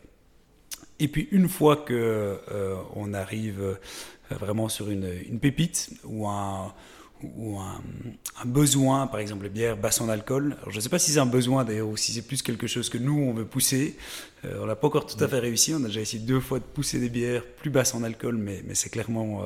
Et 1.02 1.08
puis 1.08 1.26
une 1.32 1.48
fois 1.48 1.76
que 1.76 2.38
euh, 2.52 2.76
on 2.94 3.12
arrive 3.12 3.60
euh, 3.60 3.74
vraiment 4.30 4.68
sur 4.68 4.88
une, 4.88 5.12
une 5.28 5.40
pépite 5.40 5.90
ou 6.04 6.28
un 6.28 6.72
ou 7.36 7.58
un, 7.58 7.80
besoin, 8.44 9.06
par 9.06 9.20
exemple 9.20 9.44
les 9.44 9.50
bières 9.50 9.76
basses 9.76 10.00
en 10.00 10.08
alcool. 10.08 10.56
Alors, 10.60 10.70
je 10.70 10.76
ne 10.76 10.80
sais 10.80 10.88
pas 10.88 10.98
si 10.98 11.12
c'est 11.12 11.18
un 11.18 11.26
besoin 11.26 11.64
d'ailleurs 11.64 11.88
ou 11.88 11.96
si 11.96 12.12
c'est 12.12 12.22
plus 12.22 12.42
quelque 12.42 12.66
chose 12.66 12.88
que 12.88 12.98
nous 12.98 13.18
on 13.18 13.32
veut 13.32 13.44
pousser. 13.44 13.96
Euh, 14.44 14.60
on 14.62 14.66
n'a 14.66 14.76
pas 14.76 14.86
encore 14.86 15.06
tout 15.06 15.22
à 15.22 15.28
fait 15.28 15.38
réussi. 15.38 15.74
On 15.74 15.82
a 15.84 15.86
déjà 15.86 16.00
essayé 16.00 16.22
deux 16.22 16.40
fois 16.40 16.58
de 16.58 16.64
pousser 16.64 16.98
des 16.98 17.08
bières 17.08 17.44
plus 17.44 17.70
basses 17.70 17.94
en 17.94 18.02
alcool, 18.02 18.36
mais, 18.36 18.62
mais 18.66 18.74
c'est 18.74 18.90
clairement 18.90 19.42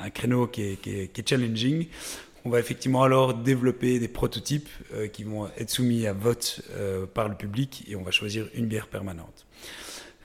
un 0.00 0.10
créneau 0.10 0.46
qui 0.46 0.62
est, 0.62 0.76
qui, 0.76 0.90
est, 0.90 1.08
qui 1.08 1.20
est, 1.20 1.28
challenging. 1.28 1.86
On 2.44 2.50
va 2.50 2.60
effectivement 2.60 3.02
alors 3.02 3.34
développer 3.34 3.98
des 3.98 4.08
prototypes 4.08 4.68
qui 5.12 5.24
vont 5.24 5.48
être 5.58 5.70
soumis 5.70 6.06
à 6.06 6.12
vote 6.12 6.62
par 7.12 7.28
le 7.28 7.34
public 7.34 7.84
et 7.88 7.96
on 7.96 8.02
va 8.02 8.10
choisir 8.10 8.48
une 8.54 8.66
bière 8.66 8.86
permanente. 8.86 9.46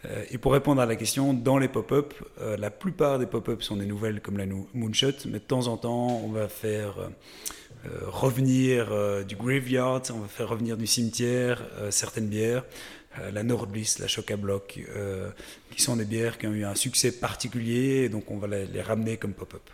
Euh, 0.05 0.23
et 0.31 0.37
pour 0.37 0.53
répondre 0.53 0.81
à 0.81 0.85
la 0.85 0.95
question, 0.95 1.33
dans 1.33 1.57
les 1.57 1.67
pop-up, 1.67 2.13
euh, 2.41 2.57
la 2.57 2.69
plupart 2.69 3.19
des 3.19 3.25
pop-up 3.25 3.61
sont 3.61 3.77
des 3.77 3.85
nouvelles 3.85 4.21
comme 4.21 4.37
la 4.37 4.45
Moonshot, 4.73 5.25
mais 5.25 5.33
de 5.33 5.37
temps 5.39 5.67
en 5.67 5.77
temps, 5.77 6.21
on 6.23 6.29
va 6.29 6.47
faire 6.47 6.99
euh, 6.99 7.89
revenir 8.07 8.91
du 9.25 9.35
graveyard, 9.35 10.01
on 10.13 10.19
va 10.19 10.27
faire 10.27 10.49
revenir 10.49 10.77
du 10.77 10.87
cimetière 10.87 11.61
certaines 11.89 12.27
bières, 12.27 12.63
la 13.33 13.43
Nordbliss, 13.43 13.99
la 13.99 14.07
Choc 14.07 14.31
Block, 14.35 14.79
qui 15.69 15.81
sont 15.81 15.97
des 15.97 16.05
bières 16.05 16.37
qui 16.37 16.47
ont 16.47 16.53
eu 16.53 16.63
un 16.63 16.75
succès 16.75 17.11
particulier, 17.11 18.05
et 18.05 18.09
donc 18.09 18.31
on 18.31 18.37
va 18.37 18.47
les, 18.47 18.81
ramener 18.81 19.17
comme 19.17 19.33
pop-up. 19.33 19.69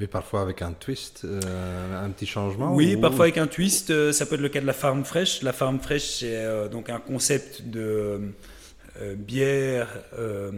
Et 0.00 0.08
parfois 0.08 0.42
avec 0.42 0.60
un 0.60 0.72
twist, 0.72 1.24
un 1.24 2.10
petit 2.10 2.26
changement 2.26 2.74
Oui, 2.74 2.96
parfois 2.96 3.26
avec 3.26 3.38
un 3.38 3.46
twist. 3.46 3.92
ça 4.10 4.26
peut 4.26 4.34
être 4.34 4.40
le 4.40 4.48
cas 4.48 4.60
de 4.60 4.66
la 4.66 4.72
Farm 4.72 5.04
Fresh. 5.04 5.42
La 5.42 5.52
Farm 5.52 5.78
Fresh, 5.78 6.18
c'est 6.18 6.68
donc 6.68 6.90
un 6.90 6.98
concept 6.98 7.62
de 7.62 8.32
euh, 9.00 9.14
bière 9.14 9.88
euh, 10.18 10.50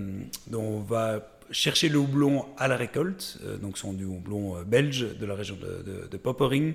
dont 0.47 0.63
on 0.63 0.81
va 0.81 1.37
chercher 1.51 1.89
le 1.89 1.99
houblon 1.99 2.47
à 2.57 2.69
la 2.69 2.77
récolte, 2.77 3.39
euh, 3.45 3.59
donc 3.59 3.77
sont 3.77 3.93
du 3.93 4.05
houblon 4.05 4.63
belge 4.63 5.19
de 5.19 5.27
la 5.27 5.35
région 5.35 5.57
de, 5.57 6.09
de, 6.09 6.17
Poppering. 6.17 6.75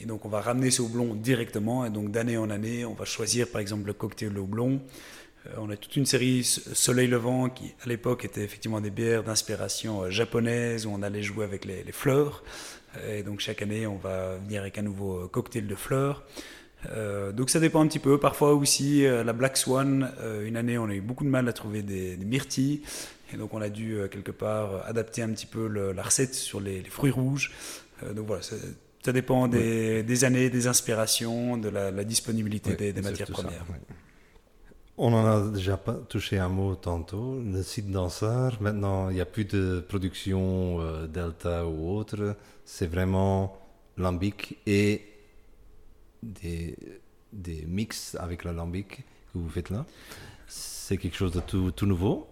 Et 0.00 0.04
donc 0.04 0.24
on 0.24 0.28
va 0.28 0.40
ramener 0.40 0.70
ce 0.70 0.82
houblon 0.82 1.14
directement, 1.14 1.86
et 1.86 1.90
donc 1.90 2.10
d'année 2.10 2.36
en 2.36 2.50
année, 2.50 2.84
on 2.84 2.94
va 2.94 3.04
choisir 3.04 3.48
par 3.48 3.60
exemple 3.60 3.86
le 3.86 3.92
cocktail 3.92 4.34
de 4.34 4.40
houblon. 4.40 4.80
on 5.56 5.70
a 5.70 5.76
toute 5.76 5.96
une 5.96 6.06
série 6.06 6.44
Soleil 6.44 7.08
Levant 7.08 7.48
qui 7.48 7.72
à 7.82 7.88
l'époque 7.88 8.24
était 8.24 8.42
effectivement 8.42 8.80
des 8.80 8.90
bières 8.90 9.24
d'inspiration 9.24 10.10
japonaise 10.10 10.86
où 10.86 10.90
on 10.90 11.02
allait 11.02 11.22
jouer 11.22 11.44
avec 11.44 11.64
les 11.64 11.92
fleurs. 11.92 12.44
Et 13.08 13.22
donc 13.22 13.40
chaque 13.40 13.62
année 13.62 13.86
on 13.86 13.96
va 13.96 14.36
venir 14.36 14.60
avec 14.60 14.78
un 14.78 14.82
nouveau 14.82 15.28
cocktail 15.28 15.66
de 15.66 15.74
fleurs. 15.74 16.24
Euh, 16.88 17.32
donc 17.32 17.50
ça 17.50 17.60
dépend 17.60 17.82
un 17.82 17.86
petit 17.86 17.98
peu. 17.98 18.18
Parfois 18.18 18.54
aussi, 18.54 19.04
euh, 19.04 19.24
la 19.24 19.32
Black 19.32 19.56
Swan, 19.56 20.10
euh, 20.20 20.46
une 20.46 20.56
année, 20.56 20.78
on 20.78 20.88
a 20.88 20.94
eu 20.94 21.00
beaucoup 21.00 21.24
de 21.24 21.28
mal 21.28 21.48
à 21.48 21.52
trouver 21.52 21.82
des, 21.82 22.16
myrtilles. 22.16 22.82
Et 23.32 23.36
donc 23.36 23.54
on 23.54 23.60
a 23.60 23.68
dû 23.68 23.96
quelque 24.10 24.32
part 24.32 24.84
adapter 24.86 25.22
un 25.22 25.28
petit 25.30 25.46
peu 25.46 25.68
la 25.68 26.02
recette 26.02 26.34
sur 26.34 26.60
les, 26.60 26.82
fruits 26.82 27.12
rouges. 27.12 27.52
donc 28.12 28.26
voilà, 28.26 28.42
ça, 28.42 29.12
dépend 29.12 29.46
des, 29.46 30.24
années, 30.24 30.50
des 30.50 30.66
inspirations, 30.66 31.56
de 31.56 31.68
la, 31.68 31.92
disponibilité 32.02 32.74
des, 32.74 33.00
matières 33.00 33.30
premières. 33.30 33.64
On 34.98 35.12
en 35.12 35.24
a 35.24 35.48
déjà 35.48 35.76
pas 35.76 35.94
touché 36.08 36.38
un 36.38 36.48
mot 36.48 36.74
tantôt. 36.74 37.40
Le 37.40 37.62
site 37.62 37.92
danseur, 37.92 38.60
maintenant, 38.60 39.10
il 39.10 39.14
n'y 39.14 39.20
a 39.20 39.26
plus 39.26 39.44
de 39.44 39.78
production 39.78 40.80
Delta 41.06 41.64
ou 41.66 41.96
autre. 41.96 42.34
C'est 42.64 42.88
vraiment 42.88 43.56
lambic 43.96 44.58
et 44.66 45.09
des, 46.22 46.76
des 47.32 47.64
mix 47.66 48.16
avec 48.18 48.44
l'alambic 48.44 48.98
que 49.32 49.38
vous 49.38 49.48
faites 49.48 49.70
là? 49.70 49.86
C'est 50.48 50.96
quelque 50.96 51.16
chose 51.16 51.32
de 51.32 51.40
tout, 51.40 51.70
tout 51.70 51.86
nouveau? 51.86 52.26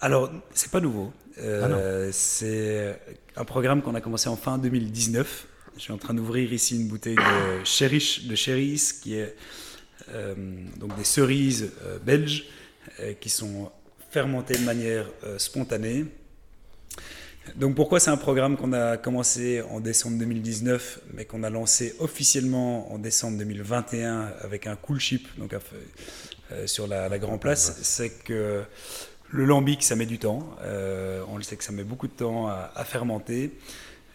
Alors, 0.00 0.30
c'est 0.54 0.70
pas 0.70 0.80
nouveau. 0.80 1.12
Euh, 1.38 2.08
ah 2.08 2.12
c'est 2.12 2.98
un 3.36 3.44
programme 3.44 3.82
qu'on 3.82 3.94
a 3.94 4.00
commencé 4.00 4.28
en 4.28 4.36
fin 4.36 4.58
2019. 4.58 5.46
Je 5.76 5.80
suis 5.80 5.92
en 5.92 5.98
train 5.98 6.14
d'ouvrir 6.14 6.52
ici 6.52 6.76
une 6.76 6.88
bouteille 6.88 7.16
de 7.16 7.64
Cherish, 7.64 8.26
de 8.26 8.34
Cheris, 8.34 8.90
qui 9.00 9.14
est 9.14 9.36
euh, 10.10 10.34
donc 10.78 10.96
des 10.96 11.04
cerises 11.04 11.72
euh, 11.84 11.98
belges 11.98 12.46
qui 13.20 13.28
sont 13.28 13.70
fermentées 14.10 14.56
de 14.56 14.64
manière 14.64 15.06
spontanée 15.36 16.06
donc 17.56 17.74
pourquoi 17.74 18.00
c'est 18.00 18.10
un 18.10 18.16
programme 18.16 18.56
qu'on 18.56 18.72
a 18.72 18.96
commencé 18.96 19.62
en 19.70 19.80
décembre 19.80 20.18
2019, 20.18 21.00
mais 21.14 21.24
qu'on 21.24 21.42
a 21.42 21.50
lancé 21.50 21.94
officiellement 21.98 22.92
en 22.92 22.98
décembre 22.98 23.38
2021 23.38 24.32
avec 24.40 24.66
un 24.66 24.76
cool 24.76 25.00
ship 25.00 25.26
donc 25.38 25.54
euh, 25.54 26.66
sur 26.66 26.86
la, 26.86 27.08
la 27.08 27.18
Grand 27.18 27.38
Place, 27.38 27.78
c'est 27.82 28.10
que 28.10 28.62
le 29.30 29.44
lambic 29.44 29.82
ça 29.82 29.96
met 29.96 30.06
du 30.06 30.18
temps. 30.18 30.48
Euh, 30.62 31.22
on 31.28 31.36
le 31.36 31.42
sait 31.42 31.56
que 31.56 31.64
ça 31.64 31.72
met 31.72 31.84
beaucoup 31.84 32.08
de 32.08 32.12
temps 32.12 32.48
à, 32.48 32.84
fermenter. 32.84 33.52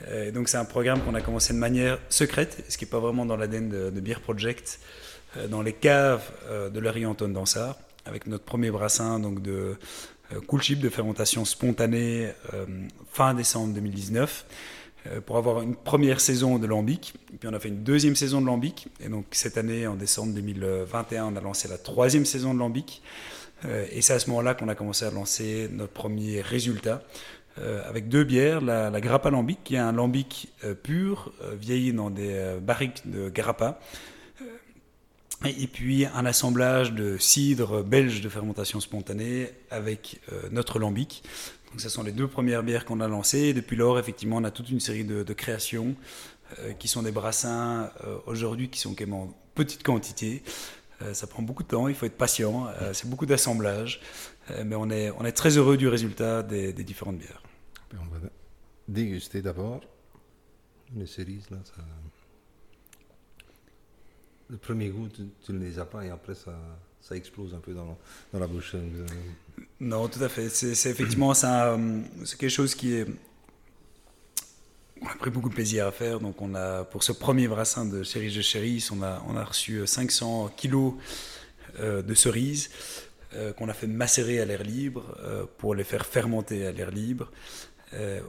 Euh, 0.08 0.32
donc 0.32 0.50
c'est 0.50 0.58
un 0.58 0.66
programme 0.66 1.02
qu'on 1.02 1.16
a 1.16 1.22
commencé 1.22 1.54
de 1.54 1.60
manière 1.60 2.00
secrète, 2.10 2.66
ce 2.70 2.78
qui 2.78 2.86
n'est 2.86 2.92
pas 2.92 3.00
vraiment 3.00 3.26
dans 3.26 3.38
l'ADN 3.38 3.70
de, 3.70 3.90
de, 3.90 4.00
Beer 4.02 4.20
Project, 4.22 4.80
dans 5.50 5.62
les 5.62 5.74
caves 5.74 6.30
de 6.72 6.80
Larry 6.80 7.06
Anton 7.06 7.30
Dansard, 7.30 7.78
avec 8.06 8.28
notre 8.28 8.44
premier 8.44 8.72
brassin 8.72 9.20
donc 9.20 9.42
de 9.42 9.52
euh, 9.52 9.80
cool 10.42 10.62
chip 10.62 10.80
de 10.80 10.90
fermentation 10.90 11.46
spontanée 11.46 12.30
euh, 12.54 12.66
fin 13.12 13.34
décembre 13.34 13.74
2019 13.74 14.46
euh, 15.08 15.22
pour 15.22 15.38
avoir 15.38 15.62
une 15.62 15.76
première 15.76 16.20
saison 16.20 16.60
de 16.60 16.68
lambic. 16.68 17.14
Puis 17.40 17.50
on 17.50 17.54
a 17.54 17.60
fait 17.60 17.70
une 17.70 17.84
deuxième 17.84 18.16
saison 18.16 18.42
de 18.42 18.46
lambic. 18.46 18.88
Et 19.04 19.10
donc 19.10 19.26
cette 19.32 19.58
année, 19.58 19.88
en 19.88 19.96
décembre 19.96 20.34
2021, 20.34 21.26
on 21.26 21.36
a 21.36 21.42
lancé 21.42 21.68
la 21.68 21.78
troisième 21.78 22.26
saison 22.26 22.54
de 22.54 22.60
lambic. 22.60 23.02
et 23.92 24.02
c'est 24.02 24.14
à 24.14 24.20
ce 24.20 24.30
moment-là 24.30 24.56
qu'on 24.56 24.68
a 24.68 24.76
commencé 24.76 25.06
à 25.06 25.12
lancer 25.12 25.70
notre 25.72 25.94
premier 25.94 26.42
résultat. 26.42 27.02
avec 27.88 28.10
deux 28.10 28.24
bières, 28.24 28.62
la, 28.62 28.90
la 28.90 29.00
Grappa 29.00 29.30
Lambic, 29.30 29.64
qui 29.64 29.76
est 29.76 29.78
un 29.78 29.92
lambic 29.92 30.52
pur, 30.82 31.32
vieilli 31.60 31.94
dans 31.94 32.10
des 32.10 32.58
barriques 32.62 33.04
de 33.06 33.30
Grappa, 33.30 33.80
et 35.46 35.68
puis 35.68 36.06
un 36.06 36.26
assemblage 36.26 36.94
de 36.94 37.18
cidre 37.18 37.84
belge 37.84 38.22
de 38.22 38.30
fermentation 38.30 38.80
spontanée 38.80 39.52
avec 39.70 40.22
euh, 40.32 40.48
notre 40.52 40.80
lambic. 40.80 41.24
Donc 41.72 41.82
ce 41.82 41.90
sont 41.90 42.04
les 42.04 42.12
deux 42.12 42.28
premières 42.28 42.64
bières 42.64 42.86
qu'on 42.86 43.02
a 43.02 43.08
lancées. 43.08 43.54
Depuis 43.54 43.76
lors, 43.76 44.00
effectivement, 44.00 44.38
on 44.38 44.44
a 44.44 44.52
toute 44.52 44.70
une 44.70 44.80
série 44.80 45.04
de, 45.04 45.34
créations 45.34 45.96
euh, 46.60 46.74
qui 46.74 46.88
sont 46.88 47.04
des 47.04 47.12
brassins 47.12 47.92
euh, 48.06 48.18
aujourd'hui 48.26 48.70
qui 48.70 48.80
sont 48.80 48.94
quand 48.96 49.06
même 49.06 49.14
en 49.14 49.34
petite 49.56 49.84
quantité. 49.84 50.44
ça 51.12 51.28
prend 51.28 51.44
beaucoup 51.44 51.64
de 51.64 51.68
temps, 51.68 51.90
il 51.90 51.96
faut 51.96 52.06
être 52.06 52.18
patient, 52.18 52.68
c'est 52.94 53.10
beaucoup 53.10 53.26
d'assemblage. 53.26 54.00
mais 54.66 54.76
on 54.76 54.90
est, 54.90 55.12
on 55.12 55.26
est 55.26 55.34
très 55.34 55.58
heureux 55.58 55.76
du 55.76 55.88
résultat 55.88 56.42
des, 56.42 56.72
différentes 56.72 57.18
bières. 57.18 57.44
On 57.94 58.06
va 58.06 58.20
déguster 58.88 59.42
d'abord 59.42 59.82
les 60.96 61.06
cerises. 61.06 61.50
Le 64.50 64.58
premier 64.58 64.90
goût, 64.90 65.08
tu, 65.10 65.54
ne 65.54 65.60
les 65.60 65.80
as 65.80 65.86
pas 65.86 66.06
et 66.06 66.10
après 66.10 66.36
ça, 66.36 66.54
ça 67.02 67.16
explose 67.16 67.54
un 67.54 67.60
peu 67.60 67.74
dans, 67.74 67.98
la 68.34 68.48
bouche. 68.48 68.76
Non, 69.80 70.08
tout 70.08 70.24
à 70.24 70.30
fait. 70.30 70.50
C'est 70.50 70.90
effectivement 70.90 71.34
c'est 71.34 72.38
quelque 72.38 72.50
chose 72.50 72.76
qui 72.76 72.96
est. 72.96 73.08
On 75.02 75.08
a 75.08 75.16
pris 75.16 75.30
beaucoup 75.30 75.50
de 75.50 75.54
plaisir 75.54 75.86
à 75.86 75.92
faire. 75.92 76.22
Donc, 76.22 76.42
on 76.42 76.56
a, 76.56 76.86
pour 76.86 77.04
ce 77.04 77.12
premier 77.12 77.50
brassin 77.50 77.84
de 77.86 78.04
cerises 78.04 78.36
de 78.36 78.42
Chéris, 78.42 78.88
on 78.90 79.02
a, 79.02 79.22
on 79.28 79.36
a 79.36 79.44
reçu 79.44 79.86
500 79.86 80.52
kilos 80.56 80.94
euh, 81.80 82.04
de 82.04 82.14
cerises 82.14 82.70
euh, 83.34 83.52
qu'on 83.52 83.68
a 83.68 83.74
fait 83.74 83.88
macérer 83.88 84.40
à 84.40 84.46
l'air 84.46 84.62
libre 84.62 85.18
euh, 85.24 85.46
pour 85.58 85.74
les 85.74 85.84
faire 85.84 86.06
fermenter 86.06 86.68
à 86.68 86.72
l'air 86.72 86.92
libre, 86.92 87.32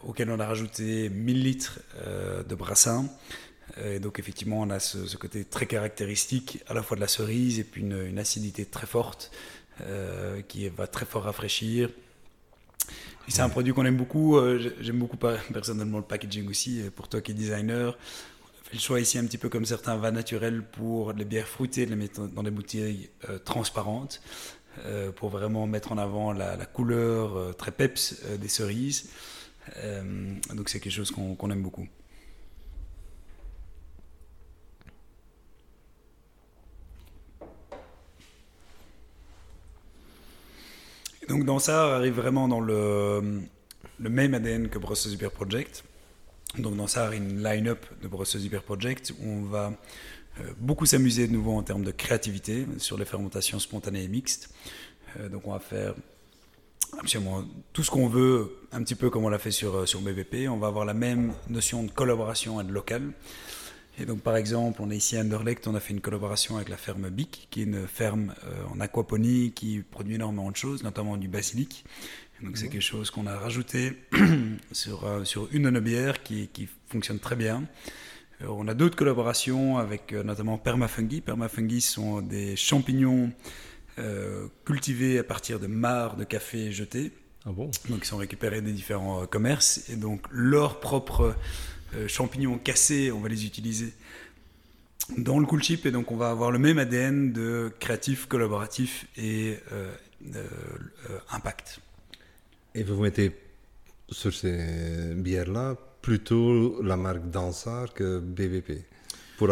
auquel 0.03 0.31
on 0.31 0.39
a 0.41 0.47
rajouté 0.47 1.09
1000 1.09 1.43
litres 1.43 1.81
de 2.47 2.55
brassin. 2.55 3.07
Et 3.83 3.99
donc 3.99 4.19
effectivement, 4.19 4.61
on 4.61 4.71
a 4.71 4.79
ce, 4.79 5.17
côté 5.17 5.45
très 5.45 5.67
caractéristique 5.67 6.63
à 6.69 6.75
la 6.75 6.83
fois 6.83 6.97
de 6.97 7.01
la 7.01 7.09
cerise 7.09 7.59
et 7.59 7.65
puis 7.65 7.83
une, 7.83 8.19
acidité 8.19 8.65
très 8.65 8.87
forte 8.87 9.31
euh, 9.81 10.43
qui 10.43 10.69
va 10.69 10.87
très 10.87 11.07
fort 11.07 11.25
rafraîchir. 11.25 11.91
Et 13.27 13.31
c'est 13.31 13.43
un 13.43 13.49
produit 13.49 13.73
qu'on 13.73 13.87
aime 13.87 13.97
beaucoup. 13.97 14.37
Euh, 14.37 14.73
j'aime 14.81 14.99
beaucoup 14.99 15.17
personnellement 15.53 15.99
le 15.99 16.05
packaging 16.05 16.49
aussi. 16.49 16.83
pour 16.95 17.09
toi 17.09 17.21
qui 17.21 17.33
es 17.33 17.35
designer, 17.35 17.97
on 18.61 18.65
fait 18.69 18.75
le 18.75 18.81
choix 18.81 19.01
ici 19.01 19.19
un 19.19 19.25
petit 19.25 19.39
peu 19.39 19.49
comme 19.49 19.65
certains 19.65 19.97
vins 19.97 20.13
naturels 20.13 20.63
pour 20.63 21.13
les 21.13 21.25
bières 21.25 21.49
fruitées, 21.49 21.87
de 21.87 21.91
les 21.91 21.97
mettre 21.97 22.29
dans 22.29 22.43
des 22.43 22.51
bouteilles 22.51 23.11
euh, 23.29 23.39
transparentes 23.39 24.21
pour 25.15 25.29
vraiment 25.29 25.69
mettre 25.69 25.93
en 25.93 25.99
avant 25.99 26.33
la, 26.33 26.57
couleur 26.67 27.55
très 27.57 27.71
peps 27.71 28.25
des 28.41 28.49
cerises. 28.49 29.09
donc 30.53 30.69
c'est 30.69 30.81
quelque 30.81 30.93
chose 30.93 31.13
qu'on 31.13 31.51
aime 31.53 31.63
beaucoup. 31.63 31.87
Donc 41.29 41.45
dans 41.45 41.59
ça, 41.59 41.97
arrive 41.97 42.15
vraiment 42.15 42.49
dans 42.49 42.61
le, 42.61 43.43
même 43.99 44.35
ADN 44.35 44.69
que 44.69 44.79
Brussels 44.79 45.13
Hyper 45.13 45.31
Project. 45.31 45.85
Donc 46.59 46.77
dans 46.77 46.87
ça, 46.87 47.15
une 47.15 47.43
line-up 47.43 47.85
de 48.03 48.09
Brussels 48.09 48.43
Hyper 48.43 48.63
Project 48.63 49.13
où 49.21 49.29
on 49.29 49.43
va 49.45 49.73
euh, 50.41 50.43
beaucoup 50.59 50.87
s'amuser 50.87 51.27
de 51.27 51.33
nouveau 51.33 51.57
en 51.57 51.63
termes 51.63 51.85
de 51.85 51.91
créativité 51.91 52.67
sur 52.79 52.99
les 52.99 53.05
fermentations 53.05 53.59
spontanées 53.59 54.05
et 54.05 54.09
mixtes. 54.09 54.51
Euh, 55.19 55.29
donc 55.29 55.47
on 55.47 55.53
va 55.53 55.61
faire 55.61 55.95
absolument 56.99 57.45
tout 57.73 57.83
ce 57.83 57.91
qu'on 57.91 58.09
veut, 58.09 58.57
un 58.73 58.83
petit 58.83 58.95
peu 58.95 59.11
comme 59.11 59.25
on 59.25 59.29
l'a 59.29 59.39
fait 59.39 59.51
sur, 59.51 59.75
euh, 59.75 59.87
sur 59.87 60.01
BBP. 60.01 60.49
On 60.49 60.59
va 60.59 60.69
avoir 60.69 60.85
la 60.85 60.95
même 60.95 61.33
notion 61.49 61.83
de 61.83 61.91
collaboration 61.91 62.61
et 62.61 62.65
de 62.65 62.73
local. 62.73 63.13
Et 63.99 64.07
donc, 64.07 64.23
par 64.23 64.37
exemple, 64.37 64.83
on 64.83 64.91
est 64.91 64.97
ici 64.97 65.17
à 65.17 65.21
Anderlecht, 65.21 65.69
on 65.69 65.75
a 65.75 65.81
fait 65.81 65.95
une 65.95 66.01
collaboration 66.01 66.57
avec 66.57 66.69
la 66.69 66.77
ferme 66.77 67.11
Bic, 67.11 67.47
qui 67.51 67.61
est 67.61 67.65
une 67.65 67.87
ferme 67.87 68.35
en 68.73 68.81
aquaponie 68.81 69.53
qui 69.53 69.83
produit 69.89 70.17
énormément 70.17 70.51
de 70.51 70.57
choses, 70.57 70.83
notamment 70.83 71.17
du 71.17 71.29
basilic. 71.29 71.85
donc, 72.43 72.57
c'est 72.57 72.69
quelque 72.69 72.83
chose 72.83 73.13
qu'on 73.13 73.29
a 73.29 73.37
rajouté 73.37 73.93
sur, 74.73 75.21
sur 75.25 75.49
une 75.53 75.63
de 75.63 75.71
nos 75.71 75.81
bières 75.81 76.25
qui, 76.25 76.49
qui 76.49 76.69
fonctionne 76.89 77.21
très 77.21 77.37
bien. 77.37 77.65
Euh, 78.43 78.47
on 78.49 78.69
a 78.69 78.75
d'autres 78.75 78.97
collaborations 78.97 79.79
avec 79.79 80.13
euh, 80.13 80.23
notamment 80.23 80.59
Permafungi. 80.59 81.21
Permafungi 81.21 81.81
sont 81.81 82.21
des 82.21 82.57
champignons 82.57 83.33
euh, 83.99 84.49
cultivés 84.65 85.19
à 85.19 85.25
partir 85.25 85.61
de 85.61 85.67
mares 85.67 86.17
de 86.17 86.25
café 86.25 86.73
jetés. 86.73 87.13
Ah 87.47 87.53
bon 87.53 87.71
Donc 87.89 88.01
ils 88.03 88.07
sont 88.07 88.17
récupérés 88.17 88.63
des 88.63 88.73
différents 88.73 89.27
commerces 89.27 89.89
et 89.91 89.97
donc 89.97 90.23
leurs 90.31 90.81
propres 90.81 91.35
champignons 92.09 92.59
cassés, 92.59 93.13
on 93.13 93.21
va 93.21 93.29
les 93.29 93.45
utiliser 93.45 93.93
dans 95.19 95.39
le 95.39 95.47
cool 95.47 95.63
chip 95.63 95.87
et 95.87 95.91
donc 95.91 96.11
on 96.11 96.17
va 96.17 96.31
avoir 96.31 96.51
le 96.51 96.59
même 96.59 96.79
ADN 96.79 97.33
de 97.33 97.71
créatif, 97.79 98.27
collaboratif 98.27 99.07
et 99.17 99.59
impact. 101.31 101.81
Et 102.75 102.83
vous 102.83 103.01
mettez 103.01 103.37
sur 104.11 104.33
ces 104.33 105.15
bières-là 105.15 105.77
plutôt 106.03 106.83
la 106.83 106.97
marque 106.97 107.31
Dansard 107.31 107.95
que 107.95 108.19
BVP 108.19 108.85
pour 109.39 109.49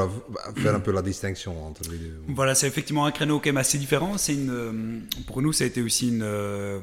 faire 0.56 0.74
un 0.74 0.80
peu 0.80 0.92
la 0.92 1.02
distinction 1.02 1.66
entre 1.66 1.82
les 1.90 1.98
deux. 1.98 2.14
Voilà, 2.28 2.54
c'est 2.54 2.68
effectivement 2.68 3.04
un 3.06 3.10
créneau 3.10 3.38
quand 3.38 3.46
même 3.46 3.56
assez 3.56 3.78
différent. 3.78 4.16
C'est 4.16 4.34
une, 4.34 4.50
euh, 4.50 4.98
pour 5.26 5.42
nous, 5.42 5.52
ça 5.52 5.64
a 5.64 5.66
été 5.66 5.82
aussi 5.82 6.08
une, 6.08 6.22
euh, 6.22 6.78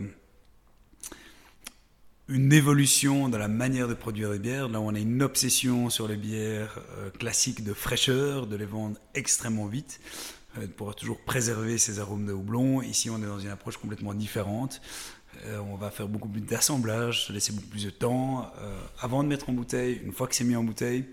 une 2.30 2.54
évolution 2.54 3.28
dans 3.28 3.38
la 3.38 3.48
manière 3.48 3.88
de 3.88 3.94
produire 3.94 4.32
des 4.32 4.40
bières. 4.40 4.70
Là, 4.70 4.80
on 4.80 4.96
a 4.96 5.00
une 5.00 5.22
obsession 5.22 5.90
sur 5.90 6.08
les 6.08 6.16
bières 6.16 6.80
euh, 6.98 7.10
classiques 7.10 7.64
de 7.64 7.74
fraîcheur, 7.74 8.48
de 8.48 8.56
les 8.56 8.66
vendre 8.66 8.98
extrêmement 9.16 9.66
vite, 9.66 10.00
pour 10.78 10.96
toujours 10.96 11.20
préserver 11.20 11.78
ces 11.78 12.00
arômes 12.00 12.26
de 12.26 12.34
houblon. 12.34 12.82
Ici, 12.82 13.10
on 13.10 13.18
est 13.18 13.28
dans 13.28 13.40
une 13.40 13.50
approche 13.50 13.78
complètement 13.78 14.14
différente. 14.14 14.82
Euh, 15.46 15.60
on 15.60 15.76
va 15.76 15.90
faire 15.90 16.08
beaucoup 16.08 16.28
plus 16.28 16.42
d'assemblage, 16.42 17.26
se 17.26 17.34
laisser 17.34 17.54
beaucoup 17.54 17.68
plus 17.68 17.86
de 17.86 17.90
temps 17.90 18.52
euh, 18.60 18.80
avant 19.00 19.24
de 19.24 19.30
mettre 19.30 19.50
en 19.50 19.54
bouteille, 19.54 20.02
une 20.04 20.12
fois 20.12 20.28
que 20.28 20.36
c'est 20.36 20.44
mis 20.44 20.56
en 20.56 20.64
bouteille. 20.64 21.06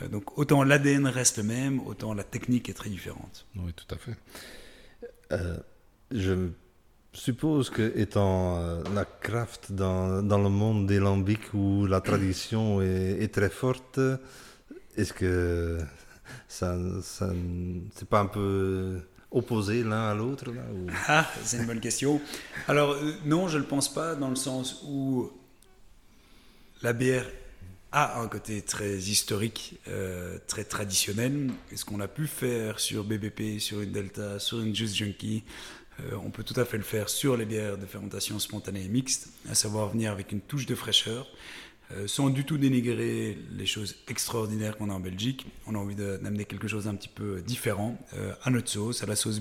Euh, 0.00 0.08
donc 0.08 0.38
autant 0.38 0.62
l'ADN 0.62 1.06
reste 1.06 1.38
le 1.38 1.42
même, 1.42 1.80
autant 1.80 2.14
la 2.14 2.24
technique 2.24 2.68
est 2.68 2.74
très 2.74 2.88
différente. 2.88 3.46
Oui, 3.56 3.72
tout 3.74 3.94
à 3.94 3.98
fait. 3.98 4.16
je 6.10 6.48
suppose 7.18 7.70
que 7.70 7.92
étant 7.96 8.82
la 8.94 9.04
craft 9.04 9.72
dans, 9.72 10.22
dans, 10.22 10.38
le 10.38 10.48
monde 10.48 10.86
des 10.86 10.98
lambics 10.98 11.52
où 11.54 11.86
la 11.86 12.00
tradition 12.00 12.80
est, 12.82 13.22
est 13.22 13.32
très 13.34 13.50
forte, 13.50 14.00
est-ce 14.96 15.12
que 15.12 15.78
ça, 16.48 16.76
ça 17.02 17.30
c'est 17.94 18.08
pas 18.08 18.20
un 18.20 18.26
peu 18.26 19.00
opposés 19.30 19.82
l'un 19.82 20.10
à 20.10 20.14
l'autre 20.14 20.52
Ah, 21.06 21.30
c'est 21.44 21.58
une 21.58 21.66
bonne 21.66 21.80
question. 21.80 22.20
Alors, 22.66 22.92
euh, 22.92 23.12
non, 23.24 23.48
je 23.48 23.58
ne 23.58 23.62
le 23.62 23.68
pense 23.68 23.92
pas, 23.92 24.14
dans 24.14 24.30
le 24.30 24.36
sens 24.36 24.82
où 24.86 25.30
la 26.82 26.92
bière 26.92 27.26
a 27.92 28.20
un 28.20 28.28
côté 28.28 28.62
très 28.62 28.96
historique, 28.96 29.78
euh, 29.88 30.38
très 30.46 30.64
traditionnel. 30.64 31.50
Et 31.72 31.76
ce 31.76 31.84
qu'on 31.84 32.00
a 32.00 32.08
pu 32.08 32.26
faire 32.26 32.80
sur 32.80 33.04
BBP, 33.04 33.58
sur 33.58 33.80
une 33.80 33.92
Delta, 33.92 34.38
sur 34.38 34.60
une 34.60 34.74
Juice 34.74 34.94
Junkie, 34.96 35.44
euh, 36.00 36.16
on 36.24 36.30
peut 36.30 36.44
tout 36.44 36.58
à 36.60 36.64
fait 36.64 36.76
le 36.76 36.82
faire 36.82 37.08
sur 37.08 37.36
les 37.36 37.44
bières 37.44 37.78
de 37.78 37.86
fermentation 37.86 38.38
spontanée 38.38 38.84
et 38.84 38.88
mixte, 38.88 39.30
à 39.48 39.54
savoir 39.54 39.88
venir 39.88 40.12
avec 40.12 40.32
une 40.32 40.40
touche 40.40 40.66
de 40.66 40.74
fraîcheur. 40.74 41.26
Euh, 41.96 42.06
sans 42.06 42.28
du 42.28 42.44
tout 42.44 42.58
dénigrer 42.58 43.38
les 43.50 43.64
choses 43.64 43.96
extraordinaires 44.08 44.76
qu'on 44.76 44.90
a 44.90 44.92
en 44.92 45.00
Belgique. 45.00 45.46
On 45.66 45.74
a 45.74 45.78
envie 45.78 45.94
d'amener 45.94 46.44
quelque 46.44 46.68
chose 46.68 46.84
d'un 46.84 46.94
petit 46.94 47.08
peu 47.08 47.40
différent 47.40 47.98
euh, 48.14 48.34
à 48.42 48.50
notre 48.50 48.68
sauce, 48.68 49.02
à 49.02 49.06
la 49.06 49.16
sauce. 49.16 49.40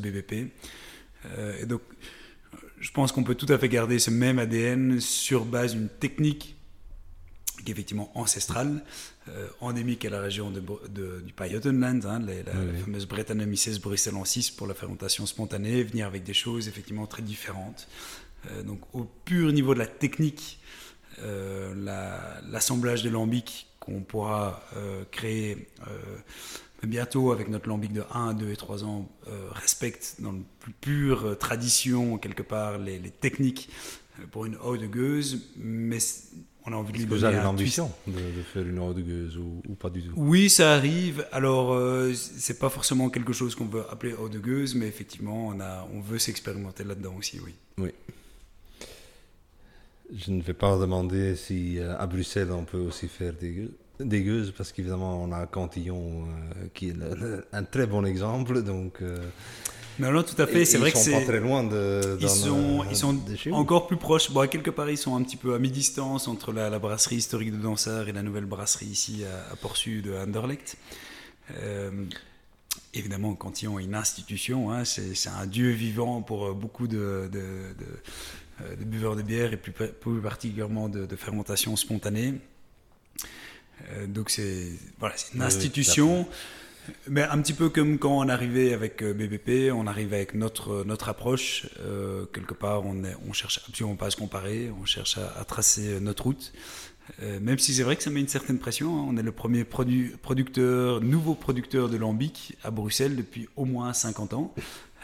Euh, 1.26 1.62
et 1.62 1.66
donc, 1.66 1.82
je 2.80 2.92
pense 2.92 3.12
qu'on 3.12 3.24
peut 3.24 3.36
tout 3.36 3.52
à 3.52 3.58
fait 3.58 3.68
garder 3.68 4.00
ce 4.00 4.12
même 4.12 4.40
ADN 4.40 5.02
sur 5.02 5.44
base 5.44 5.74
d'une 5.74 5.90
technique 5.90 6.56
effectivement 7.70 8.12
ancestrale, 8.16 8.84
endémique 9.60 10.06
à 10.06 10.10
la 10.10 10.22
région 10.22 10.52
de, 10.52 10.62
du 11.22 11.34
Pajottenland, 11.34 12.06
hein, 12.06 12.20
la, 12.20 12.52
fameuse 12.84 13.08
Brettanomyces 13.08 13.80
bruxelles 13.80 14.16
en 14.16 14.26
6 14.26 14.52
pour 14.52 14.68
la 14.68 14.74
fermentation 14.74 15.26
spontanée, 15.26 15.84
venir 15.84 16.08
avec 16.08 16.24
des 16.24 16.34
choses 16.34 16.68
effectivement 16.68 17.08
très 17.08 17.24
différentes. 17.24 17.88
donc 18.66 18.80
au 18.94 19.04
pur 19.04 19.52
niveau 19.52 19.74
de 19.74 19.80
la 19.80 19.88
technique, 19.88 20.60
euh, 21.24 21.74
l'assemblage 22.50 23.02
de 23.02 23.10
lambics 23.10 23.68
qu'on 23.80 24.02
pourra 24.02 24.62
euh, 24.76 25.04
créer 25.10 25.68
euh, 25.88 26.18
bientôt 26.84 27.32
avec 27.32 27.48
notre 27.48 27.68
lambic 27.68 27.92
de 27.92 28.04
1, 28.14 28.36
2 28.36 28.52
et 28.52 28.56
3 28.56 28.84
ans 28.84 29.10
respecte 29.52 30.18
dans 30.20 30.32
la 30.32 30.40
plus 30.60 30.74
pure 30.74 31.38
tradition 31.40 32.20
quelque 32.20 32.44
part 32.44 32.78
les, 32.78 33.00
techniques 33.00 33.70
pour 34.32 34.46
une 34.46 34.58
eau 34.58 34.78
de 34.78 34.86
gueuse, 34.86 35.50
mais 35.58 35.98
on 36.68 36.74
a 36.74 36.76
envie 36.76 36.92
de 36.92 36.98
lui 36.98 37.06
donner 37.06 37.20
Vous 37.20 37.26
avez 37.26 37.42
l'ambition 37.42 37.92
de, 38.06 38.14
faire 38.54 38.68
une 38.68 38.80
eau 38.80 38.94
de 38.94 39.02
gueuse 39.02 39.38
ou, 39.38 39.74
pas 39.76 39.90
du 39.90 40.04
tout? 40.04 40.14
Oui, 40.16 40.50
ça 40.50 40.74
arrive. 40.74 41.26
Alors, 41.32 41.78
c'est 42.14 42.60
pas 42.60 42.70
forcément 42.70 43.10
quelque 43.10 43.34
chose 43.34 43.56
qu'on 43.56 43.66
veut 43.66 43.84
appeler 43.90 44.14
eau 44.14 44.30
de 44.30 44.40
gueuse, 44.40 44.76
mais 44.76 44.88
effectivement, 44.88 45.48
on, 45.48 45.60
a, 45.60 45.88
on 45.94 46.02
veut 46.02 46.20
s'expérimenter 46.20 46.84
là-dedans 46.84 47.16
aussi, 47.18 47.40
oui. 47.40 47.56
Oui. 47.80 47.92
Je 50.16 50.32
ne 50.32 50.42
vais 50.42 50.54
pas 50.54 50.78
demander 50.78 51.36
si 51.36 51.80
euh, 51.80 51.98
à 51.98 52.08
Bruxelles 52.08 52.52
on 52.52 52.64
peut 52.64 52.78
aussi 52.78 53.08
faire 53.08 53.34
des, 53.34 54.24
gueuses, 54.24 54.54
parce 54.56 54.72
qu'évidemment 54.72 55.22
on 55.22 55.32
a 55.34 55.46
Cantillon 55.48 56.24
euh, 56.24 56.68
qui 56.74 56.90
est 56.90 56.96
un 57.52 57.64
très 57.64 57.88
bon 57.88 58.06
exemple. 58.06 58.64
Donc, 58.64 59.02
euh, 59.02 59.18
non, 60.00 60.12
non, 60.12 60.24
tout 60.24 60.40
à 60.42 60.48
fait. 60.48 60.66
C'est 60.66 60.78
vrai 60.78 60.92
que 60.92 60.98
c'est. 60.98 61.12
Ils 61.12 61.14
sont 61.14 61.20
pas 61.20 61.26
très 61.26 61.40
loin 61.40 61.64
de. 61.64 62.18
Ils 62.20 62.30
sont, 62.30 62.86
ils 62.90 62.96
sont 62.96 63.20
encore 63.52 63.88
plus 63.88 63.98
proches. 63.98 64.32
Bon, 64.32 64.48
quelque 64.48 64.72
part, 64.72 64.90
ils 64.90 64.98
sont 64.98 65.16
un 65.16 65.24
petit 65.24 65.38
peu 65.38 65.54
à 65.54 65.60
mi-distance 65.60 66.28
entre 66.28 66.52
la, 66.52 66.78
brasserie 66.80 67.18
historique 67.18 67.52
de 67.52 67.58
Dansard 67.58 68.10
et 68.10 68.14
la 68.14 68.24
nouvelle 68.24 68.46
brasserie 68.46 68.88
ici 68.88 69.24
à, 69.52 69.56
Port-Sud 69.56 70.06
de 70.06 70.14
Anderlecht. 70.14 70.78
évidemment, 72.94 73.34
Cantillon 73.36 73.80
est 73.80 73.84
une 73.84 73.96
institution. 73.96 74.72
Hein, 74.72 74.86
c'est 74.86 75.30
un 75.30 75.46
dieu 75.46 75.72
vivant 75.72 76.22
pour 76.22 76.54
beaucoup 76.54 76.88
de, 76.88 77.30
de 77.32 77.42
euh, 78.62 78.76
de 78.76 78.84
buveurs 78.84 79.16
de 79.16 79.22
bière 79.22 79.54
et 79.54 79.58
plus, 79.58 79.72
particulièrement 80.22 80.90
de, 80.90 81.16
fermentation 81.16 81.76
spontanée. 81.76 82.34
Euh, 83.92 84.08
donc 84.08 84.32
c'est 84.32 84.72
voilà, 85.00 85.16
une 85.36 85.44
institution. 85.44 86.28
Mais 87.10 87.24
un 87.24 87.42
petit 87.42 87.54
peu 87.54 87.70
comme 87.70 87.98
quand 87.98 88.18
on 88.18 88.30
arrivait 88.30 88.74
avec 88.74 89.02
euh, 89.02 89.14
BBP, 89.14 89.72
on 89.74 89.88
arrive 89.88 90.14
avec 90.14 90.34
notre, 90.34 90.84
notre 90.86 91.10
approche. 91.10 91.68
quelque 92.34 92.54
part, 92.54 92.86
on, 92.86 93.04
est, 93.04 93.16
on 93.28 93.34
cherche 93.34 93.62
absolument 93.68 93.96
pas 93.96 94.08
à 94.08 94.12
se 94.12 94.18
comparer, 94.18 94.72
on 94.82 94.86
cherche 94.86 95.18
à, 95.18 95.44
tracer 95.46 96.00
notre 96.00 96.24
route. 96.24 96.54
même 97.42 97.58
si 97.58 97.74
c'est 97.74 97.84
vrai 97.84 97.96
que 97.96 98.04
ça 98.04 98.10
met 98.10 98.20
une 98.20 98.28
certaine 98.28 98.60
pression. 98.60 99.00
Hein. 99.00 99.06
On 99.10 99.18
est 99.18 99.24
le 99.24 99.32
premier 99.32 99.64
producteur, 99.64 101.02
nouveau 101.02 101.36
producteur 101.36 101.90
de 101.90 101.98
lambic 101.98 102.58
à 102.64 102.72
Bruxelles 102.72 103.16
depuis 103.16 103.48
au 103.56 103.66
moins 103.66 103.94
50 103.94 104.34
ans. 104.34 104.54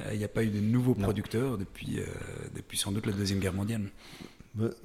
Euh, 0.01 0.09
il 0.13 0.17
n'y 0.17 0.23
a 0.23 0.29
pas 0.29 0.43
eu 0.43 0.49
de 0.49 0.59
nouveaux 0.59 0.95
producteurs 0.95 1.57
depuis, 1.57 1.99
euh, 1.99 2.05
depuis 2.55 2.77
sans 2.77 2.91
doute 2.91 3.05
la 3.05 3.13
Deuxième 3.13 3.39
Guerre 3.39 3.53
mondiale. 3.53 3.89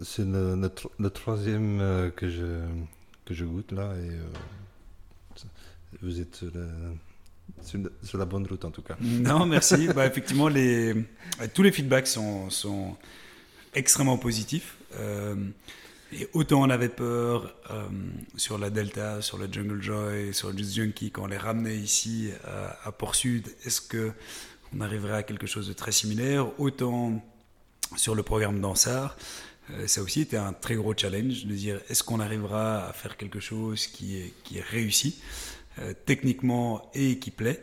C'est 0.03 0.25
le, 0.25 1.09
troisième 1.09 1.81
euh, 1.81 2.11
que, 2.11 2.29
je, 2.29 2.63
que 3.25 3.35
je 3.35 3.45
goûte 3.45 3.73
là 3.73 3.95
et 3.97 4.11
vous 6.03 6.20
êtes 6.20 6.45
sur 8.03 8.18
la, 8.18 8.24
bonne 8.24 8.47
route 8.47 8.64
en 8.64 8.70
tout 8.70 8.82
cas. 8.82 8.97
Non, 9.01 9.47
merci. 9.47 9.89
bah, 9.95 10.07
effectivement, 10.07 10.49
les, 10.49 10.95
tous 11.55 11.62
les 11.62 11.72
feedbacks 11.72 12.07
sont, 12.07 12.51
sont 12.51 12.97
extrêmement 13.74 14.18
positifs. 14.18 14.76
et 16.12 16.28
autant 16.32 16.62
on 16.62 16.70
avait 16.70 16.89
peur 16.89 17.55
sur 18.36 18.59
la 18.59 18.70
Delta, 18.70 19.22
sur 19.22 19.39
la 19.39 19.51
Jungle 19.51 19.82
Joy, 19.82 20.34
sur 20.34 20.51
le 20.51 20.59
Just 20.59 20.74
Junkie, 20.74 21.11
quand 21.11 21.24
on 21.24 21.26
les 21.26 21.39
ramenait 21.39 21.76
ici 21.76 22.30
à, 22.45 22.89
à 22.89 22.93
Port 22.93 23.14
Sud, 23.14 23.49
est-ce 23.64 23.80
que 23.80 24.12
on 24.76 24.80
arriverait 24.80 25.18
à 25.18 25.22
quelque 25.22 25.47
chose 25.47 25.68
de 25.68 25.72
très 25.72 25.93
similaire? 25.93 26.49
Autant 26.61 27.22
sur 27.97 28.14
le 28.14 28.22
programme 28.22 28.61
Dansard, 28.61 29.16
euh, 29.70 29.86
ça 29.86 30.03
aussi 30.03 30.22
été 30.22 30.36
un 30.36 30.53
très 30.53 30.76
gros 30.76 30.95
challenge 30.97 31.47
de 31.47 31.55
dire 31.55 31.80
est-ce 31.89 32.03
qu'on 32.03 32.20
arrivera 32.20 32.89
à 32.89 32.93
faire 32.93 33.16
quelque 33.16 33.41
chose 33.41 33.86
qui 33.86 34.18
est, 34.18 34.34
qui 34.45 34.59
est 34.59 34.64
réussi? 34.64 35.20
euh, 35.20 35.58
techniquement 36.05 36.91
et 36.95 37.18
qui 37.18 37.31
plaît. 37.31 37.62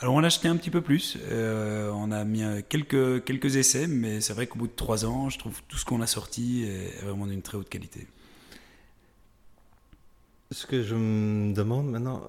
alors 0.00 0.14
on 0.14 0.22
a 0.22 0.26
acheté 0.26 0.48
un 0.48 0.56
petit 0.56 0.70
peu 0.70 0.80
plus, 0.80 1.18
on 1.30 2.10
a 2.12 2.24
mis 2.24 2.42
quelques, 2.68 3.24
quelques 3.24 3.56
essais, 3.56 3.86
mais 3.86 4.20
c'est 4.20 4.32
vrai 4.32 4.46
qu'au 4.46 4.58
bout 4.58 4.68
de 4.68 4.76
trois 4.76 5.04
ans, 5.04 5.30
je 5.30 5.38
trouve 5.38 5.60
tout 5.68 5.78
ce 5.78 5.84
qu'on 5.84 6.00
a 6.00 6.06
sorti 6.06 6.64
est 6.64 7.04
vraiment 7.04 7.26
d'une 7.26 7.42
très 7.42 7.56
haute 7.56 7.68
qualité. 7.68 8.06
Ce 10.50 10.66
que 10.66 10.82
je 10.82 10.94
me 10.94 11.54
demande 11.54 11.90
maintenant, 11.90 12.22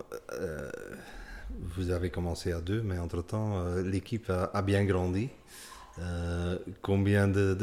vous 1.75 1.91
avez 1.91 2.09
commencé 2.09 2.51
à 2.51 2.61
deux, 2.61 2.81
mais 2.81 2.97
entre-temps, 2.97 3.75
l'équipe 3.83 4.29
a, 4.29 4.61
bien 4.61 4.85
grandi. 4.85 5.29
Euh, 5.99 6.57
combien 6.81 7.27
de, 7.27 7.53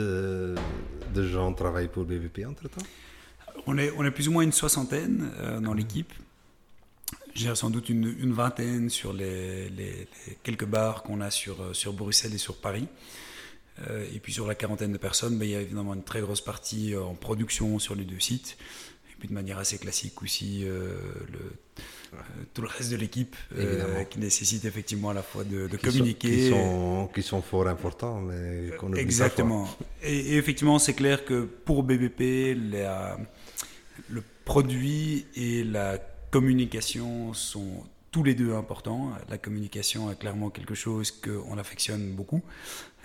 de, 1.15 1.27
gens 1.27 1.53
travaillent 1.53 1.89
pour 1.89 2.05
BVP 2.05 2.45
entre-temps? 2.45 2.83
On 3.67 3.77
est, 3.77 3.93
on 3.97 4.05
est 4.05 4.11
plus 4.11 4.29
ou 4.29 4.33
moins 4.33 4.43
une 4.43 4.53
soixantaine 4.53 5.31
euh, 5.39 5.61
dans 5.61 5.75
l'équipe. 5.75 6.13
J'ai 7.35 7.55
sans 7.55 7.71
doute 7.71 7.89
une, 7.89 8.15
une, 8.19 8.33
vingtaine 8.33 8.91
sur 8.91 9.13
les, 9.13 9.69
les, 9.71 10.09
quelques 10.43 10.65
bars 10.65 11.03
qu'on 11.03 11.21
a 11.21 11.31
sur, 11.31 11.63
euh, 11.63 11.73
sur 11.75 11.93
Bruxelles 11.93 12.35
et 12.35 12.39
sur 12.39 12.57
Paris. 12.57 12.89
et 14.13 14.19
puis 14.21 14.33
sur 14.33 14.47
la 14.47 14.55
quarantaine 14.55 14.93
de 14.93 14.99
personnes, 14.99 15.39
ben, 15.39 15.47
il 15.47 15.53
y 15.53 15.57
a 15.57 15.61
évidemment 15.61 15.95
une 15.95 16.05
très 16.05 16.21
grosse 16.21 16.43
partie 16.43 16.95
en 16.97 17.15
production 17.15 17.79
sur 17.79 17.95
les 17.95 18.05
deux 18.05 18.21
sites. 18.21 18.59
Et 19.11 19.15
puis 19.19 19.29
de 19.29 19.35
manière 19.35 19.59
assez 19.59 19.79
classique 19.79 20.23
aussi, 20.23 20.65
le 20.65 21.53
euh, 22.13 22.17
tout 22.55 22.63
le 22.63 22.69
reste 22.69 22.91
de 22.91 22.97
l'équipe 22.97 23.37
euh, 23.57 24.03
qui 24.05 24.19
nécessite 24.19 24.65
effectivement 24.65 25.11
à 25.11 25.15
la 25.15 25.23
fois 25.23 25.45
de, 25.45 25.69
communiquer. 25.77 26.51
qui, 27.15 27.23
sont, 27.23 27.43
fort 27.43 27.69
importants, 27.69 28.21
mais 28.21 28.71
qu'on 28.79 28.93
Exactement. 28.95 29.69
Et, 30.03 30.37
effectivement, 30.37 30.81
c'est 30.81 30.95
clair 30.95 31.25
que 31.25 31.45
pour 31.45 31.85
BBP, 31.85 32.57
le 34.09 34.23
produit 34.45 35.27
et 35.37 35.63
la 35.63 35.99
communication 36.31 37.35
sont 37.35 37.85
tous 38.11 38.25
les 38.25 38.35
deux 38.35 38.55
importants. 38.55 39.13
La 39.29 39.39
communication 39.39 40.11
est 40.11 40.19
clairement 40.19 40.51
quelque 40.51 40.75
chose 40.75 41.11
qu'on 41.11 41.59
affectionne 41.59 42.13
beaucoup, 42.13 42.43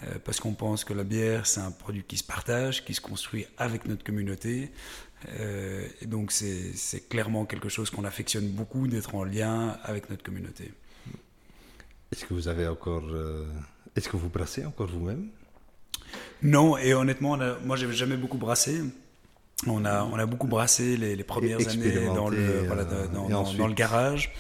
euh, 0.04 0.16
parce 0.24 0.40
qu'on 0.40 0.54
pense 0.54 0.84
que 0.84 0.94
la 0.94 1.04
bière, 1.04 1.46
c'est 1.46 1.62
un 1.62 1.72
produit 1.72 2.04
qui 2.04 2.18
se 2.18 2.24
partage, 2.24 2.84
qui 2.86 2.94
se 2.94 3.02
construit 3.02 3.46
avec 3.58 3.86
notre 3.86 4.04
communauté, 4.04 4.72
euh, 5.40 5.88
et 6.02 6.06
donc 6.06 6.32
c'est 6.32 7.10
clairement 7.10 7.46
quelque 7.46 7.70
chose 7.70 7.90
qu'on 7.90 8.04
affectionne 8.04 8.48
beaucoup 8.50 8.88
d'être 8.88 9.16
en 9.16 9.24
lien 9.24 9.78
avec 9.84 10.10
notre 10.10 10.24
communauté. 10.24 10.74
Est-ce 12.12 12.26
que 12.26 12.34
vous 12.34 12.48
avez 12.48 12.68
encore, 12.68 13.08
euh, 13.10 13.46
est-ce 13.96 14.10
que 14.10 14.18
vous 14.18 14.30
brassez 14.30 14.66
encore 14.66 14.88
vous-même? 14.88 15.28
Non, 16.42 16.78
et 16.78 16.94
honnêtement, 16.94 17.38
moi 17.64 17.76
j'avais 17.76 17.94
jamais 17.94 18.18
beaucoup 18.18 18.38
brassé. 18.38 18.82
On 19.68 19.86
a, 19.86 20.04
on 20.04 20.16
a 20.18 20.26
beaucoup 20.26 20.48
brassé 20.48 20.98
les, 20.98 21.24
premières 21.24 21.68
années 21.68 22.06
dans 22.06 22.30
le, 22.30 22.38
euh, 22.38 23.08
dans, 23.08 23.68
le 23.68 23.74
garage, 23.74 24.34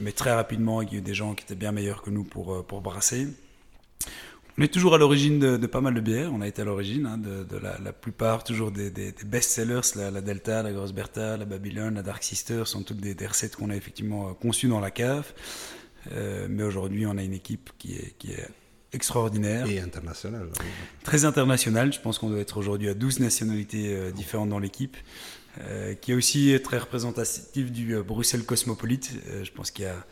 mais 0.00 0.12
très 0.12 0.32
rapidement 0.32 0.82
il 0.82 0.92
y 0.92 0.94
a 0.96 0.98
eu 0.98 1.02
des 1.02 1.14
gens 1.14 1.34
qui 1.34 1.44
étaient 1.44 1.54
bien 1.54 1.72
meilleurs 1.72 2.02
que 2.02 2.10
nous 2.10 2.24
pour, 2.24 2.64
pour 2.66 2.80
brasser. 2.80 3.28
On 4.60 4.62
est 4.62 4.68
toujours 4.68 4.94
à 4.94 4.98
l'origine 4.98 5.38
de, 5.38 5.66
pas 5.66 5.80
mal 5.80 5.94
de 5.94 6.00
bières. 6.00 6.32
On 6.34 6.42
a 6.42 6.46
été 6.46 6.60
à 6.60 6.66
l'origine 6.66 7.06
hein, 7.06 7.16
de, 7.16 7.56
la, 7.56 7.92
plupart, 7.94 8.44
toujours 8.44 8.70
des, 8.70 8.90
best-sellers. 9.24 9.96
La, 9.96 10.20
Delta, 10.20 10.62
la 10.62 10.70
Grosse 10.72 10.92
Bertha, 10.92 11.38
la 11.38 11.46
Babylone, 11.46 11.94
la 11.94 12.02
Dark 12.02 12.22
Sister 12.22 12.64
sont 12.66 12.82
toutes 12.82 12.98
des, 13.00 13.26
recettes 13.26 13.56
qu'on 13.56 13.70
a 13.70 13.74
effectivement 13.76 14.28
euh, 14.28 14.32
conçues 14.34 14.68
dans 14.68 14.80
la 14.80 14.90
cave. 14.90 15.32
Euh, 16.12 16.46
mais 16.50 16.62
aujourd'hui, 16.62 17.06
on 17.06 17.16
a 17.16 17.22
une 17.22 17.32
équipe 17.32 17.70
qui 17.78 17.94
est, 17.96 18.14
qui 18.18 18.32
est 18.32 18.48
extraordinaire. 18.92 19.66
Et 19.66 19.80
internationale. 19.80 20.48
Très 21.04 21.24
internationale. 21.24 21.92
Je 21.92 22.00
pense 22.00 22.18
qu'on 22.18 22.30
doit 22.30 22.40
être 22.40 22.56
aujourd'hui 22.56 22.88
à 22.88 22.94
12 22.94 23.20
nationalités 23.20 23.94
euh, 23.94 24.10
différentes 24.10 24.48
dans 24.48 24.58
l'équipe. 24.58 24.96
qui 26.00 26.12
est 26.12 26.14
aussi 26.14 26.56
très 26.62 26.78
représentative 26.78 27.72
du 27.72 28.00
Bruxelles 28.02 28.44
cosmopolite. 28.44 29.12
je 29.42 29.50
pense 29.50 29.70
qu'il 29.70 29.84
y 29.84 29.88
a, 29.88 30.06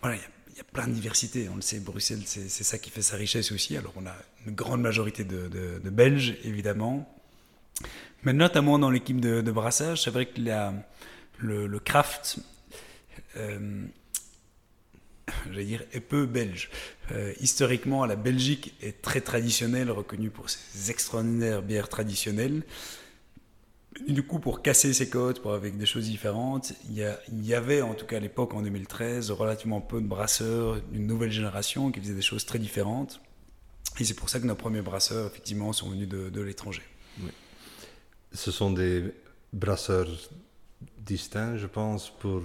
voilà, 0.00 0.16
il 0.16 0.20
y 0.20 0.24
a 0.24 0.30
y 0.60 0.62
a 0.62 0.72
plein 0.72 0.86
de 0.86 0.92
diversité. 0.92 1.48
On 1.50 1.56
le 1.56 1.62
sait, 1.62 1.80
Bruxelles, 1.80 2.22
c'est 2.24 2.48
ça 2.48 2.78
qui 2.78 2.90
fait 2.90 3.02
sa 3.02 3.16
richesse 3.16 3.50
aussi. 3.52 3.76
Alors, 3.76 3.92
on 3.96 4.06
a 4.06 4.14
une 4.46 4.54
grande 4.54 4.82
majorité 4.82 5.24
de, 5.24 5.90
Belges, 5.90 6.36
évidemment. 6.44 7.08
Mais 8.22 8.32
notamment 8.34 8.78
dans 8.78 8.90
l'équipe 8.90 9.20
de, 9.20 9.50
brassage, 9.50 10.02
c'est 10.02 10.10
vrai 10.10 10.26
que 10.26 10.40
le, 11.38 11.66
le, 11.66 11.78
craft, 11.78 12.38
euh, 13.36 13.84
j'allais 15.50 15.64
dire, 15.64 15.84
est 15.92 16.00
peu 16.00 16.26
belge. 16.26 16.70
Euh, 17.12 17.32
historiquement, 17.40 18.04
la 18.06 18.16
Belgique 18.16 18.74
est 18.82 19.02
très 19.02 19.20
traditionnelle, 19.20 19.90
reconnue 19.90 20.30
pour 20.30 20.48
ses 20.50 20.90
extraordinaires 20.90 21.62
bières 21.62 21.88
traditionnelles 21.88 22.62
du 24.08 24.22
coup, 24.22 24.38
pour 24.38 24.62
casser 24.62 24.92
codes, 25.08 25.40
pour 25.40 25.52
avec 25.52 25.76
des 25.76 25.86
choses 25.86 26.04
différentes, 26.04 26.72
il 26.88 27.44
y, 27.44 27.54
avait, 27.54 27.82
en 27.82 27.94
tout 27.94 28.06
cas 28.06 28.16
à 28.16 28.20
l'époque, 28.20 28.54
en 28.54 28.62
2013, 28.62 29.30
relativement 29.30 29.80
peu 29.80 30.00
de 30.00 30.06
brasseurs 30.06 30.80
d'une 30.92 31.06
nouvelle 31.06 31.32
génération 31.32 31.90
qui 31.90 32.00
faisaient 32.00 32.14
des 32.14 32.22
choses 32.22 32.46
très 32.46 32.58
différentes. 32.58 33.20
Et 33.98 34.04
c'est 34.04 34.14
pour 34.14 34.28
ça 34.28 34.40
que 34.40 34.46
nos 34.46 34.54
premiers 34.54 34.82
brasseurs, 34.82 35.26
effectivement, 35.26 35.72
sont 35.72 35.90
venus 35.90 36.08
de, 36.08 36.40
l'étranger. 36.40 36.82
Ce 38.32 38.50
sont 38.50 38.70
des 38.70 39.12
brasseurs 39.52 40.08
distincts, 40.98 41.56
je 41.56 41.66
pense, 41.66 42.10
pour 42.10 42.42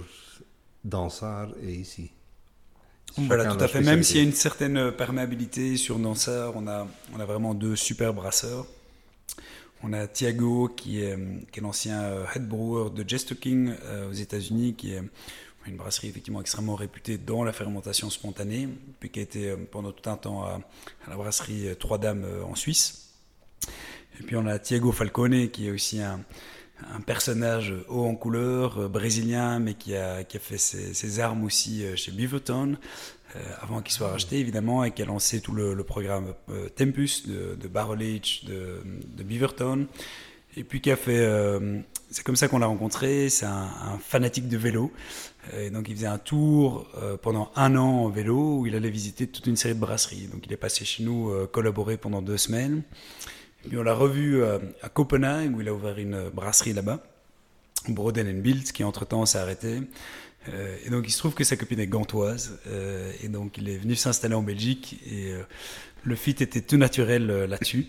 Dansard 0.84 1.50
et 1.62 1.72
ici. 1.72 2.10
Voilà, 3.18 3.54
tout 3.54 3.62
à 3.62 3.68
fait. 3.68 3.80
Même 3.80 4.02
s'il 4.02 4.16
y 4.18 4.20
a 4.20 4.22
une 4.22 4.32
certaine 4.32 4.92
perméabilité 4.92 5.76
sur 5.76 5.98
Dansard, 5.98 6.52
on 6.54 6.66
a, 6.66 6.86
on 7.14 7.20
a 7.20 7.24
vraiment 7.24 7.54
deux 7.54 7.76
super 7.76 8.12
brasseurs. 8.12 8.66
On 9.82 9.92
a 9.92 10.06
Thiago, 10.06 10.68
qui 10.68 11.00
est, 11.02 11.16
qui 11.52 11.60
est 11.60 11.62
l'ancien 11.62 12.02
euh, 12.02 12.24
head 12.34 12.48
brewer 12.48 12.90
de 12.90 13.02
King 13.02 13.74
euh, 13.84 14.10
aux 14.10 14.12
États-Unis, 14.12 14.74
qui 14.74 14.92
est 14.92 15.02
une 15.66 15.76
brasserie 15.76 16.08
effectivement 16.08 16.40
extrêmement 16.40 16.76
réputée 16.76 17.18
dans 17.18 17.44
la 17.44 17.52
fermentation 17.52 18.08
spontanée, 18.08 18.68
puis 19.00 19.10
qui 19.10 19.18
a 19.18 19.22
été 19.22 19.50
euh, 19.50 19.56
pendant 19.70 19.92
tout 19.92 20.08
un 20.08 20.16
temps 20.16 20.44
à, 20.44 20.60
la 21.08 21.16
brasserie 21.16 21.76
Trois 21.78 21.98
Dames 21.98 22.26
en 22.48 22.54
Suisse. 22.54 23.10
Et 24.18 24.22
puis 24.22 24.36
on 24.36 24.46
a 24.46 24.58
Thiago 24.58 24.92
Falcone, 24.92 25.50
qui 25.50 25.68
est 25.68 25.70
aussi 25.70 26.00
un, 26.00 26.20
personnage 27.06 27.74
haut 27.88 28.04
en 28.04 28.14
couleur, 28.14 28.88
brésilien, 28.88 29.58
mais 29.58 29.74
qui 29.74 29.96
a, 29.96 30.24
qui 30.24 30.36
a 30.36 30.40
fait 30.40 30.58
ses, 30.58 31.20
armes 31.20 31.44
aussi 31.44 31.84
chez 31.96 32.12
Beaverton, 32.12 32.76
euh, 33.36 33.40
avant 33.60 33.82
qu'il 33.82 33.92
soit 33.92 34.08
racheté 34.08 34.38
évidemment, 34.38 34.84
et 34.84 34.92
qui 34.92 35.02
a 35.02 35.04
lancé 35.04 35.40
tout 35.40 35.52
le, 35.52 35.74
programme 35.82 36.34
euh, 36.48 36.68
Tempus 36.68 37.26
de, 37.26 37.56
de 37.56 37.68
Barrel 37.68 38.20
de, 38.44 39.22
Beaverton, 39.22 39.86
et 40.56 40.64
puis 40.64 40.80
qui 40.80 40.90
a 40.90 40.96
fait... 40.96 41.18
Euh, 41.18 41.80
c'est 42.08 42.22
comme 42.22 42.36
ça 42.36 42.46
qu'on 42.46 42.60
l'a 42.60 42.66
rencontré, 42.66 43.28
c'est 43.28 43.46
un, 43.46 43.98
fanatique 44.00 44.48
de 44.48 44.56
vélo. 44.56 44.92
Et 45.58 45.70
donc 45.70 45.88
il 45.88 45.96
faisait 45.96 46.06
un 46.06 46.18
tour 46.18 46.86
pendant 47.20 47.50
un 47.56 47.74
an 47.76 48.04
en 48.04 48.08
vélo 48.08 48.58
où 48.58 48.66
il 48.66 48.76
allait 48.76 48.90
visiter 48.90 49.26
toute 49.26 49.48
une 49.48 49.56
série 49.56 49.74
de 49.74 49.80
brasseries. 49.80 50.28
Donc 50.28 50.46
il 50.46 50.52
est 50.52 50.56
passé 50.56 50.84
chez 50.84 51.02
nous 51.02 51.32
collaborer 51.48 51.96
pendant 51.96 52.22
deux 52.22 52.36
semaines. 52.36 52.84
Puis 53.68 53.78
on 53.78 53.82
l'a 53.82 53.94
revu 53.94 54.42
à 54.44 54.88
Copenhague 54.88 55.56
où 55.56 55.60
il 55.60 55.68
a 55.68 55.74
ouvert 55.74 55.98
une 55.98 56.28
brasserie 56.30 56.72
là-bas, 56.72 57.00
Broden 57.88 58.40
Bild, 58.40 58.70
qui 58.72 58.84
entre-temps 58.84 59.26
s'est 59.26 59.38
arrêté. 59.38 59.80
Euh, 60.52 60.76
et 60.84 60.90
donc 60.90 61.04
il 61.06 61.10
se 61.10 61.18
trouve 61.18 61.34
que 61.34 61.44
sa 61.44 61.56
copine 61.56 61.80
est 61.80 61.86
gantoise, 61.86 62.58
euh, 62.68 63.12
et 63.22 63.28
donc 63.28 63.58
il 63.58 63.68
est 63.68 63.78
venu 63.78 63.96
s'installer 63.96 64.34
en 64.34 64.42
Belgique, 64.42 65.00
et 65.06 65.32
euh, 65.32 65.42
le 66.04 66.14
fit 66.14 66.30
était 66.30 66.60
tout 66.60 66.76
naturel 66.76 67.26
là-dessus. 67.26 67.86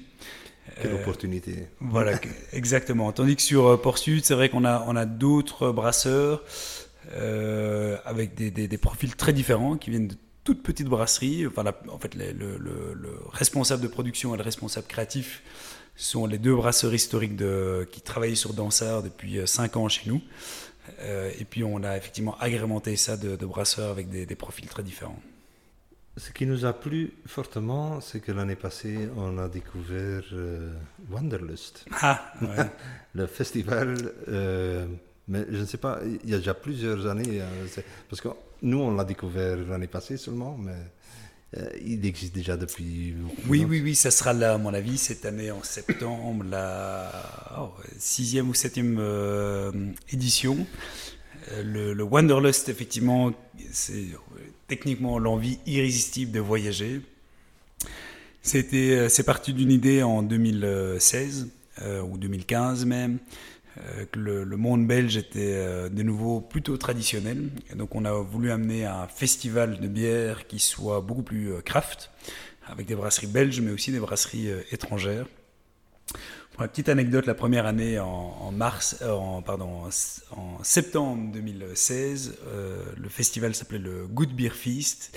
Quelle 0.81 0.93
opportunité. 0.95 1.67
Voilà, 1.79 2.19
exactement. 2.51 3.11
Tandis 3.13 3.37
que 3.37 3.41
sur 3.41 3.81
Port 3.81 3.97
Sud, 3.97 4.25
c'est 4.25 4.33
vrai 4.33 4.49
qu'on 4.49 4.65
a, 4.65 4.83
on 4.87 4.97
a 4.97 5.05
d'autres 5.05 5.71
brasseurs 5.71 6.43
avec 8.05 8.35
des, 8.35 8.51
des, 8.51 8.77
profils 8.77 9.15
très 9.15 9.31
différents 9.31 9.77
qui 9.77 9.91
viennent 9.91 10.09
de 10.09 10.15
toutes 10.47 10.63
petites 10.63 10.87
brasseries. 10.87 11.45
Enfin, 11.45 11.65
en 11.89 11.99
fait, 11.99 12.15
le, 12.15 12.31
le, 12.31 12.57
le, 12.57 13.19
responsable 13.33 13.83
de 13.83 13.89
production 13.89 14.33
et 14.33 14.37
le 14.37 14.43
responsable 14.43 14.87
créatif 14.87 15.43
sont 15.97 16.25
les 16.25 16.37
deux 16.37 16.55
brasseurs 16.55 16.93
historiques 16.93 17.35
de, 17.35 17.85
qui 17.91 17.99
travaillaient 17.99 18.35
sur 18.35 18.53
Dansard 18.53 19.03
depuis 19.03 19.45
5 19.45 19.75
ans 19.75 19.89
chez 19.89 20.09
nous. 20.09 20.21
Euh, 20.99 21.31
et 21.37 21.43
puis 21.43 21.65
on 21.65 21.83
a 21.83 21.97
effectivement 21.97 22.37
agrémenté 22.39 22.95
ça 22.95 23.17
de, 23.17 23.45
brasseurs 23.45 23.91
avec 23.91 24.07
des, 24.09 24.35
profils 24.37 24.69
très 24.69 24.83
différents. 24.83 25.19
Ce 26.15 26.31
qui 26.31 26.45
nous 26.45 26.63
a 26.63 26.71
plu 26.71 27.11
fortement, 27.25 27.99
c'est 27.99 28.21
que 28.21 28.31
l'année 28.31 28.55
passée, 28.55 29.09
on 29.17 29.37
a 29.37 29.49
découvert 29.49 30.23
euh, 30.31 30.71
Wanderlust. 31.11 31.85
Ah, 32.01 32.33
le 33.15 33.27
festival, 33.27 33.97
euh, 34.29 34.87
mais 35.27 35.45
je 35.49 35.57
ne 35.57 35.65
sais 35.65 35.77
pas, 35.77 35.99
il 36.23 36.29
y 36.29 36.33
a 36.33 36.37
déjà 36.37 36.53
plusieurs 36.53 37.05
années, 37.05 37.41
parce 38.09 38.21
que 38.21 38.29
nous, 38.61 38.79
on 38.79 38.95
l'a 38.95 39.03
découvert 39.03 39.57
l'année 39.57 39.87
passée 39.87 40.17
seulement, 40.17 40.57
mais 40.57 40.75
euh, 41.55 41.69
il 41.85 42.05
existe 42.05 42.35
déjà 42.35 42.57
depuis. 42.57 43.15
Oui, 43.47 43.65
oui, 43.67 43.81
oui, 43.81 43.95
ça 43.95 44.11
sera 44.11 44.33
là, 44.33 44.55
à 44.55 44.57
mon 44.57 44.73
avis, 44.73 44.97
cette 44.97 45.25
année 45.25 45.49
en 45.49 45.63
septembre, 45.63 46.43
la 46.49 47.09
oh, 47.59 47.69
sixième 47.97 48.49
ou 48.49 48.53
septième 48.53 48.97
euh, 48.99 49.71
édition. 50.11 50.57
Euh, 51.53 51.93
le, 51.93 52.03
Wanderlust, 52.03 52.67
effectivement, 52.67 53.31
c'est 53.71 54.07
techniquement 54.67 55.19
l'envie 55.19 55.59
irrésistible 55.65 56.33
de 56.33 56.41
voyager. 56.41 57.01
C'était, 58.41 59.07
c'est 59.09 59.23
parti 59.23 59.53
d'une 59.53 59.71
idée 59.71 60.03
en 60.03 60.23
2016 60.23 61.49
ou 62.09 62.17
2015 62.17 62.85
même. 62.85 63.19
Que 64.11 64.19
le, 64.19 64.45
monde 64.57 64.87
belge 64.87 65.17
était 65.17 65.89
de 65.89 66.03
nouveau 66.03 66.41
plutôt 66.41 66.77
traditionnel. 66.77 67.49
Et 67.71 67.75
donc 67.75 67.95
on 67.95 68.05
a 68.05 68.11
voulu 68.13 68.51
amener 68.51 68.85
un 68.85 69.07
festival 69.07 69.79
de 69.79 69.87
bière 69.87 70.47
qui 70.47 70.59
soit 70.59 71.01
beaucoup 71.01 71.23
plus 71.23 71.53
craft, 71.63 72.11
avec 72.65 72.87
des 72.87 72.95
brasseries 72.95 73.27
belges, 73.27 73.61
mais 73.61 73.71
aussi 73.71 73.91
des 73.91 73.99
brasseries 73.99 74.49
étrangères. 74.71 75.25
Pour 76.57 76.63
la 76.63 76.69
petite 76.69 76.89
anecdote, 76.89 77.27
la 77.27 77.35
première 77.35 77.67
année 77.67 77.99
en, 77.99 78.51
mars, 78.51 78.97
euh, 79.03 79.11
en, 79.11 79.43
pardon, 79.43 79.83
en, 80.31 80.63
septembre 80.63 81.31
2016, 81.31 82.39
euh, 82.47 82.83
le 82.97 83.09
festival 83.09 83.53
s'appelait 83.53 83.77
le 83.77 84.07
Good 84.07 84.33
Beer 84.33 84.49
Feast. 84.49 85.15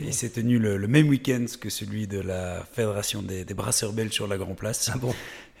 Et 0.00 0.06
il 0.06 0.14
s'est 0.14 0.30
tenu 0.30 0.58
le, 0.58 0.84
même 0.88 1.08
week-end 1.08 1.44
que 1.60 1.70
celui 1.70 2.08
de 2.08 2.18
la 2.18 2.64
Fédération 2.72 3.22
des, 3.22 3.44
brasseurs 3.54 3.92
belges 3.92 4.14
sur 4.14 4.26
la 4.26 4.36
Grand 4.36 4.56
Place. 4.56 4.90
Ah 4.92 4.98
bon 4.98 5.14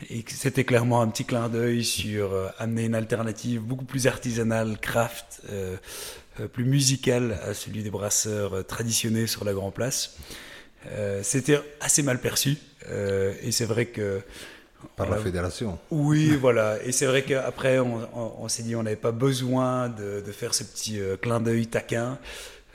et 0.08 0.24
c'était 0.28 0.64
clairement 0.64 1.02
un 1.02 1.08
petit 1.08 1.24
clin 1.24 1.48
d'œil 1.48 1.84
sur 1.84 2.32
euh, 2.32 2.48
amener 2.58 2.84
une 2.84 2.94
alternative 2.94 3.60
beaucoup 3.60 3.84
plus 3.84 4.06
artisanale, 4.06 4.78
craft, 4.80 5.42
plus 6.52 6.64
musicale 6.64 7.38
à 7.44 7.52
celui 7.52 7.82
des 7.82 7.90
brasseurs 7.90 8.66
traditionnels 8.66 9.28
sur 9.28 9.44
la 9.44 9.52
Grand 9.52 9.70
Place. 9.70 10.16
c'était 11.22 11.60
assez 11.80 12.02
mal 12.02 12.18
perçu. 12.18 12.56
et 13.42 13.52
c'est 13.52 13.66
vrai 13.66 13.86
que 13.86 14.22
par 14.96 15.08
la 15.08 15.18
fédération. 15.18 15.78
Oui, 15.90 16.36
voilà. 16.40 16.82
Et 16.84 16.92
c'est 16.92 17.06
vrai 17.06 17.22
qu'après, 17.22 17.78
on, 17.78 18.48
s'est 18.48 18.62
dit 18.62 18.76
on 18.76 18.82
n'avait 18.82 18.96
pas 18.96 19.12
besoin 19.12 19.88
de, 19.88 20.22
faire 20.32 20.54
ce 20.54 20.64
petit 20.64 21.00
euh, 21.00 21.16
clin 21.16 21.40
d'œil 21.40 21.66
taquin. 21.66 22.18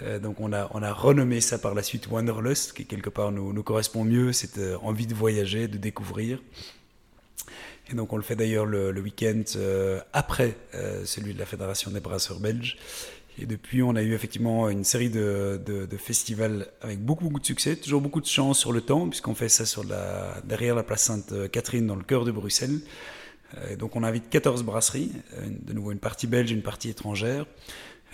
Euh, 0.02 0.20
donc 0.20 0.42
on 0.42 0.52
a, 0.52 0.70
on 0.74 0.84
a 0.84 0.92
renommé 0.92 1.40
ça 1.40 1.58
par 1.58 1.74
la 1.74 1.82
suite 1.82 2.10
Wanderlust, 2.10 2.74
qui 2.74 2.86
quelque 2.86 3.10
part 3.10 3.32
nous, 3.32 3.54
nous 3.54 3.64
correspond 3.64 4.04
mieux, 4.04 4.34
cette 4.34 4.58
euh, 4.58 4.78
envie 4.82 5.08
de 5.08 5.16
voyager, 5.16 5.68
de 5.68 5.78
découvrir. 5.78 6.42
Et 7.92 7.96
donc 7.96 8.14
on 8.14 8.18
le 8.18 8.24
fait 8.24 8.36
d'ailleurs 8.36 8.66
le, 8.66 9.00
week-end 9.00 9.44
après 10.14 10.58
celui 11.06 11.34
de 11.34 11.40
la 11.40 11.46
Fédération 11.46 11.92
des 11.92 12.00
brasseurs 12.00 12.40
belges. 12.40 12.78
Et 13.38 13.46
depuis, 13.46 13.84
on 13.84 13.96
a 13.96 14.02
eu 14.02 14.14
effectivement 14.14 14.70
une 14.70 14.86
série 14.86 15.10
de, 15.10 15.60
festivals 15.98 16.68
avec 16.82 17.00
beaucoup, 17.00 17.26
beaucoup 17.26 17.40
de 17.40 17.46
succès, 17.46 17.76
toujours 17.76 18.02
beaucoup 18.02 18.22
de 18.22 18.26
chance 18.26 18.60
sur 18.60 18.72
le 18.72 18.82
temps, 18.82 19.10
puisqu'on 19.10 19.36
fait 19.36 19.50
ça 19.50 19.66
sur 19.66 19.84
la, 19.84 20.42
derrière 20.46 20.76
la 20.76 20.84
place 20.84 21.04
Sainte-Catherine, 21.04 21.86
dans 21.86 21.96
le 21.96 22.04
cœur 22.04 22.24
de 22.24 22.32
Bruxelles. 22.32 22.80
Euh, 23.58 23.74
et 23.74 23.76
donc, 23.76 23.96
on 23.96 24.04
invite 24.04 24.30
14 24.30 24.64
brasseries, 24.64 25.12
euh, 25.34 25.48
de 25.50 25.74
nouveau 25.74 25.92
une 25.92 26.00
partie 26.00 26.28
belge, 26.28 26.52
une 26.52 26.62
partie 26.62 26.90
étrangère. 26.90 27.46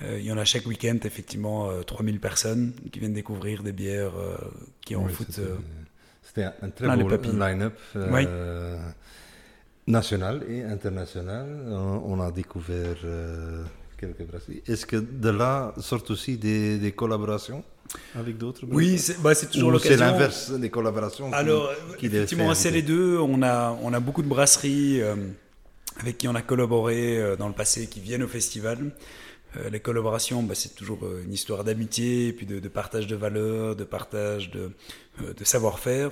Euh, 0.02 0.20
il 0.20 0.26
y 0.26 0.32
en 0.32 0.38
a 0.38 0.46
chaque 0.46 0.66
week-end, 0.66 0.98
effectivement, 1.04 1.70
3000 1.84 2.20
personnes 2.20 2.74
qui 2.92 3.00
viennent 3.00 3.14
découvrir 3.14 3.62
des 3.62 3.74
bières 3.74 4.14
qui 4.84 4.96
ont 4.96 5.08
foot. 5.08 5.40
C'était 6.24 6.46
un 6.62 6.70
très 6.70 6.88
beau 6.98 7.10
line-up. 7.10 7.78
National 9.88 10.44
et 10.50 10.64
international. 10.64 11.48
On 12.06 12.20
a 12.20 12.32
découvert 12.32 12.98
est-ce 14.68 14.86
que 14.86 14.96
de 14.98 15.30
là 15.30 15.74
sortent 15.80 16.12
aussi 16.12 16.38
des, 16.38 16.94
collaborations 16.96 17.64
avec 18.16 18.38
d'autres 18.38 18.62
Oui, 18.70 18.98
c'est 18.98 19.22
bah, 19.22 19.36
toujours 19.36 19.72
l'occasion. 19.72 19.98
C'est 19.98 20.04
l'inverse 20.04 20.52
des 20.52 20.70
collaborations. 20.70 21.32
Alors, 21.34 21.72
effectivement, 22.02 22.54
c'est 22.54 22.72
les 22.72 22.82
deux. 22.82 23.18
On 23.18 23.44
a, 23.44 23.78
on 23.82 23.94
a 23.94 24.00
beaucoup 24.00 24.22
de 24.22 24.28
brasseries 24.28 25.02
euh, 25.02 25.16
avec 26.00 26.18
qui 26.18 26.28
on 26.28 26.36
a 26.36 26.42
collaboré 26.42 27.18
euh, 27.18 27.36
dans 27.36 27.48
le 27.48 27.54
passé 27.54 27.88
qui 27.88 28.00
viennent 28.00 28.24
au 28.24 28.30
festival. 28.30 28.92
Euh, 29.58 29.70
les 29.70 29.82
collaborations, 29.82 30.42
bah, 30.42 30.56
c'est 30.56 30.74
toujours 30.74 31.00
une 31.24 31.34
histoire 31.34 31.66
d'amitié, 31.66 32.32
puis 32.32 32.46
de, 32.46 32.60
de, 32.60 32.70
partage 32.70 33.08
de 33.08 33.16
valeurs, 33.16 33.76
de 33.76 33.84
partage 33.84 34.52
de, 34.52 34.72
de 35.20 35.44
savoir-faire. 35.44 36.12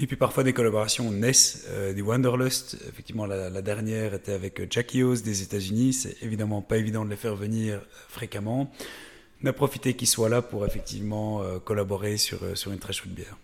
Et 0.00 0.06
puis 0.06 0.16
parfois 0.16 0.44
des 0.44 0.52
collaborations 0.52 1.10
naissent, 1.10 1.64
euh, 1.70 1.92
des 1.92 2.02
Wanderlust. 2.02 2.76
Effectivement, 2.88 3.26
la, 3.26 3.62
dernière 3.62 4.14
était 4.14 4.32
avec 4.32 4.72
Jackie 4.72 5.02
Oz 5.02 5.22
des 5.22 5.42
États-Unis. 5.42 5.92
C'est 5.92 6.22
évidemment 6.22 6.62
pas 6.62 6.76
évident 6.76 7.04
de 7.04 7.10
les 7.10 7.16
faire 7.16 7.34
venir 7.34 7.80
fréquemment. 8.08 8.72
On 9.42 9.46
a 9.46 9.52
profité 9.52 9.94
qu'ils 9.94 10.08
soient 10.08 10.28
là 10.28 10.40
pour 10.40 10.64
effectivement 10.66 11.42
euh, 11.42 11.58
collaborer 11.58 12.16
sur, 12.16 12.42
euh, 12.44 12.54
sur 12.54 12.70
une 12.72 12.78
très 12.78 12.92
chouette 12.92 13.14
bière. 13.14 13.36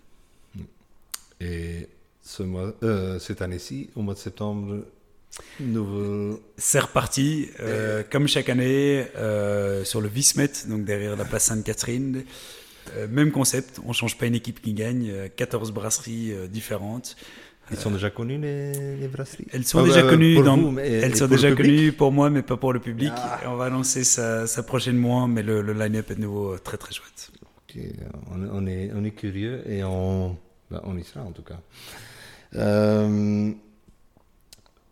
Et 1.41 1.89
ce 2.23 2.43
mois, 2.45 2.73
cette 3.19 3.43
année-ci, 3.43 3.91
au 3.97 4.03
mois 4.03 4.15
de 4.15 4.19
septembre, 4.19 4.85
nouveau. 5.61 6.41
C'est 6.57 6.79
reparti, 6.79 7.51
comme 8.11 8.29
chaque 8.29 8.49
année, 8.49 9.05
sur 9.85 10.01
le 10.01 10.09
Vismet, 10.09 10.51
donc 10.69 10.85
derrière 10.85 11.17
la 11.17 11.27
place 11.27 11.47
Sainte-Catherine. 11.47 12.25
Euh, 12.97 13.09
même 13.09 13.31
concept, 13.31 13.81
on 13.85 13.93
change 13.93 14.19
pas 14.19 14.27
une 14.27 14.35
équipe 14.35 14.61
qui 14.61 14.73
gagne, 14.73 15.13
14 15.37 15.69
euh, 15.69 15.73
brasseries 15.73 16.33
euh, 16.33 16.47
différentes. 16.47 17.17
Elles 17.71 17.79
sont 17.79 17.91
déjà 17.91 18.11
connues 18.11 18.39
les, 18.39 19.09
brasseries? 19.09 19.47
Elles 19.51 19.65
sont 19.65 19.83
déjà 19.83 20.03
connues, 20.03 20.43
dans, 20.43 20.77
elles 20.77 21.17
sont 21.17 21.27
déjà 21.27 21.51
connues 21.53 21.93
pour 21.93 22.13
moi, 22.13 22.29
mais 22.29 22.43
pas 22.43 22.59
pour 22.59 22.75
le 22.75 22.81
public. 22.81 23.11
Ah. 23.17 23.41
on 23.47 23.57
va 23.57 23.71
lancer 23.71 24.05
ça, 24.05 24.47
prochainement, 24.67 25.27
mais 25.29 25.43
le, 25.43 25.63
line-up 25.73 26.11
est 26.11 26.17
de 26.17 26.21
nouveau 26.21 26.59
très 26.59 26.77
très 26.77 26.93
chouette. 26.93 27.31
On, 28.31 28.67
est, 28.67 28.91
on 28.95 29.03
est 29.03 29.11
curieux 29.11 29.69
et 29.69 29.83
on, 29.83 30.39
ben, 30.71 30.81
on 30.85 30.97
y 30.97 31.03
sera 31.03 31.23
en 31.25 31.33
tout 31.33 31.43
cas. 31.43 31.59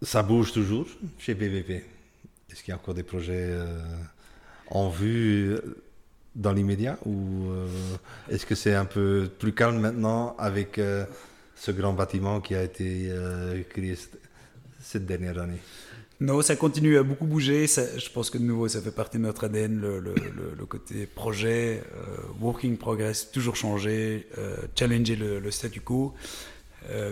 ça 0.00 0.22
bouge 0.22 0.52
toujours 0.52 0.86
chez 1.18 1.34
BVP. 1.34 1.84
Est-ce 2.50 2.62
qu'il 2.62 2.70
y 2.70 2.72
a 2.72 2.76
encore 2.76 2.94
des 2.94 3.02
projets 3.02 3.54
en 4.70 4.88
vue? 4.88 5.58
Dans 6.34 6.52
l'immédiat 6.52 6.98
ou 7.04 7.50
euh, 7.50 7.66
est-ce 8.30 8.46
que 8.46 8.54
c'est 8.54 8.74
un 8.74 8.84
peu 8.84 9.28
plus 9.38 9.52
calme 9.52 9.78
maintenant 9.78 10.34
avec 10.38 10.78
euh, 10.78 11.04
ce 11.54 11.70
grand 11.70 11.92
bâtiment 11.92 12.40
qui 12.40 12.54
a 12.54 12.62
été 12.62 13.08
euh, 13.10 13.62
créé 13.68 13.96
cette 14.80 15.06
dernière 15.06 15.38
année? 15.38 15.58
Non, 16.20 16.40
ça 16.40 16.54
continue 16.54 16.98
à 16.98 17.02
beaucoup 17.02 17.26
bouger. 17.26 17.66
je 17.66 18.10
pense 18.10 18.30
que 18.30 18.38
de 18.38 18.44
nouveau, 18.44 18.68
ça 18.68 18.80
fait 18.80 18.92
partie 18.92 19.18
de 19.18 19.22
notre 19.22 19.44
ADN, 19.44 19.80
le, 19.80 19.98
le, 19.98 20.66
côté 20.66 21.04
projet, 21.04 21.82
working 22.40 22.76
progress, 22.76 23.32
toujours 23.32 23.56
changer, 23.56 24.28
challenger 24.78 25.16
le, 25.16 25.50
statu 25.50 25.80
quo. 25.80 26.14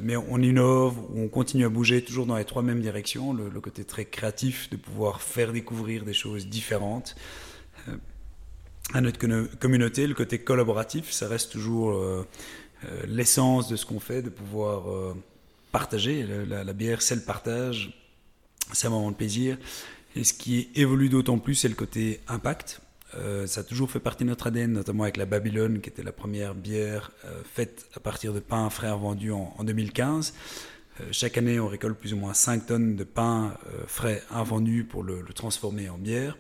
mais 0.05 0.15
on 0.15 0.39
innove, 0.41 0.95
on 1.13 1.27
continue 1.27 1.65
à 1.65 1.69
bouger 1.69 2.05
toujours 2.05 2.25
dans 2.25 2.37
les 2.37 2.45
trois 2.45 2.63
mêmes 2.63 2.81
directions. 2.81 3.33
Le, 3.33 3.61
côté 3.61 3.83
très 3.83 4.05
créatif 4.05 4.71
de 4.71 4.77
pouvoir 4.77 5.23
faire 5.23 5.53
découvrir 5.53 6.05
des 6.05 6.15
choses 6.15 6.47
différentes 6.47 7.17
à 8.93 9.01
notre 9.01 9.19
communauté, 9.57 10.07
le 10.07 10.15
côté 10.15 10.39
collaboratif, 10.39 11.11
ça 11.11 11.29
reste 11.29 11.53
toujours 11.53 11.93
euh, 11.93 12.27
euh, 12.85 13.03
l'essence 13.07 13.69
de 13.69 13.77
ce 13.77 13.87
qu'on 13.87 14.01
fait, 14.01 14.23
de 14.23 14.31
pouvoir 14.31 14.91
euh, 14.91 15.15
partager. 15.73 16.27
La, 16.47 16.73
bière, 16.73 17.03
c'est 17.03 17.15
le 17.15 17.21
partage, 17.21 17.99
c'est 18.73 18.89
un 18.89 18.91
moment 18.91 19.11
de 19.11 19.17
plaisir. 19.17 19.59
Et 20.17 20.25
ce 20.25 20.33
qui 20.33 20.69
évolue 20.75 21.09
d'autant 21.09 21.39
plus, 21.39 21.55
c'est 21.55 21.69
le 21.69 21.77
côté 21.77 22.21
impact. 22.27 22.81
ça 23.47 23.61
a 23.61 23.65
toujours 23.65 23.91
fait 23.91 24.01
partie 24.01 24.25
de 24.25 24.29
notre 24.29 24.49
ADN, 24.49 24.73
notamment 24.73 25.05
avec 25.05 25.17
la 25.17 25.27
Babylone, 25.27 25.81
qui 25.81 25.89
était 25.89 26.03
la 26.03 26.13
première 26.13 26.55
bière 26.57 27.13
faite 27.45 27.87
à 27.95 28.01
partir 28.01 28.33
de 28.33 28.41
pain 28.41 28.69
frais 28.71 28.91
vendus 28.91 29.31
en, 29.31 29.55
en 29.57 29.63
2015. 29.63 30.35
chaque 31.13 31.39
année, 31.39 31.61
on 31.61 31.69
récolte 31.69 31.97
plus 31.97 32.13
ou 32.13 32.17
moins 32.17 32.35
5 32.35 32.67
tonnes 32.67 32.97
de 32.97 33.05
pain 33.05 33.55
frais 33.87 34.25
invendus 34.33 34.83
pour 34.83 35.05
le 35.05 35.23
transformer 35.33 35.89
en 35.89 35.99
bière. 35.99 36.37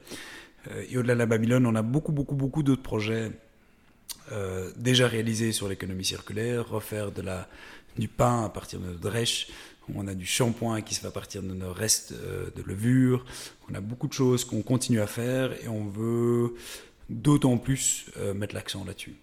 Euh, 0.68 0.84
et 0.88 0.96
au-delà 0.96 1.14
de 1.14 1.18
la 1.18 1.26
Babylone, 1.26 1.66
on 1.66 1.74
a 1.74 1.82
beaucoup, 1.82 2.12
beaucoup, 2.12 2.34
beaucoup 2.34 2.62
d'autres 2.62 2.82
projets 2.82 3.32
euh, 4.32 4.70
déjà 4.76 5.08
réalisés 5.08 5.52
sur 5.52 5.68
l'économie 5.68 6.04
circulaire, 6.04 6.68
refaire 6.68 7.10
de 7.12 7.22
la, 7.22 7.48
du 7.98 8.08
pain 8.08 8.44
à 8.44 8.48
partir 8.48 8.80
de 8.80 8.92
drèche. 8.94 9.48
On 9.94 10.06
a 10.06 10.14
du 10.14 10.26
shampoing 10.26 10.82
qui 10.82 10.94
se 10.94 11.00
fait 11.00 11.08
à 11.08 11.10
partir 11.10 11.42
de 11.42 11.52
nos 11.52 11.72
restes 11.72 12.12
euh, 12.12 12.48
de 12.54 12.62
levure. 12.62 13.24
On 13.68 13.74
a 13.74 13.80
beaucoup 13.80 14.06
de 14.06 14.12
choses 14.12 14.44
qu'on 14.44 14.62
continue 14.62 15.00
à 15.00 15.06
faire 15.06 15.52
et 15.64 15.68
on 15.68 15.86
veut 15.86 16.54
d'autant 17.08 17.58
plus 17.58 18.06
mettre 18.36 18.54
l'accent 18.54 18.84
là-dessus. 18.84 19.16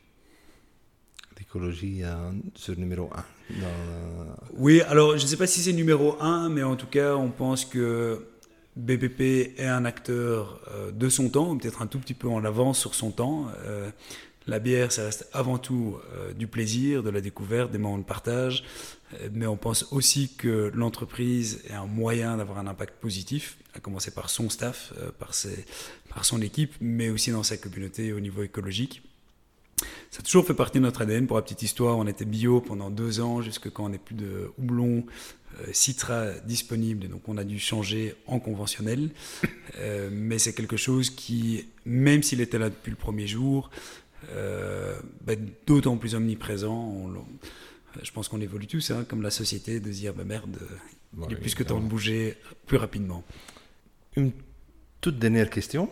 L'écologie, 1.38 2.02
le 2.02 2.76
numéro 2.76 3.10
un. 3.16 3.24
Oui, 4.56 4.82
alors 4.82 5.18
je 5.18 5.24
ne 5.24 5.28
sais 5.28 5.38
pas 5.38 5.48
si 5.48 5.62
c'est 5.62 5.72
numéro 5.72 6.22
un, 6.22 6.50
mais 6.50 6.64
en 6.64 6.76
tout 6.76 6.88
cas, 6.88 7.16
on 7.16 7.30
pense 7.30 7.64
que 7.64 8.28
BPP 8.78 9.58
est 9.58 9.66
un 9.66 9.86
acteur 9.86 10.62
euh, 10.72 10.92
de 10.92 11.10
son 11.10 11.30
temps, 11.30 11.58
peut-être 11.58 11.82
un 11.82 11.88
tout 11.88 12.00
petit 12.00 12.14
peu 12.14 12.30
en 12.30 12.46
avance 12.46 12.80
sur 12.80 12.94
son 12.94 13.12
temps. 13.12 13.48
Euh, 13.66 13.90
la 14.46 14.60
bière, 14.60 14.92
ça 14.92 15.04
reste 15.04 15.28
avant 15.34 15.58
tout 15.58 15.98
euh, 16.14 16.32
du 16.34 16.48
plaisir, 16.48 17.04
de 17.04 17.10
la 17.10 17.20
découverte, 17.20 17.72
des 17.72 17.80
moments 17.80 17.98
de 17.98 18.04
partage, 18.04 18.64
mais 19.34 19.48
on 19.48 19.58
pense 19.58 19.92
aussi 19.92 20.36
que 20.36 20.72
l'entreprise 20.74 21.62
est 21.70 21.74
un 21.74 21.86
moyen 21.86 22.38
d'avoir 22.38 22.60
un 22.60 22.68
impact 22.68 22.96
positif, 23.00 23.58
à 23.74 23.80
commencer 23.80 24.12
par 24.12 24.30
son 24.30 24.50
staff, 24.50 24.94
par, 25.18 25.32
par 26.10 26.26
son 26.26 26.42
équipe, 26.42 26.74
mais 26.82 27.10
aussi 27.10 27.32
dans 27.32 27.44
sa 27.44 27.58
communauté 27.58 28.12
au 28.14 28.20
niveau 28.20 28.44
écologique. 28.44 29.02
Ça 30.12 30.20
a 30.20 30.24
toujours 30.24 30.46
fait 30.46 30.54
partie 30.54 30.80
de 30.80 30.84
notre 30.84 31.02
ADN. 31.02 31.28
Pour 31.28 31.36
la 31.36 31.44
petite 31.44 31.62
histoire, 31.64 31.98
on 31.98 32.08
était 32.08 32.26
bio 32.26 32.62
pendant 32.62 32.90
deux 32.90 33.20
ans, 33.20 33.42
jusque 33.42 33.70
quand 33.70 33.86
on 33.86 33.90
n'est 33.90 33.98
plus 33.98 34.16
de 34.16 34.52
houblon, 34.58 35.06
euh, 35.62 35.66
Citra 35.74 36.32
disponible, 36.46 37.08
donc 37.08 37.28
on 37.28 37.38
a 37.38 37.44
dû 37.44 37.60
changer 37.60 38.16
en 38.26 38.40
conventionnel. 38.40 39.10
Euh, 39.80 40.10
mais 40.12 40.40
c'est 40.40 40.54
quelque 40.54 40.78
chose 40.78 41.12
qui, 41.12 41.68
même 41.86 42.24
s'il 42.24 42.42
était 42.42 42.58
là 42.58 42.70
depuis 42.70 42.90
le 42.90 42.96
premier 42.96 43.28
jour, 43.28 43.70
euh, 44.32 44.98
bah, 45.22 45.34
d'autant 45.68 45.98
plus 45.98 46.16
omniprésent. 46.16 47.08
Je 48.02 48.12
pense 48.12 48.28
qu'on 48.28 48.42
évolue 48.42 48.66
tous, 48.66 48.90
hein, 48.90 49.06
comme 49.08 49.22
la 49.22 49.30
société, 49.30 49.80
de 49.80 49.92
dire 49.92 50.16
bah 50.16 50.24
merde, 50.24 50.58
Bon, 51.14 51.28
il 51.30 51.34
est 51.34 51.40
plus 51.40 51.56
que 51.56 51.64
temps 51.64 51.80
de 51.80 51.86
bouger 51.86 52.38
plus 52.66 52.78
rapidement. 52.78 53.24
Une 54.16 54.32
toute 55.02 55.20
dernière 55.20 55.50
question, 55.50 55.90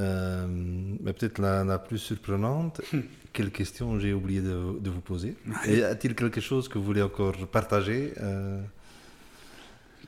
euh, 0.00 0.46
mais 0.48 1.12
peut-être 1.12 1.38
la, 1.38 1.64
la 1.64 1.78
plus 1.78 1.98
surprenante. 1.98 2.80
Quelle 3.32 3.50
question 3.50 3.98
j'ai 3.98 4.12
oublié 4.12 4.40
de, 4.40 4.78
de 4.78 4.90
vous 4.90 5.00
poser. 5.00 5.36
Et 5.66 5.78
Y 5.78 5.82
a-t-il 5.84 6.14
quelque 6.14 6.40
chose 6.40 6.68
que 6.68 6.76
vous 6.78 6.84
voulez 6.84 7.02
encore 7.02 7.34
partager 7.48 8.12
euh, 8.20 8.60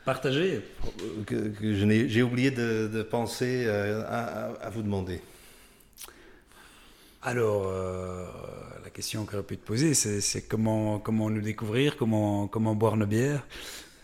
Partager 0.05 0.61
que, 1.27 1.49
que 1.49 1.75
je 1.75 1.85
n'ai- 1.87 2.09
j'ai 2.11 2.23
oublié 2.23 2.51
de, 2.51 2.89
de 2.93 3.03
penser 3.03 3.65
euh, 3.67 4.03
à, 4.07 4.49
à- 4.49 4.67
à 4.67 4.71
vous 4.71 4.83
demander 4.83 5.23
Alors, 7.23 7.65
euh, 7.69 8.27
la 8.85 8.91
question 8.91 9.25
qu'on 9.25 9.39
aurait 9.39 9.47
pu 9.47 9.57
te 9.57 9.67
poser, 9.67 9.95
c'est 9.95 10.21
c'est 10.21 10.43
comment, 10.43 10.99
comment 10.99 11.31
nous 11.31 11.41
découvrir, 11.41 11.97
comment, 11.97 12.47
comment 12.49 12.75
boire 12.75 12.97
nos 12.99 13.07
bières. 13.07 13.47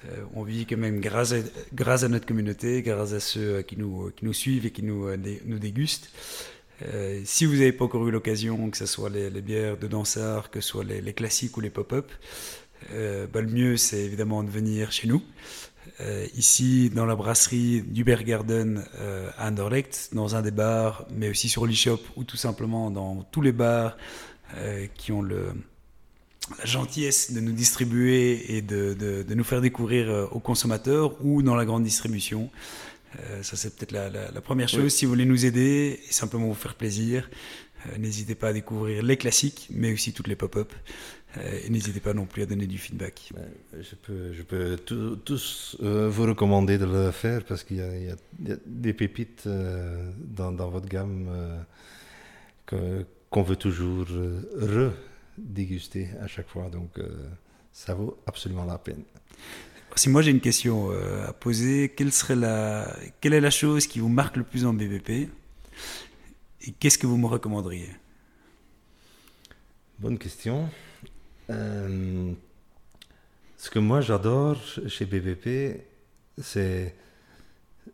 Euh, 0.08 0.22
on 0.34 0.42
vit 0.44 0.66
quand 0.66 0.78
même 0.78 1.00
grâce 1.00 1.32
à, 1.32 2.08
notre 2.08 2.26
communauté, 2.26 2.82
grâce 2.82 3.12
à 3.12 3.20
ceux 3.20 3.56
euh, 3.56 3.62
qui 3.62 3.76
nous, 3.76 4.10
qui 4.16 4.24
nous 4.24 4.32
suivent 4.32 4.66
et 4.66 4.70
qui 4.70 4.82
nous, 4.82 5.06
euh, 5.06 5.16
dé- 5.16 5.42
nous 5.44 5.58
dégustent. 5.58 6.10
Euh, 6.82 7.20
si 7.24 7.44
vous 7.44 7.54
n'avez 7.54 7.72
pas 7.72 7.84
encore 7.84 8.06
eu 8.08 8.10
l'occasion, 8.10 8.70
que 8.70 8.76
ce 8.76 8.86
soit 8.86 9.10
les, 9.10 9.30
bières 9.42 9.76
de 9.76 9.86
Dansard, 9.86 10.50
que 10.50 10.60
ce 10.60 10.68
soit 10.68 10.84
les, 10.84 11.12
classiques 11.12 11.56
ou 11.56 11.60
les 11.60 11.70
pop-up, 11.70 12.10
euh, 12.92 13.26
bah, 13.26 13.42
le 13.42 13.48
mieux 13.48 13.76
c'est 13.76 14.00
évidemment 14.00 14.42
de 14.42 14.50
venir 14.50 14.90
chez 14.90 15.06
nous. 15.06 15.22
Euh, 16.00 16.26
ici, 16.34 16.90
dans 16.90 17.04
la 17.04 17.16
brasserie 17.16 17.82
du 17.82 18.04
Bergarden 18.04 18.84
euh, 19.00 19.30
à 19.36 19.48
Anderlecht, 19.48 20.10
dans 20.14 20.34
un 20.34 20.42
des 20.42 20.50
bars, 20.50 21.06
mais 21.14 21.28
aussi 21.28 21.48
sur 21.50 21.66
l'e-shop 21.66 22.00
ou 22.16 22.24
tout 22.24 22.36
simplement 22.38 22.90
dans 22.90 23.22
tous 23.30 23.42
les 23.42 23.52
bars 23.52 23.98
euh, 24.56 24.86
qui 24.94 25.12
ont 25.12 25.22
le, 25.22 25.52
la 26.58 26.64
gentillesse 26.64 27.32
de 27.32 27.40
nous 27.40 27.52
distribuer 27.52 28.56
et 28.56 28.62
de, 28.62 28.94
de- 28.94 29.22
de 29.22 29.34
nous 29.34 29.44
faire 29.44 29.60
découvrir 29.60 30.08
euh, 30.10 30.26
aux 30.32 30.40
consommateurs 30.40 31.14
ou 31.24 31.42
dans 31.42 31.54
la 31.54 31.64
grande 31.64 31.84
distribution. 31.84 32.50
Euh, 33.18 33.42
ça, 33.42 33.56
c'est 33.56 33.76
peut-être 33.76 33.92
la, 33.92 34.08
la- 34.10 34.30
la 34.30 34.40
première 34.40 34.68
chose. 34.68 34.82
Oui. 34.84 34.90
Si 34.90 35.04
vous 35.04 35.10
voulez 35.12 35.24
nous 35.26 35.44
aider 35.46 36.00
et 36.08 36.12
simplement 36.12 36.46
vous 36.46 36.54
faire 36.54 36.74
plaisir, 36.74 37.28
euh, 37.86 37.98
n'hésitez 37.98 38.34
pas 38.34 38.48
à 38.48 38.52
découvrir 38.52 39.02
les 39.02 39.16
classiques, 39.16 39.68
mais 39.70 39.92
aussi 39.92 40.12
toutes 40.12 40.28
les 40.28 40.36
pop-up. 40.36 40.72
Euh, 41.38 41.60
et 41.64 41.70
n'hésitez 41.70 42.00
pas 42.00 42.12
non 42.12 42.26
plus 42.26 42.42
à 42.42 42.46
donner 42.46 42.66
du 42.66 42.76
feedback. 42.78 43.32
Je 43.72 43.94
peux, 43.94 44.32
je 44.32 44.42
peux 44.42 44.76
tout- 44.76 45.14
tous 45.24 45.76
vous 45.80 46.24
recommander 46.24 46.76
de 46.78 46.84
le 46.86 47.12
faire 47.12 47.44
parce 47.44 47.62
qu'il 47.62 47.76
y, 47.76 47.82
a- 47.82 47.96
y 47.96 48.12
des 48.66 48.92
pépites 48.92 49.46
dans, 49.46 50.50
dans 50.50 50.68
votre 50.70 50.88
gamme 50.88 51.28
qu'on 52.66 53.42
veut 53.42 53.56
toujours 53.56 54.06
euh, 54.10 54.90
redéguster 55.38 56.08
à 56.20 56.26
chaque 56.26 56.48
fois. 56.48 56.68
Donc, 56.70 56.98
euh, 56.98 57.28
ça 57.72 57.94
vaut 57.94 58.18
absolument 58.26 58.64
la 58.64 58.78
peine. 58.78 59.02
Si 59.96 60.08
moi 60.08 60.22
j'ai 60.22 60.30
une 60.30 60.40
question 60.40 60.90
euh, 60.92 61.26
à 61.28 61.32
poser, 61.32 61.88
quelle, 61.96 62.12
serait 62.12 62.36
la, 62.36 62.96
quelle 63.20 63.34
est 63.34 63.40
la 63.40 63.50
chose 63.50 63.86
qui 63.88 63.98
vous 63.98 64.08
marque 64.08 64.36
le 64.36 64.44
plus 64.44 64.64
en 64.64 64.72
BVP 64.72 65.28
Et 66.62 66.72
qu'est-ce 66.72 66.96
que 66.98 67.06
vous 67.08 67.16
me 67.16 67.26
recommanderiez? 67.26 67.90
Bonne 69.98 70.18
question. 70.18 70.68
Euh, 71.50 72.32
ce 73.56 73.68
que 73.70 73.78
moi 73.80 74.00
j'adore 74.00 74.56
chez 74.86 75.04
BVP, 75.06 75.84
c'est 76.38 76.94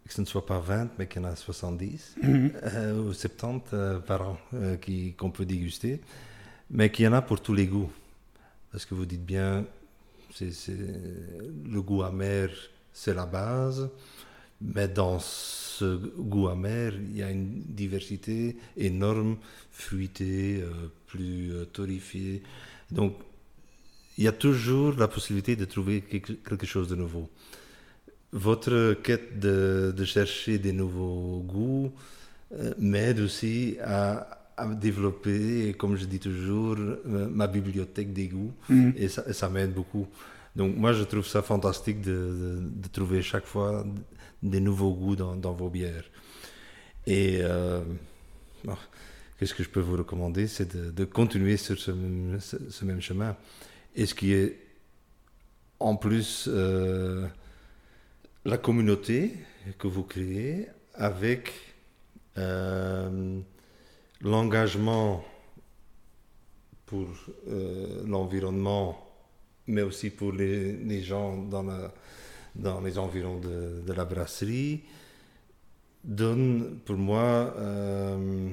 que 0.06 0.12
ce 0.12 0.20
ne 0.20 0.26
soit 0.26 0.44
pas 0.46 0.60
20, 0.60 0.90
mais 0.98 1.08
qu'il 1.08 1.22
y 1.22 1.24
en 1.24 1.28
a 1.28 1.34
70 1.34 2.16
euh, 2.24 3.02
ou 3.02 3.12
70 3.12 3.70
euh, 3.72 3.98
par 4.00 4.22
an 4.30 4.38
qui- 4.82 5.14
qu'on 5.14 5.30
peut 5.30 5.46
déguster, 5.46 6.00
mais 6.70 6.90
qu'il 6.90 7.04
y 7.04 7.08
en 7.08 7.12
a 7.12 7.22
pour 7.22 7.40
tous 7.40 7.54
les 7.54 7.66
goûts. 7.66 7.90
Parce 8.70 8.84
que 8.84 8.94
vous 8.94 9.06
dites 9.06 9.24
bien, 9.24 9.64
c'est, 10.34 10.50
le 11.64 11.80
goût 11.80 12.02
amer, 12.02 12.50
c'est 12.92 13.14
la 13.14 13.26
base, 13.26 13.88
mais 14.60 14.88
dans 14.88 15.18
ce 15.18 15.96
goût 16.18 16.48
amer, 16.48 16.94
il 16.94 17.16
y 17.16 17.22
a 17.22 17.30
une 17.30 17.62
diversité 17.66 18.56
énorme, 18.76 19.36
fruitée, 19.70 20.60
euh, 20.62 20.90
plus 21.06 21.52
euh, 21.52 21.64
torréfiée. 21.66 22.42
Donc, 22.90 23.14
il 24.18 24.24
y 24.24 24.28
a 24.28 24.32
toujours 24.32 24.94
la 24.96 25.08
possibilité 25.08 25.56
de 25.56 25.66
trouver 25.66 26.00
quelque, 26.00 26.66
chose 26.66 26.88
de 26.88 26.94
nouveau. 26.94 27.28
Votre 28.32 28.94
quête 29.02 29.38
de, 29.38 29.92
de 29.94 30.04
chercher 30.04 30.58
des 30.58 30.72
nouveaux 30.72 31.40
goûts 31.40 31.92
euh, 32.52 32.72
m'aide 32.78 33.20
aussi 33.20 33.76
à, 33.82 34.45
à 34.56 34.66
développer, 34.74 35.74
comme 35.78 35.96
je 35.96 36.06
dis 36.06 36.18
toujours, 36.18 36.76
euh, 36.78 37.28
ma 37.30 37.46
bibliothèque 37.46 38.12
des 38.12 38.28
goûts. 38.28 38.52
Mhm. 38.68 38.94
Et 38.96 39.08
ça, 39.08 39.32
ça 39.32 39.48
m'aide 39.48 39.72
beaucoup. 39.74 40.06
Donc 40.54 40.74
moi, 40.76 40.92
je 40.94 41.04
trouve 41.04 41.26
ça 41.26 41.42
fantastique 41.42 42.00
de, 42.00 42.12
de- 42.12 42.80
de 42.82 42.88
trouver 42.88 43.20
chaque 43.22 43.44
fois 43.46 43.84
des 44.42 44.60
nouveaux 44.60 44.92
goûts 44.94 45.16
dans, 45.16 45.36
dans 45.36 45.52
vos 45.52 45.68
bières. 45.68 46.04
Et 47.06 47.38
euh, 47.42 47.82
bon, 48.64 48.76
qu'est-ce 49.38 49.54
que 49.54 49.62
je 49.62 49.68
peux 49.68 49.80
vous 49.80 49.96
recommander? 49.96 50.46
C'est 50.48 50.74
de, 50.74 50.90
de 50.90 51.04
continuer 51.04 51.56
sur 51.58 51.78
ce, 51.78 51.90
même- 51.90 52.40
ce- 52.40 52.70
ce 52.70 52.84
même 52.86 53.00
chemin. 53.02 53.36
Et 53.94 54.06
ce 54.06 54.14
qui 54.14 54.32
est 54.32 54.58
en 55.78 55.96
plus 55.96 56.48
euh, 56.48 57.26
la 58.46 58.56
communauté 58.56 59.34
que 59.78 59.86
vous 59.88 60.04
créez 60.04 60.68
avec 60.94 61.52
euh, 62.38 63.38
l'engagement 64.20 65.24
pour 66.86 67.06
euh, 67.48 68.02
l'environnement, 68.06 68.98
mais 69.66 69.82
aussi 69.82 70.10
pour 70.10 70.32
les, 70.32 70.72
les 70.72 71.02
gens 71.02 71.36
dans, 71.42 71.62
la- 71.64 71.92
dans 72.54 72.80
les 72.80 72.98
environs 72.98 73.38
de, 73.40 73.82
de 73.86 73.92
la 73.92 74.04
brasserie, 74.04 74.82
donne 76.04 76.78
pour 76.84 76.96
moi 76.96 77.54
euh, 77.58 78.50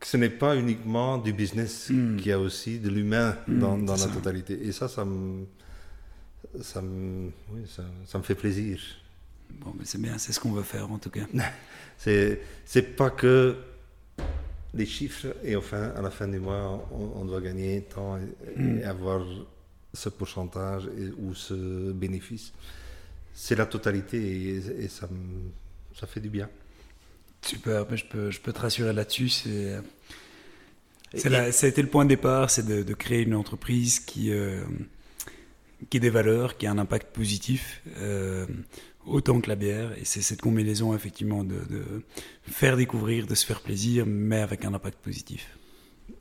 que 0.00 0.06
ce 0.06 0.16
n'est 0.16 0.30
pas 0.30 0.56
uniquement 0.56 1.18
du 1.18 1.32
business, 1.32 1.88
Mm. 1.90 2.16
qu'il 2.16 2.26
y 2.28 2.32
a 2.32 2.40
aussi 2.40 2.78
de 2.80 2.88
l'humain 2.90 3.36
dans, 3.46 3.76
Mm, 3.78 3.86
dans 3.86 3.96
la 3.96 4.06
totalité. 4.08 4.66
Et 4.66 4.72
ça, 4.72 4.88
ça 4.88 5.04
me, 5.04 5.44
ça 6.60 6.82
me, 6.82 7.30
oui, 7.52 7.62
ça, 7.68 7.84
ça 8.06 8.18
me 8.18 8.24
fait 8.24 8.34
plaisir. 8.34 8.80
Bon, 9.60 9.72
mais 9.78 9.84
c'est 9.84 10.00
bien, 10.00 10.18
c'est 10.18 10.32
ce 10.32 10.40
qu'on 10.40 10.50
veut 10.52 10.64
faire 10.64 10.90
en 10.90 10.98
tout 10.98 11.10
cas. 11.10 11.26
C'est, 11.98 12.40
c'est 12.66 12.82
pas 12.96 13.08
que 13.08 13.56
les 14.76 14.86
chiffres 14.86 15.28
et 15.42 15.56
enfin 15.56 15.92
à 15.96 16.02
la 16.02 16.10
fin 16.10 16.28
du 16.28 16.38
mois 16.38 16.86
on, 16.92 17.20
on 17.20 17.24
doit 17.24 17.40
gagner 17.40 17.82
tant 17.82 18.18
et, 18.18 18.80
et 18.80 18.84
avoir 18.84 19.24
ce 19.94 20.08
pourcentage 20.10 20.84
et- 20.98 21.10
ou 21.18 21.34
ce 21.34 21.92
bénéfice. 21.92 22.52
C'est 23.32 23.56
la 23.56 23.66
totalité 23.66 24.18
et, 24.18 24.56
et 24.84 24.88
ça, 24.88 25.06
me- 25.10 25.50
ça 25.98 26.06
fait 26.06 26.20
du 26.20 26.28
bien. 26.30 26.48
Super, 27.42 27.86
mais 27.90 27.96
je 27.96 28.04
peux, 28.06 28.30
je 28.30 28.40
peux 28.40 28.52
te 28.52 28.60
rassurer 28.60 28.92
là-dessus. 28.92 29.28
C'est, 29.28 29.76
c'est 31.14 31.26
Et- 31.28 31.30
la- 31.30 31.52
ça 31.52 31.66
a 31.66 31.68
été 31.68 31.80
le 31.82 31.88
point 31.88 32.04
de 32.04 32.10
départ, 32.10 32.50
c'est 32.50 32.66
de, 32.66 32.82
de 32.82 32.94
créer 32.94 33.22
une 33.22 33.34
entreprise 33.34 34.00
qui, 34.00 34.30
euh, 34.32 34.62
qui 35.90 35.96
ait 35.98 36.00
des 36.00 36.10
valeurs, 36.10 36.56
qui 36.56 36.66
a 36.66 36.70
un 36.70 36.78
impact 36.78 37.14
positif, 37.14 37.82
euh, 37.98 38.46
autant 39.06 39.40
que 39.40 39.48
la 39.48 39.56
bière. 39.56 39.96
Et 39.98 40.04
c'est 40.04 40.22
cette 40.22 40.40
combinaison, 40.40 40.94
effectivement, 40.94 41.44
de, 41.44 41.60
faire 42.42 42.76
découvrir, 42.76 43.26
de 43.26 43.34
se 43.34 43.46
faire 43.46 43.60
plaisir, 43.60 44.04
mais 44.06 44.40
avec 44.40 44.64
un 44.64 44.74
impact 44.74 44.98
positif. 44.98 45.56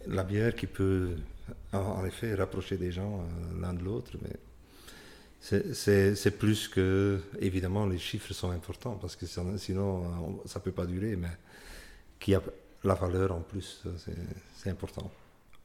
La 0.08 0.24
bière 0.24 0.56
qui 0.56 0.68
peut 0.68 1.16
en, 1.74 2.06
effet 2.06 2.34
rapprocher 2.36 2.78
des 2.78 2.92
gens 2.92 3.20
euh, 3.20 3.62
l'un 3.62 3.74
de 3.74 3.84
l'autre, 3.84 4.12
mais 4.22 4.36
c'est, 5.40 6.38
plus 6.40 6.68
que 6.68 7.20
évidemment 7.40 7.86
les 7.86 8.00
chiffres 8.00 8.34
sont 8.34 8.50
importants 8.50 8.98
parce 9.00 9.16
que 9.16 9.28
sinon 9.28 9.56
sinon, 9.60 10.42
on- 10.44 10.48
ça 10.48 10.60
peut 10.60 10.72
pas 10.72 10.88
durer, 10.88 11.16
mais 11.16 11.30
qu'il 12.20 12.34
y 12.34 12.36
a 12.36 12.42
la 12.84 12.96
valeur 12.96 13.32
en 13.32 13.42
plus, 13.42 13.84
c'est 14.58 14.70
important. 14.72 15.12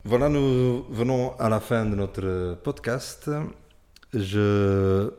Voilà, 0.04 0.28
nous 0.28 0.84
venons 0.90 1.36
à 1.38 1.48
la 1.48 1.60
fin 1.60 1.84
de 1.84 1.94
notre 1.94 2.58
podcast. 2.62 3.30
Je 4.14 5.10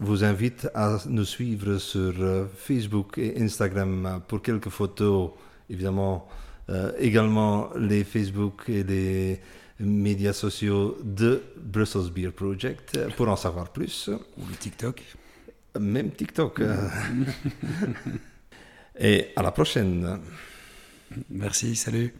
vous 0.00 0.24
invite 0.24 0.68
à 0.74 0.98
nous 1.06 1.24
suivre 1.24 1.78
sur 1.78 2.14
euh, 2.18 2.46
Facebook 2.56 3.18
et 3.18 3.40
Instagram 3.40 4.22
pour 4.26 4.40
quelques 4.40 4.70
photos, 4.70 5.32
évidemment, 5.68 6.26
euh, 6.70 6.92
également 6.98 7.70
les 7.76 8.04
Facebook 8.04 8.64
et 8.68 8.82
les 8.82 9.40
médias 9.78 10.32
sociaux 10.32 10.96
de 11.04 11.42
Brussels 11.56 12.10
Beer 12.12 12.30
Project 12.30 12.98
pour 13.16 13.28
en 13.28 13.36
savoir 13.36 13.70
plus. 13.70 14.08
Ou 14.08 14.46
le 14.48 14.56
TikTok. 14.56 15.02
Même 15.78 16.10
TikTok. 16.10 16.60
et 18.98 19.28
à 19.36 19.42
la 19.42 19.52
prochaine. 19.52 20.20
Merci, 21.30 21.76
salut. 21.76 22.14